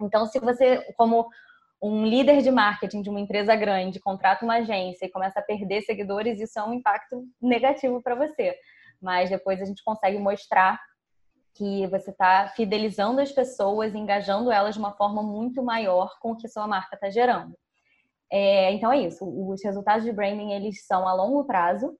Então, 0.00 0.26
se 0.26 0.38
você, 0.38 0.78
como 0.96 1.28
um 1.82 2.06
líder 2.06 2.42
de 2.42 2.50
marketing 2.50 3.02
de 3.02 3.10
uma 3.10 3.20
empresa 3.20 3.54
grande 3.54 4.00
contrata 4.00 4.44
uma 4.44 4.56
agência 4.56 5.06
e 5.06 5.10
começa 5.10 5.40
a 5.40 5.42
perder 5.42 5.82
seguidores, 5.82 6.40
isso 6.40 6.58
é 6.58 6.62
um 6.62 6.74
impacto 6.74 7.24
negativo 7.40 8.02
para 8.02 8.14
você. 8.14 8.56
Mas 9.00 9.30
depois 9.30 9.60
a 9.60 9.64
gente 9.64 9.84
consegue 9.84 10.18
mostrar 10.18 10.80
que 11.56 11.86
você 11.86 12.10
está 12.10 12.48
fidelizando 12.48 13.20
as 13.20 13.32
pessoas, 13.32 13.94
engajando 13.94 14.50
elas 14.50 14.74
de 14.74 14.80
uma 14.80 14.92
forma 14.92 15.22
muito 15.22 15.62
maior 15.62 16.18
com 16.20 16.32
o 16.32 16.36
que 16.36 16.48
sua 16.48 16.66
marca 16.66 16.94
está 16.94 17.10
gerando. 17.10 17.56
É, 18.30 18.72
então 18.72 18.92
é 18.92 18.98
isso. 18.98 19.24
Os 19.24 19.62
resultados 19.64 20.04
de 20.04 20.12
branding 20.12 20.52
eles 20.52 20.86
são 20.86 21.06
a 21.06 21.14
longo 21.14 21.44
prazo, 21.44 21.96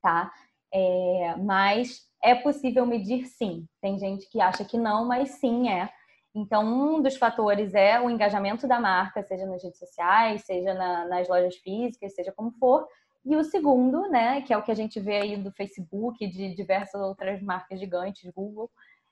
tá? 0.00 0.30
É, 0.72 1.36
mas 1.36 2.00
é 2.22 2.34
possível 2.34 2.86
medir 2.86 3.26
sim. 3.26 3.66
Tem 3.80 3.98
gente 3.98 4.28
que 4.30 4.40
acha 4.40 4.64
que 4.64 4.78
não, 4.78 5.04
mas 5.04 5.30
sim 5.32 5.68
é. 5.68 5.90
Então, 6.34 6.64
um 6.64 7.02
dos 7.02 7.16
fatores 7.16 7.74
é 7.74 8.00
o 8.00 8.08
engajamento 8.08 8.66
da 8.66 8.80
marca, 8.80 9.22
seja 9.22 9.44
nas 9.44 9.62
redes 9.62 9.78
sociais, 9.78 10.42
seja 10.46 10.72
na, 10.72 11.04
nas 11.06 11.28
lojas 11.28 11.56
físicas, 11.56 12.14
seja 12.14 12.32
como 12.32 12.52
for. 12.52 12.86
E 13.24 13.36
o 13.36 13.44
segundo, 13.44 14.08
né, 14.08 14.42
que 14.42 14.52
é 14.52 14.56
o 14.56 14.62
que 14.62 14.72
a 14.72 14.74
gente 14.74 14.98
vê 14.98 15.16
aí 15.16 15.36
do 15.36 15.52
Facebook, 15.52 16.26
de 16.26 16.54
diversas 16.54 17.00
outras 17.00 17.40
marcas 17.40 17.78
gigantes, 17.78 18.30
Google, 18.34 18.70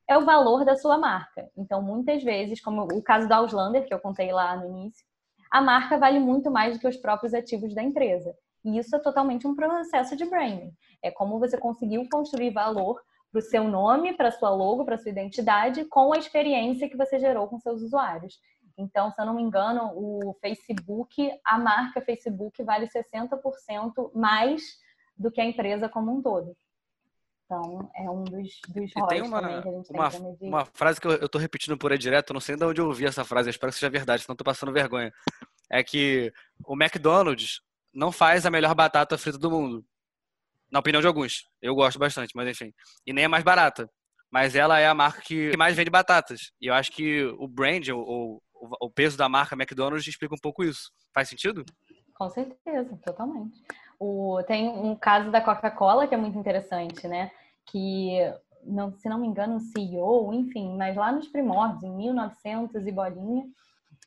é 0.09 0.19
o 0.19 0.25
valor 0.25 0.65
da 0.65 0.77
sua 0.77 0.99
marca. 0.99 1.49
Então, 1.57 1.81
muitas 1.81 2.23
vezes, 2.23 2.61
como 2.61 2.83
o 2.83 3.03
caso 3.03 3.29
da 3.29 3.37
Auslander, 3.37 3.87
que 3.87 3.95
eu 3.95 4.01
contei 4.01 4.33
lá 4.33 4.57
no 4.57 4.67
início, 4.67 5.07
a 5.51 5.61
marca 5.61 5.97
vale 5.97 6.19
muito 6.19 6.51
mais 6.51 6.75
do 6.75 6.81
que 6.81 6.89
os 6.89 6.97
próprios 6.97 7.33
ativos 7.33 7.75
da 7.75 7.83
empresa. 7.83 8.35
E 8.65 8.77
isso 8.77 8.95
é 8.95 8.99
totalmente 8.99 9.47
um 9.47 9.55
processo 9.55 10.17
de 10.17 10.25
branding. 10.25 10.73
É 11.03 11.11
como 11.11 11.39
você 11.39 11.57
conseguiu 11.57 12.07
construir 12.11 12.51
valor 12.51 13.01
para 13.31 13.39
o 13.39 13.43
seu 13.43 13.65
nome, 13.65 14.13
para 14.13 14.33
sua 14.33 14.51
logo, 14.51 14.85
para 14.85 14.99
sua 14.99 15.11
identidade, 15.11 15.85
com 15.85 16.13
a 16.13 16.19
experiência 16.19 16.89
que 16.89 16.97
você 16.97 17.19
gerou 17.19 17.47
com 17.47 17.61
seus 17.61 17.81
usuários. 17.81 18.39
Então, 18.81 19.11
se 19.11 19.21
eu 19.21 19.27
não 19.27 19.35
me 19.35 19.43
engano, 19.43 19.93
o 19.95 20.35
Facebook, 20.41 21.31
a 21.45 21.59
marca 21.59 22.01
Facebook 22.01 22.63
vale 22.63 22.89
60% 22.89 24.11
mais 24.15 24.63
do 25.17 25.31
que 25.31 25.41
a 25.41 25.45
empresa 25.45 25.89
como 25.89 26.17
um 26.17 26.23
todo. 26.23 26.57
Então, 27.45 27.91
é 27.97 28.09
um 28.09 28.23
dos, 28.23 28.49
dos 28.69 28.93
tem 29.09 29.23
uma, 29.23 29.41
também 29.41 29.61
que 29.61 29.69
a 29.69 29.73
gente 29.73 29.91
uma, 29.91 30.11
tem 30.11 30.37
Uma 30.41 30.65
frase 30.65 31.01
que 31.01 31.07
eu 31.07 31.27
estou 31.27 31.41
repetindo 31.41 31.77
por 31.77 31.91
aí 31.91 31.99
direto, 31.99 32.33
não 32.33 32.41
sei 32.41 32.57
de 32.57 32.65
onde 32.65 32.81
eu 32.81 32.87
ouvi 32.87 33.05
essa 33.05 33.25
frase, 33.25 33.51
espero 33.51 33.73
que 33.73 33.79
seja 33.79 33.91
verdade, 33.91 34.23
senão 34.23 34.35
estou 34.35 34.45
passando 34.45 34.73
vergonha. 34.73 35.13
É 35.69 35.83
que 35.83 36.33
o 36.65 36.75
McDonald's 36.75 37.61
não 37.93 38.13
faz 38.13 38.47
a 38.47 38.51
melhor 38.51 38.75
batata 38.75 39.19
frita 39.19 39.37
do 39.37 39.51
mundo. 39.51 39.85
Na 40.71 40.79
opinião 40.79 41.01
de 41.01 41.09
alguns. 41.09 41.45
Eu 41.61 41.75
gosto 41.75 41.99
bastante, 41.99 42.33
mas 42.37 42.49
enfim. 42.49 42.73
E 43.05 43.13
nem 43.13 43.25
é 43.25 43.29
mais 43.29 43.43
barata. 43.43 43.91
Mas 44.31 44.55
ela 44.55 44.79
é 44.79 44.87
a 44.87 44.95
marca 44.95 45.21
que 45.21 45.57
mais 45.57 45.75
vende 45.75 45.91
batatas. 45.91 46.53
E 46.61 46.69
eu 46.69 46.75
acho 46.75 46.93
que 46.93 47.25
o 47.37 47.49
brand, 47.49 47.89
o, 47.89 48.41
o, 48.61 48.91
peso 48.91 49.17
da 49.17 49.29
marca 49.29 49.55
McDonald's 49.55 50.07
explica 50.07 50.35
um 50.35 50.39
pouco 50.39 50.63
isso. 50.63 50.93
Faz 51.13 51.29
sentido? 51.29 51.65
Com 52.15 52.29
certeza, 52.29 52.99
totalmente. 53.05 53.63
O, 53.99 54.43
tem 54.47 54.69
um 54.69 54.95
caso 54.95 55.31
da 55.31 55.41
Coca-Cola 55.41 56.07
que 56.07 56.15
é 56.15 56.19
muito 56.19 56.39
interessante, 56.39 57.09
né? 57.09 57.31
Que, 57.67 58.19
não, 58.65 58.93
se 58.99 59.09
não 59.09 59.19
me 59.19 59.27
engano, 59.27 59.57
o 59.57 59.61
CEO, 59.61 60.33
enfim, 60.35 60.77
mas 60.77 60.97
lá 60.97 61.11
nos 61.11 61.29
primórdios, 61.29 61.83
em 61.83 61.91
1900 61.91 62.87
e 62.87 62.93
bolinha, 62.93 63.45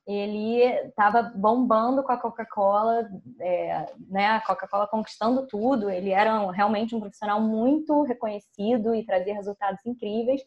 ele 0.06 0.64
estava 0.88 1.24
bombando 1.24 2.04
com 2.04 2.12
a 2.12 2.18
Coca-Cola, 2.18 3.10
é, 3.40 3.86
né? 4.10 4.28
A 4.28 4.42
Coca-Cola 4.42 4.88
conquistando 4.88 5.48
tudo. 5.48 5.90
Ele 5.90 6.12
era 6.12 6.52
realmente 6.52 6.94
um 6.94 7.00
profissional 7.00 7.40
muito 7.40 8.04
reconhecido 8.04 8.94
e 8.94 9.06
trazia 9.06 9.34
resultados 9.34 9.86
incríveis. 9.86 10.42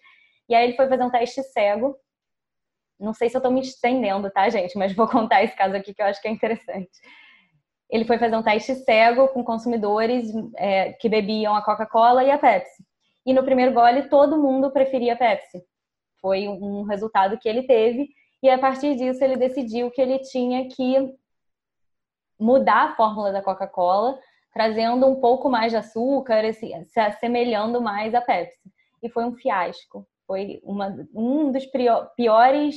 E 0.48 0.54
aí 0.54 0.68
ele 0.68 0.76
foi 0.76 0.88
fazer 0.88 1.02
um 1.02 1.10
teste 1.10 1.42
cego. 1.42 1.96
Não 2.98 3.12
sei 3.12 3.28
se 3.28 3.36
eu 3.36 3.40
estou 3.40 3.52
me 3.52 3.60
estendendo, 3.60 4.30
tá, 4.30 4.48
gente? 4.48 4.76
Mas 4.78 4.94
vou 4.94 5.06
contar 5.06 5.42
esse 5.42 5.54
caso 5.54 5.76
aqui 5.76 5.92
que 5.92 6.02
eu 6.02 6.06
acho 6.06 6.20
que 6.20 6.28
é 6.28 6.30
interessante. 6.30 6.90
Ele 7.90 8.04
foi 8.04 8.18
fazer 8.18 8.36
um 8.36 8.42
teste 8.42 8.74
cego 8.74 9.28
com 9.28 9.44
consumidores 9.44 10.32
é, 10.56 10.92
que 10.94 11.08
bebiam 11.08 11.54
a 11.54 11.62
Coca-Cola 11.62 12.24
e 12.24 12.30
a 12.30 12.38
Pepsi. 12.38 12.84
E 13.24 13.32
no 13.32 13.44
primeiro 13.44 13.72
gole, 13.72 14.08
todo 14.08 14.40
mundo 14.40 14.72
preferia 14.72 15.12
a 15.14 15.16
Pepsi. 15.16 15.62
Foi 16.20 16.48
um 16.48 16.82
resultado 16.82 17.38
que 17.38 17.48
ele 17.48 17.64
teve 17.64 18.08
e 18.42 18.48
a 18.48 18.58
partir 18.58 18.96
disso 18.96 19.22
ele 19.22 19.36
decidiu 19.36 19.90
que 19.90 20.00
ele 20.00 20.18
tinha 20.20 20.68
que 20.68 21.14
mudar 22.38 22.90
a 22.90 22.96
fórmula 22.96 23.32
da 23.32 23.42
Coca-Cola, 23.42 24.18
trazendo 24.52 25.06
um 25.06 25.20
pouco 25.20 25.48
mais 25.48 25.72
de 25.72 25.78
açúcar, 25.78 26.42
se 26.52 27.00
assemelhando 27.00 27.80
mais 27.80 28.14
à 28.14 28.20
Pepsi. 28.20 28.72
E 29.02 29.08
foi 29.08 29.24
um 29.24 29.34
fiasco. 29.34 30.06
Foi 30.26 30.60
uma, 30.64 30.94
um 31.14 31.52
dos 31.52 31.66
piores 32.16 32.76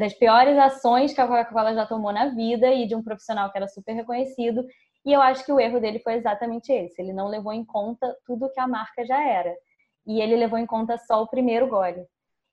das 0.00 0.14
piores 0.14 0.56
ações 0.56 1.12
que 1.12 1.20
a 1.20 1.26
Coca-Cola 1.26 1.74
já 1.74 1.84
tomou 1.84 2.10
na 2.10 2.28
vida 2.28 2.72
e 2.72 2.86
de 2.86 2.94
um 2.94 3.02
profissional 3.02 3.52
que 3.52 3.58
era 3.58 3.68
super 3.68 3.92
reconhecido. 3.92 4.64
E 5.04 5.12
eu 5.12 5.20
acho 5.20 5.44
que 5.44 5.52
o 5.52 5.60
erro 5.60 5.78
dele 5.78 5.98
foi 5.98 6.14
exatamente 6.14 6.72
esse. 6.72 7.00
Ele 7.00 7.12
não 7.12 7.28
levou 7.28 7.52
em 7.52 7.64
conta 7.64 8.16
tudo 8.26 8.50
que 8.50 8.60
a 8.60 8.66
marca 8.66 9.04
já 9.04 9.22
era. 9.22 9.54
E 10.06 10.22
ele 10.22 10.36
levou 10.36 10.58
em 10.58 10.64
conta 10.64 10.96
só 10.96 11.22
o 11.22 11.28
primeiro 11.28 11.68
gole. 11.68 12.06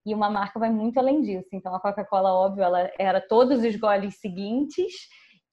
E 0.05 0.13
uma 0.13 0.29
marca 0.29 0.59
vai 0.59 0.69
muito 0.69 0.99
além 0.99 1.21
disso. 1.21 1.47
Então, 1.53 1.73
a 1.73 1.79
Coca-Cola, 1.79 2.33
óbvio, 2.33 2.63
ela 2.63 2.91
era 2.99 3.21
todos 3.21 3.63
os 3.63 3.75
goles 3.77 4.19
seguintes, 4.19 4.93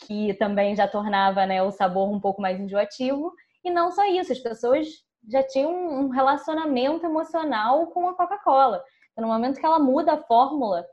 que 0.05 0.35
também 0.35 0.75
já 0.75 0.89
tornava 0.89 1.47
né, 1.47 1.63
o 1.63 1.71
sabor 1.71 2.11
um 2.11 2.21
pouco 2.21 2.43
mais 2.43 2.61
enjoativo. 2.61 3.33
E 3.65 3.71
não 3.71 3.93
só 3.93 4.05
isso, 4.07 4.33
as 4.33 4.41
pessoas 4.41 4.89
já 5.29 5.43
tinham 5.43 5.73
um 5.73 6.09
relacionamento 6.09 7.05
emocional 7.07 7.87
com 7.89 8.09
a 8.09 8.15
Coca-Cola. 8.15 8.83
Então, 9.13 9.27
no 9.27 9.33
momento 9.33 9.61
que 9.61 9.67
ela 9.67 9.79
muda 9.79 10.15
a 10.15 10.23
fórmula, 10.23 10.85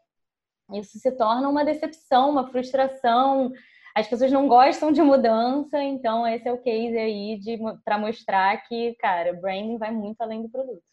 isso 0.73 0.99
se 0.99 1.11
torna 1.11 1.47
uma 1.49 1.65
decepção, 1.65 2.29
uma 2.29 2.47
frustração. 2.49 3.51
As 3.95 4.07
pessoas 4.07 4.31
não 4.31 4.47
gostam 4.47 4.91
de 4.91 5.01
mudança, 5.01 5.81
então 5.81 6.27
esse 6.27 6.47
é 6.47 6.51
o 6.51 6.61
case 6.61 6.97
aí 6.97 7.39
para 7.83 7.97
mostrar 7.97 8.57
que, 8.67 8.95
cara, 8.95 9.33
branding 9.33 9.77
vai 9.77 9.91
muito 9.91 10.21
além 10.21 10.41
do 10.43 10.49
produto. 10.49 10.83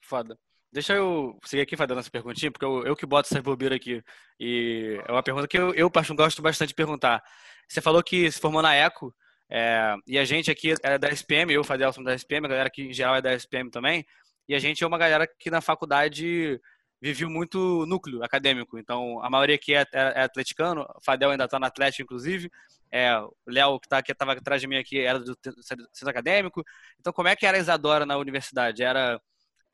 Foda. 0.00 0.38
Deixa 0.72 0.92
eu 0.94 1.38
seguir 1.44 1.62
aqui 1.62 1.76
fazendo 1.76 2.00
essa 2.00 2.10
perguntinha, 2.10 2.50
porque 2.50 2.64
eu, 2.64 2.84
eu 2.84 2.96
que 2.96 3.06
boto 3.06 3.28
essas 3.28 3.42
bobeiras 3.42 3.76
aqui. 3.76 4.02
E 4.40 5.00
é 5.06 5.12
uma 5.12 5.22
pergunta 5.22 5.46
que 5.46 5.56
eu, 5.56 5.72
eu 5.74 5.88
gosto 6.16 6.42
bastante 6.42 6.70
de 6.70 6.74
perguntar. 6.74 7.22
Você 7.68 7.80
falou 7.80 8.02
que 8.02 8.30
se 8.30 8.40
formou 8.40 8.60
na 8.60 8.74
ECO, 8.74 9.14
é, 9.50 9.94
e 10.06 10.18
a 10.18 10.24
gente 10.24 10.50
aqui 10.50 10.74
é 10.82 10.98
da 10.98 11.08
SPM, 11.10 11.52
eu, 11.52 11.64
Fadel, 11.64 11.92
somos 11.92 12.10
da 12.10 12.14
SPM, 12.14 12.46
a 12.46 12.48
galera 12.48 12.68
aqui 12.68 12.82
em 12.82 12.92
geral 12.92 13.16
é 13.16 13.22
da 13.22 13.34
SPM 13.34 13.70
também. 13.70 14.06
E 14.48 14.54
a 14.54 14.58
gente 14.58 14.82
é 14.82 14.86
uma 14.86 14.98
galera 14.98 15.26
que 15.26 15.50
na 15.50 15.60
faculdade 15.60 16.60
viveu 17.00 17.28
muito 17.28 17.84
núcleo 17.86 18.22
acadêmico. 18.22 18.78
Então, 18.78 19.22
a 19.22 19.28
maioria 19.28 19.56
aqui 19.56 19.74
é, 19.74 19.82
é, 19.82 19.86
é 19.92 20.22
atleticano, 20.22 20.86
Fadel 21.04 21.30
ainda 21.30 21.44
está 21.44 21.58
no 21.58 21.66
Atlético, 21.66 22.02
inclusive. 22.02 22.50
É, 22.90 23.16
o 23.18 23.34
Léo, 23.46 23.80
que 23.80 23.88
tá, 23.88 24.00
estava 24.00 24.32
atrás 24.32 24.60
de 24.60 24.66
mim 24.66 24.76
aqui, 24.76 25.00
era 25.00 25.18
do 25.18 25.36
centro 25.62 26.08
acadêmico. 26.08 26.62
Então, 26.98 27.12
como 27.12 27.28
é 27.28 27.36
que 27.36 27.46
era 27.46 27.56
a 27.58 27.60
Isadora 27.60 28.06
na 28.06 28.16
universidade? 28.16 28.82
Era 28.82 29.20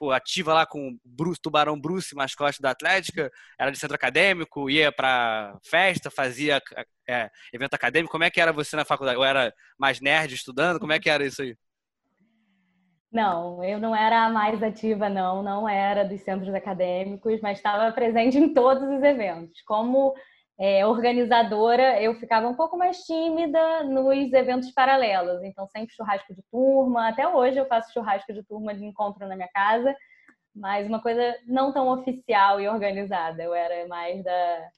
pô, 0.01 0.11
ativa 0.12 0.55
lá 0.55 0.64
com 0.64 0.98
Bruce, 1.05 1.38
Tubarão 1.38 1.78
Bruce, 1.78 2.16
mascote 2.16 2.62
da 2.62 2.70
Atlética? 2.70 3.30
Era 3.59 3.70
de 3.70 3.78
centro 3.78 3.94
acadêmico? 3.94 4.70
Ia 4.70 4.90
para 4.90 5.59
festa? 5.62 6.11
Fazia 6.11 6.59
é, 7.07 7.28
evento 7.53 7.74
acadêmico? 7.74 8.11
Como 8.11 8.24
é 8.24 8.30
que 8.30 8.40
era 8.40 8.51
você 8.51 8.74
na 8.76 8.84
faculdade? 8.86 9.18
Ou 9.18 9.24
era 9.24 9.53
mais 9.78 10.01
nerd 10.01 10.34
estudando? 10.34 10.80
Como 10.80 10.94
é 10.94 10.98
que 10.98 11.11
era 11.11 11.26
isso 11.26 11.42
aí? 11.42 11.55
Não, 13.12 13.62
eu 13.62 13.78
não 13.78 13.94
era 13.94 14.24
a 14.24 14.30
mais 14.30 14.62
ativa, 14.62 15.11
não, 15.11 15.42
não 15.42 15.68
era 15.68 16.05
dos 16.05 16.22
centros 16.22 16.55
acadêmicos, 16.55 17.40
mas 17.42 17.59
estava 17.59 17.92
presente 17.92 18.38
em 18.38 18.55
todos 18.55 18.84
os 18.84 19.03
eventos. 19.03 19.61
Como 19.66 20.14
é, 20.61 20.86
organizadora, 20.86 22.02
eu 22.02 22.14
ficava 22.16 22.46
um 22.46 22.54
pouco 22.54 22.76
mais 22.76 22.98
tímida 22.98 23.82
nos 23.84 24.30
eventos 24.30 24.70
paralelos. 24.72 25.42
Então, 25.42 25.66
sempre 25.68 25.94
churrasco 25.94 26.34
de 26.34 26.42
turma. 26.50 27.08
Até 27.08 27.26
hoje 27.26 27.56
eu 27.56 27.64
faço 27.64 27.90
churrasco 27.94 28.30
de 28.34 28.42
turma 28.42 28.74
de 28.74 28.84
encontro 28.84 29.26
na 29.26 29.34
minha 29.34 29.48
casa, 29.48 29.96
mas 30.54 30.86
uma 30.86 31.00
coisa 31.00 31.34
não 31.46 31.72
tão 31.72 31.88
oficial 31.88 32.61
e 32.61 32.68
organizada. 32.68 33.42
Eu 33.42 33.54
era 33.54 33.88
mais 33.88 34.22
da, 34.22 34.68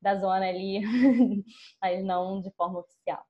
da 0.00 0.14
zona 0.14 0.46
ali, 0.48 0.82
mas 1.82 2.04
não 2.04 2.40
de 2.40 2.52
forma 2.52 2.78
oficial. 2.78 3.26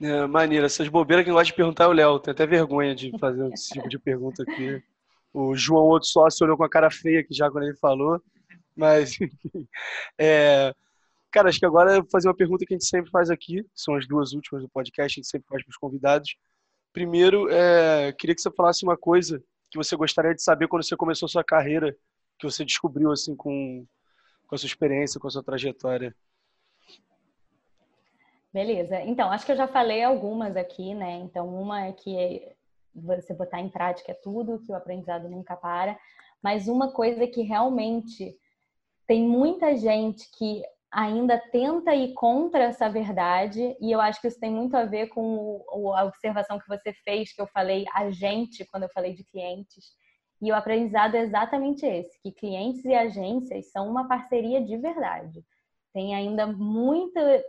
É, 0.00 0.26
maneiro. 0.26 0.64
Essas 0.64 0.88
bobeiras 0.88 1.26
que 1.26 1.30
gosta 1.30 1.44
de 1.44 1.54
perguntar 1.54 1.84
é 1.84 1.88
o 1.88 1.92
Léo. 1.92 2.18
Tem 2.18 2.32
até 2.32 2.46
vergonha 2.46 2.94
de 2.94 3.12
fazer 3.18 3.52
esse 3.52 3.74
tipo 3.74 3.90
de 3.90 3.98
pergunta 3.98 4.42
aqui. 4.42 4.82
O 5.34 5.54
João, 5.54 5.84
outro 5.84 6.08
sócio, 6.08 6.46
olhou 6.46 6.56
com 6.56 6.64
a 6.64 6.70
cara 6.70 6.90
feia 6.90 7.20
aqui 7.20 7.34
já 7.34 7.50
quando 7.50 7.64
ele 7.64 7.76
falou. 7.76 8.18
Mas, 8.78 9.10
enfim. 9.20 9.68
É... 10.16 10.72
Cara, 11.30 11.48
acho 11.48 11.58
que 11.58 11.66
agora 11.66 11.96
eu 11.96 12.02
vou 12.02 12.10
fazer 12.10 12.28
uma 12.28 12.36
pergunta 12.36 12.64
que 12.64 12.72
a 12.72 12.76
gente 12.76 12.86
sempre 12.86 13.10
faz 13.10 13.28
aqui. 13.28 13.66
São 13.74 13.96
as 13.96 14.06
duas 14.06 14.32
últimas 14.32 14.62
do 14.62 14.68
podcast, 14.68 15.18
a 15.18 15.20
gente 15.20 15.28
sempre 15.28 15.48
faz 15.48 15.62
para 15.62 15.70
os 15.70 15.76
convidados. 15.76 16.36
Primeiro, 16.92 17.50
é... 17.50 18.12
queria 18.12 18.34
que 18.34 18.40
você 18.40 18.50
falasse 18.52 18.84
uma 18.84 18.96
coisa 18.96 19.42
que 19.70 19.76
você 19.76 19.96
gostaria 19.96 20.34
de 20.34 20.42
saber 20.42 20.68
quando 20.68 20.84
você 20.84 20.96
começou 20.96 21.28
sua 21.28 21.44
carreira, 21.44 21.94
que 22.38 22.48
você 22.48 22.64
descobriu 22.64 23.10
assim 23.12 23.36
com, 23.36 23.84
com 24.46 24.54
a 24.54 24.58
sua 24.58 24.66
experiência, 24.66 25.20
com 25.20 25.26
a 25.26 25.30
sua 25.30 25.42
trajetória. 25.42 26.14
Beleza. 28.50 29.02
Então, 29.02 29.30
acho 29.30 29.44
que 29.44 29.52
eu 29.52 29.56
já 29.56 29.68
falei 29.68 30.02
algumas 30.02 30.56
aqui, 30.56 30.94
né? 30.94 31.16
Então, 31.16 31.46
uma 31.48 31.86
é 31.86 31.92
que 31.92 32.56
você 32.94 33.34
botar 33.34 33.60
em 33.60 33.68
prática 33.68 34.12
é 34.12 34.14
tudo, 34.14 34.60
que 34.60 34.72
o 34.72 34.74
aprendizado 34.74 35.28
nunca 35.28 35.54
para. 35.54 35.98
Mas 36.42 36.66
uma 36.66 36.90
coisa 36.90 37.26
que 37.26 37.42
realmente 37.42 38.34
tem 39.08 39.26
muita 39.26 39.74
gente 39.74 40.28
que 40.36 40.62
ainda 40.92 41.38
tenta 41.50 41.94
ir 41.94 42.12
contra 42.12 42.64
essa 42.64 42.88
verdade, 42.90 43.74
e 43.80 43.90
eu 43.90 44.00
acho 44.00 44.20
que 44.20 44.28
isso 44.28 44.38
tem 44.38 44.50
muito 44.50 44.76
a 44.76 44.84
ver 44.84 45.08
com 45.08 45.64
a 45.96 46.04
observação 46.04 46.58
que 46.58 46.68
você 46.68 46.92
fez, 47.04 47.32
que 47.32 47.40
eu 47.40 47.46
falei 47.46 47.86
a 47.94 48.10
gente, 48.10 48.66
quando 48.66 48.82
eu 48.82 48.90
falei 48.90 49.14
de 49.14 49.24
clientes. 49.24 49.86
E 50.40 50.52
o 50.52 50.54
aprendizado 50.54 51.14
é 51.14 51.20
exatamente 51.20 51.84
esse, 51.86 52.20
que 52.22 52.30
clientes 52.30 52.84
e 52.84 52.94
agências 52.94 53.70
são 53.70 53.88
uma 53.88 54.06
parceria 54.06 54.62
de 54.62 54.76
verdade. 54.76 55.42
Tem 55.92 56.14
ainda 56.14 56.46
muita 56.46 57.42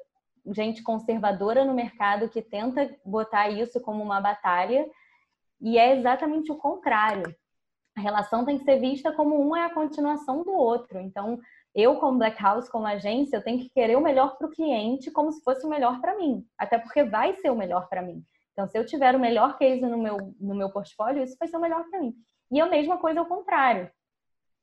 gente 0.47 0.81
conservadora 0.81 1.65
no 1.65 1.73
mercado 1.73 2.29
que 2.29 2.41
tenta 2.41 2.89
botar 3.05 3.49
isso 3.49 3.81
como 3.81 4.01
uma 4.01 4.21
batalha 4.21 4.89
e 5.61 5.77
é 5.77 5.97
exatamente 5.97 6.51
o 6.51 6.57
contrário. 6.57 7.35
A 7.99 8.01
relação 8.01 8.45
tem 8.45 8.57
que 8.57 8.63
ser 8.63 8.79
vista 8.79 9.11
como 9.11 9.37
um 9.45 9.53
é 9.53 9.65
a 9.65 9.73
continuação 9.73 10.41
do 10.41 10.53
outro. 10.53 11.01
Então, 11.01 11.37
eu 11.75 11.97
como 11.97 12.17
Black 12.17 12.41
House, 12.41 12.69
como 12.69 12.87
agência, 12.87 13.35
eu 13.35 13.43
tenho 13.43 13.59
que 13.59 13.69
querer 13.69 13.97
o 13.97 14.01
melhor 14.01 14.37
para 14.37 14.47
o 14.47 14.49
cliente 14.49 15.11
como 15.11 15.33
se 15.33 15.43
fosse 15.43 15.65
o 15.65 15.69
melhor 15.69 15.99
para 15.99 16.15
mim, 16.15 16.45
até 16.57 16.77
porque 16.77 17.03
vai 17.03 17.33
ser 17.35 17.49
o 17.49 17.57
melhor 17.57 17.89
para 17.89 18.01
mim. 18.01 18.23
Então, 18.53 18.65
se 18.67 18.79
eu 18.79 18.85
tiver 18.85 19.13
o 19.15 19.19
melhor 19.19 19.57
case 19.57 19.81
no 19.81 19.97
meu 19.97 20.33
no 20.39 20.55
meu 20.55 20.69
portfólio, 20.69 21.21
isso 21.21 21.35
vai 21.37 21.49
ser 21.49 21.57
o 21.57 21.59
melhor 21.59 21.83
para 21.89 21.99
mim. 21.99 22.15
E 22.49 22.61
a 22.61 22.67
mesma 22.67 22.97
coisa 22.97 23.19
ao 23.19 23.25
contrário. 23.25 23.91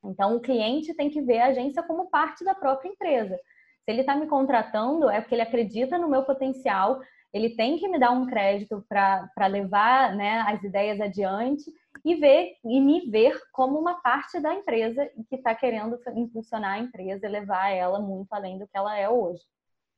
Então, 0.03 0.35
o 0.35 0.41
cliente 0.41 0.95
tem 0.95 1.11
que 1.11 1.21
ver 1.21 1.41
a 1.41 1.49
agência 1.49 1.83
como 1.83 2.09
parte 2.09 2.43
da 2.43 2.55
própria 2.55 2.89
empresa. 2.89 3.37
Se 3.85 3.91
ele 3.91 4.01
está 4.01 4.17
me 4.17 4.27
contratando, 4.27 5.11
é 5.11 5.21
porque 5.21 5.35
ele 5.35 5.43
acredita 5.43 5.99
no 5.99 6.09
meu 6.09 6.23
potencial, 6.23 7.01
ele 7.35 7.51
tem 7.51 7.77
que 7.77 7.87
me 7.87 7.99
dar 7.99 8.13
um 8.13 8.27
crédito 8.27 8.83
para 8.89 9.47
levar 9.47 10.17
né, 10.17 10.41
as 10.47 10.63
ideias 10.63 10.99
adiante 11.03 11.71
e 12.05 12.15
ver 12.15 12.57
e 12.65 12.81
me 12.81 13.11
ver 13.11 13.41
como 13.53 13.79
uma 13.79 14.01
parte 14.01 14.41
da 14.41 14.55
empresa 14.55 15.11
que 15.29 15.37
está 15.37 15.55
querendo 15.55 15.99
impulsionar 16.15 16.75
a 16.75 16.79
empresa 16.79 17.29
levar 17.29 17.71
ela 17.71 17.99
muito 17.99 18.33
além 18.33 18.59
do 18.59 18.67
que 18.67 18.77
ela 18.77 18.97
é 18.97 19.09
hoje. 19.09 19.43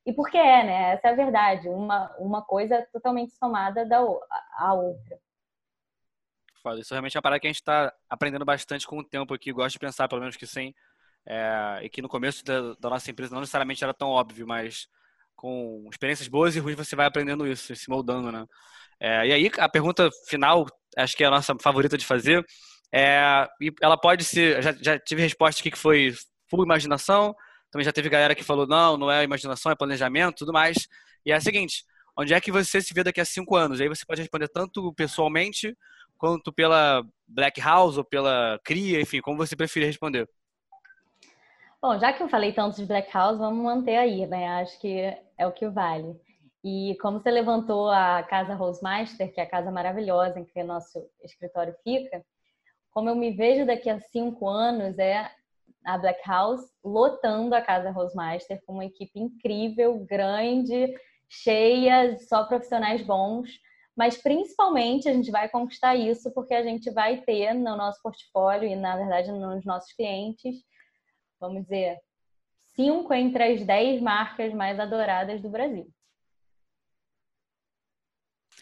E 0.05 0.13
porque 0.13 0.37
é, 0.37 0.63
né? 0.63 0.93
Essa 0.93 1.09
é 1.09 1.11
a 1.11 1.15
verdade. 1.15 1.67
Uma, 1.69 2.15
uma 2.17 2.41
coisa 2.41 2.87
totalmente 2.91 3.33
somada 3.35 3.85
da 3.85 3.99
a 4.57 4.73
outra. 4.73 5.19
Isso 6.77 6.93
realmente 6.93 7.15
é 7.15 7.17
uma 7.17 7.23
parada 7.23 7.39
que 7.39 7.47
a 7.47 7.49
gente 7.49 7.61
está 7.61 7.93
aprendendo 8.09 8.45
bastante 8.45 8.85
com 8.85 8.99
o 8.99 9.03
tempo 9.03 9.33
aqui. 9.33 9.51
Gosto 9.51 9.73
de 9.73 9.79
pensar, 9.79 10.07
pelo 10.07 10.21
menos, 10.21 10.35
que 10.35 10.45
sim 10.45 10.73
é, 11.25 11.79
e 11.83 11.89
que 11.89 12.01
no 12.01 12.09
começo 12.09 12.43
da, 12.43 12.73
da, 12.79 12.89
nossa 12.89 13.09
empresa 13.11 13.33
não 13.33 13.41
necessariamente 13.41 13.83
era 13.83 13.93
tão 13.93 14.09
óbvio, 14.09 14.47
mas 14.47 14.87
com 15.35 15.87
experiências 15.91 16.27
boas 16.27 16.55
e 16.55 16.59
ruins 16.59 16.75
você 16.75 16.95
vai 16.95 17.05
aprendendo 17.05 17.47
isso, 17.47 17.73
se 17.75 17.89
moldando, 17.89 18.31
né? 18.31 18.45
É, 18.99 19.27
e 19.27 19.33
aí 19.33 19.51
a 19.57 19.69
pergunta 19.69 20.09
final, 20.27 20.65
acho 20.97 21.15
que 21.15 21.23
é 21.23 21.27
a 21.27 21.31
nossa 21.31 21.55
favorita 21.61 21.97
de 21.97 22.05
fazer, 22.05 22.45
é, 22.93 23.47
e 23.61 23.71
ela 23.81 23.97
pode 23.97 24.23
ser, 24.23 24.61
já, 24.61 24.73
já 24.73 24.99
tive 24.99 25.21
resposta 25.21 25.61
aqui 25.61 25.71
que 25.71 25.77
foi 25.77 26.13
full 26.49 26.63
imaginação, 26.63 27.35
também 27.71 27.85
já 27.85 27.93
teve 27.93 28.09
galera 28.09 28.35
que 28.35 28.43
falou 28.43 28.67
não, 28.67 28.97
não 28.97 29.11
é 29.11 29.23
imaginação, 29.23 29.71
é 29.71 29.75
planejamento, 29.75 30.39
tudo 30.39 30.51
mais. 30.51 30.87
E 31.25 31.31
é 31.31 31.35
a 31.35 31.41
seguinte, 31.41 31.83
onde 32.17 32.33
é 32.33 32.41
que 32.41 32.51
você 32.51 32.81
se 32.81 32.93
vê 32.93 33.03
daqui 33.03 33.21
a 33.21 33.25
cinco 33.25 33.55
anos? 33.55 33.79
Aí 33.79 33.87
você 33.87 34.05
pode 34.05 34.21
responder 34.21 34.47
tanto 34.47 34.91
pessoalmente 34.93 35.77
quanto 36.17 36.51
pela 36.51 37.03
Black 37.27 37.61
House 37.61 37.97
ou 37.97 38.03
pela 38.03 38.59
CRIA, 38.63 38.99
enfim, 38.99 39.21
como 39.21 39.37
você 39.37 39.55
preferir 39.55 39.87
responder. 39.87 40.27
Bom, 41.81 41.97
já 41.97 42.11
que 42.11 42.21
eu 42.21 42.27
falei 42.27 42.51
tanto 42.51 42.75
de 42.75 42.85
Black 42.85 43.09
House, 43.13 43.37
vamos 43.37 43.63
manter 43.63 43.95
aí, 43.95 44.27
né? 44.27 44.61
Acho 44.61 44.77
que 44.81 45.15
é 45.37 45.47
o 45.47 45.51
que 45.53 45.67
vale. 45.69 46.19
E 46.63 46.97
como 47.01 47.19
você 47.19 47.31
levantou 47.31 47.89
a 47.89 48.21
Casa 48.23 48.53
Rosemaster, 48.53 49.33
que 49.33 49.39
é 49.39 49.43
a 49.43 49.49
casa 49.49 49.71
maravilhosa 49.71 50.39
em 50.39 50.45
que 50.45 50.61
o 50.61 50.65
nosso 50.65 51.09
escritório 51.23 51.73
fica, 51.83 52.23
como 52.91 53.09
eu 53.09 53.15
me 53.15 53.31
vejo 53.31 53.65
daqui 53.65 53.89
a 53.89 53.99
cinco 53.99 54.47
anos 54.47 54.97
é 54.99 55.29
a 55.85 55.97
Black 55.97 56.21
House 56.27 56.61
lotando 56.83 57.55
a 57.55 57.61
Casa 57.61 57.91
Rosemaster 57.91 58.61
com 58.65 58.73
uma 58.73 58.85
equipe 58.85 59.19
incrível, 59.19 60.05
grande, 60.05 60.93
cheia, 61.29 62.17
só 62.19 62.43
profissionais 62.43 63.01
bons. 63.01 63.49
Mas 63.95 64.21
principalmente 64.21 65.07
a 65.07 65.13
gente 65.13 65.31
vai 65.31 65.47
conquistar 65.49 65.95
isso 65.95 66.33
porque 66.33 66.53
a 66.53 66.63
gente 66.63 66.89
vai 66.91 67.21
ter 67.21 67.53
no 67.53 67.77
nosso 67.77 68.01
portfólio 68.01 68.67
e, 68.67 68.75
na 68.75 68.97
verdade, 68.97 69.31
nos 69.31 69.63
nossos 69.65 69.93
clientes 69.93 70.55
vamos 71.39 71.63
dizer, 71.63 71.97
cinco 72.75 73.13
entre 73.13 73.43
as 73.43 73.65
dez 73.65 74.01
marcas 74.01 74.53
mais 74.53 74.79
adoradas 74.79 75.41
do 75.41 75.49
Brasil. 75.49 75.87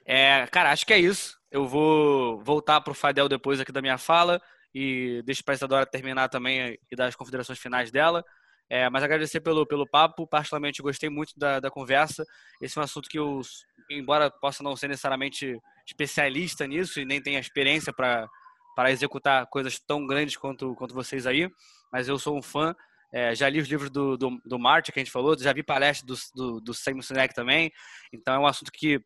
É, 0.08 0.48
cara, 0.48 0.72
acho 0.72 0.86
que 0.86 0.94
é 0.94 1.00
isso. 1.00 1.38
Eu 1.52 1.68
vou 1.68 2.42
voltar 2.42 2.80
para 2.80 2.92
o 2.92 2.96
Fadel 2.96 3.28
depois 3.28 3.60
aqui 3.60 3.74
da 3.74 3.82
minha 3.82 3.98
fala 3.98 4.42
e 4.74 5.22
deixo 5.26 5.44
para 5.44 5.54
a 5.54 5.58
Isadora 5.58 5.86
terminar 5.86 6.30
também 6.30 6.78
e 6.90 6.96
dar 6.96 7.08
as 7.08 7.16
considerações 7.16 7.60
finais 7.60 7.92
dela. 7.92 8.24
É, 8.70 8.90
mas 8.90 9.04
agradecer 9.04 9.40
pelo, 9.42 9.66
pelo 9.66 9.88
papo, 9.88 10.28
particularmente 10.28 10.82
gostei 10.82 11.10
muito 11.10 11.34
da, 11.38 11.60
da 11.60 11.70
conversa. 11.70 12.26
Esse 12.62 12.78
é 12.78 12.82
um 12.82 12.84
assunto 12.84 13.10
que 13.10 13.20
eu, 13.20 13.42
embora 13.90 14.32
possa 14.32 14.64
não 14.64 14.76
ser 14.76 14.88
necessariamente 14.88 15.58
especialista 15.86 16.66
nisso 16.66 17.00
e 17.00 17.06
nem 17.06 17.22
tenha 17.22 17.40
experiência 17.40 17.94
para 17.94 18.92
executar 18.92 19.46
coisas 19.48 19.80
tão 19.80 20.06
grandes 20.06 20.38
quanto, 20.38 20.74
quanto 20.76 20.94
vocês 20.94 21.26
aí, 21.26 21.50
mas 21.92 22.08
eu 22.08 22.18
sou 22.18 22.38
um 22.38 22.42
fã. 22.42 22.74
É, 23.14 23.34
já 23.34 23.48
li 23.48 23.60
os 23.60 23.70
livros 23.70 23.90
do, 23.90 24.18
do, 24.18 24.30
do 24.46 24.58
que 24.84 25.00
a 25.00 25.04
gente 25.04 25.12
falou, 25.12 25.38
já 25.38 25.54
vi 25.54 25.64
palestra 25.64 26.06
do, 26.06 26.16
do, 26.36 26.62
do 26.62 26.74
Simon 26.74 27.02
Sinek 27.02 27.34
também. 27.34 27.72
Então 28.12 28.36
é 28.36 28.40
um 28.40 28.46
assunto 28.46 28.70
que 28.70 29.02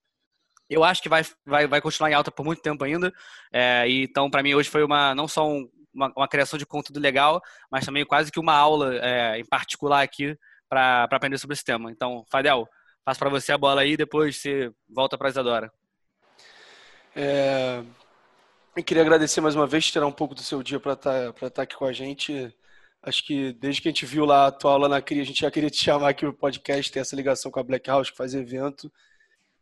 eu 0.74 0.84
acho 0.84 1.02
que 1.02 1.10
vai, 1.10 1.24
vai, 1.46 1.68
vai 1.68 1.82
continuar 1.82 2.10
em 2.10 2.14
alta 2.14 2.32
por 2.32 2.46
muito 2.46 2.62
tempo 2.62 2.84
ainda. 2.84 3.14
É, 3.52 3.86
então, 3.88 4.30
para 4.30 4.44
mim, 4.44 4.54
hoje 4.54 4.70
foi 4.70 4.84
uma 4.84 5.14
não 5.14 5.28
só 5.28 5.48
um, 5.48 5.70
uma, 5.94 6.12
uma, 6.16 6.28
criação 6.28 6.58
de 6.58 6.66
conteúdo 6.66 7.00
legal, 7.00 7.42
mas 7.70 7.86
também 7.86 8.06
quase 8.06 8.32
que 8.32 8.40
uma 8.40 8.54
aula 8.54 8.96
é, 8.96 9.40
em 9.40 9.46
particular 9.46 10.02
aqui 10.02 10.38
para 10.70 11.04
aprender 11.04 11.38
sobre 11.38 11.54
esse 11.54 11.66
tema. 11.66 11.92
Então, 11.92 12.26
Fadel, 12.32 12.68
passo 13.04 13.20
para 13.20 13.30
você 13.30 13.52
a 13.52 13.58
bola 13.58 13.82
aí, 13.82 13.98
depois 13.98 14.38
você 14.38 14.72
volta 14.90 15.18
para 15.18 15.28
a 15.28 15.32
Isadora. 15.32 15.72
É, 17.14 17.84
eu 18.76 18.84
queria 18.84 19.04
agradecer 19.04 19.42
mais 19.42 19.56
uma 19.56 19.68
vez, 19.68 19.86
tirar 19.92 20.08
um 20.08 20.12
pouco 20.12 20.34
do 20.34 20.42
seu 20.42 20.64
dia 20.64 20.80
para 20.80 20.94
estar 20.94 21.34
tá, 21.34 21.50
tá 21.50 21.62
aqui 21.64 21.76
com 21.76 21.86
a 21.86 21.92
gente. 21.92 22.56
Acho 23.04 23.26
que 23.26 23.52
desde 23.54 23.82
que 23.82 23.90
a 23.90 23.92
gente 23.92 24.06
viu 24.06 24.26
lá 24.26 24.48
a 24.48 24.52
tua 24.52 24.72
aula 24.72 24.88
na 24.88 25.02
CRI, 25.02 25.22
a 25.22 25.26
gente 25.26 25.42
já 25.42 25.52
queria 25.52 25.70
te 25.70 25.78
chamar 25.84 26.10
aqui 26.10 26.24
no 26.24 26.34
podcast, 26.34 26.92
ter 26.92 27.00
essa 27.00 27.16
ligação 27.16 27.52
com 27.52 27.60
a 27.60 27.64
Black 27.64 27.90
House, 27.90 28.10
que 28.10 28.18
faz 28.18 28.34
evento. 28.34 28.92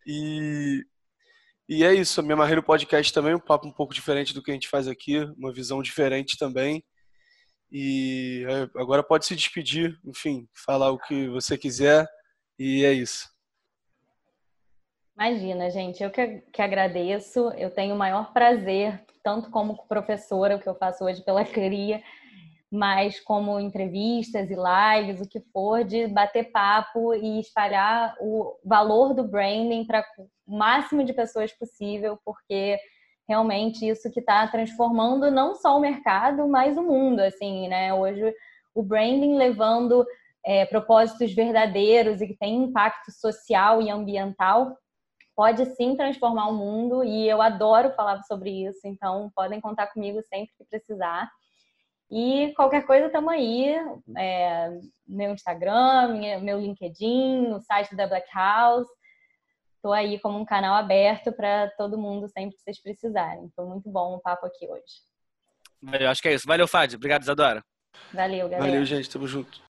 E, 0.06 0.86
E 1.72 1.84
é 1.84 1.94
isso, 1.94 2.24
me 2.24 2.34
amarrei 2.34 2.56
no 2.56 2.64
podcast 2.64 3.14
também, 3.14 3.36
um 3.36 3.40
papo 3.40 3.68
um 3.68 3.72
pouco 3.72 3.94
diferente 3.94 4.34
do 4.34 4.42
que 4.42 4.50
a 4.50 4.54
gente 4.56 4.68
faz 4.68 4.88
aqui, 4.88 5.20
uma 5.38 5.54
visão 5.54 5.84
diferente 5.84 6.36
também. 6.36 6.84
E 7.72 8.44
é, 8.50 8.82
agora 8.82 9.04
pode 9.04 9.28
se 9.28 9.36
despedir, 9.36 9.96
enfim, 10.04 10.48
falar 10.66 10.90
o 10.90 10.98
que 10.98 11.28
você 11.28 11.60
quiser. 11.60 12.08
E 12.58 12.84
é 12.84 12.92
isso. 12.92 13.30
Imagina, 15.16 15.70
gente, 15.70 16.02
eu 16.02 16.10
que, 16.10 16.42
que 16.52 16.60
agradeço. 16.60 17.52
Eu 17.52 17.70
tenho 17.70 17.94
o 17.94 17.98
maior 18.00 18.34
prazer, 18.34 19.06
tanto 19.24 19.52
como 19.52 19.86
professora, 19.88 20.56
o 20.56 20.60
que 20.60 20.68
eu 20.68 20.74
faço 20.74 21.04
hoje 21.04 21.24
pela 21.24 21.46
CRIA, 21.46 22.02
mas 22.72 23.20
como 23.20 23.60
entrevistas 23.60 24.50
e 24.50 24.56
lives, 24.56 25.22
o 25.22 25.30
que 25.30 25.40
for, 25.54 25.84
de 25.84 26.08
bater 26.08 26.52
papo 26.52 27.14
e 27.14 27.40
espalhar 27.40 28.16
o 28.20 28.58
valor 28.66 29.14
do 29.14 29.24
branding 29.24 29.86
para 29.86 30.04
o 30.50 30.58
máximo 30.58 31.04
de 31.04 31.14
pessoas 31.14 31.54
possível, 31.54 32.20
porque 32.26 32.80
realmente 33.28 33.88
isso 33.88 34.12
que 34.12 34.20
está 34.20 34.48
transformando 34.48 35.30
não 35.30 35.54
só 35.54 35.78
o 35.78 35.80
mercado, 35.80 36.48
mas 36.48 36.76
o 36.76 36.82
mundo, 36.82 37.20
assim, 37.20 37.68
né? 37.68 37.94
Hoje 37.94 38.34
o 38.74 38.82
branding 38.82 39.36
levando 39.36 40.04
é, 40.44 40.66
propósitos 40.66 41.34
verdadeiros 41.34 42.22
e 42.22 42.28
que 42.28 42.36
tem 42.36 42.64
impacto 42.64 43.12
social 43.12 43.82
e 43.82 43.90
ambiental 43.92 44.76
pode 45.36 45.64
sim 45.76 45.96
transformar 45.96 46.48
o 46.48 46.54
mundo 46.54 47.04
e 47.04 47.30
eu 47.30 47.42
adoro 47.42 47.92
falar 47.92 48.22
sobre 48.24 48.66
isso, 48.66 48.80
então 48.86 49.32
podem 49.36 49.62
contar 49.62 49.88
comigo 49.88 50.22
sempre 50.24 50.52
que 50.58 50.66
precisar. 50.66 51.30
E 52.12 52.52
qualquer 52.56 52.86
coisa, 52.88 53.06
estamos 53.06 53.32
aí. 53.32 53.76
É, 54.18 54.72
meu 55.08 55.32
Instagram, 55.32 56.20
meu 56.42 56.60
LinkedIn, 56.60 57.52
o 57.52 57.60
site 57.62 57.96
da 57.96 58.08
Black 58.08 58.28
House. 58.34 58.88
Estou 59.80 59.94
aí 59.94 60.20
como 60.20 60.38
um 60.38 60.44
canal 60.44 60.76
aberto 60.76 61.32
para 61.32 61.70
todo 61.78 61.98
mundo 61.98 62.28
sempre 62.28 62.58
que 62.58 62.62
vocês 62.62 62.82
precisarem. 62.82 63.50
Foi 63.56 63.66
muito 63.66 63.90
bom 63.90 64.16
o 64.16 64.20
papo 64.20 64.46
aqui 64.46 64.68
hoje. 64.68 64.84
Eu 65.98 66.10
acho 66.10 66.22
que 66.22 66.28
é 66.28 66.34
isso. 66.34 66.46
Valeu, 66.46 66.68
Fádio. 66.68 66.98
Obrigado, 66.98 67.22
Isadora. 67.22 67.64
Valeu, 68.14 68.50
galera. 68.50 68.72
Valeu, 68.72 68.86
gente. 68.86 69.10
Tamo 69.10 69.26
junto. 69.26 69.69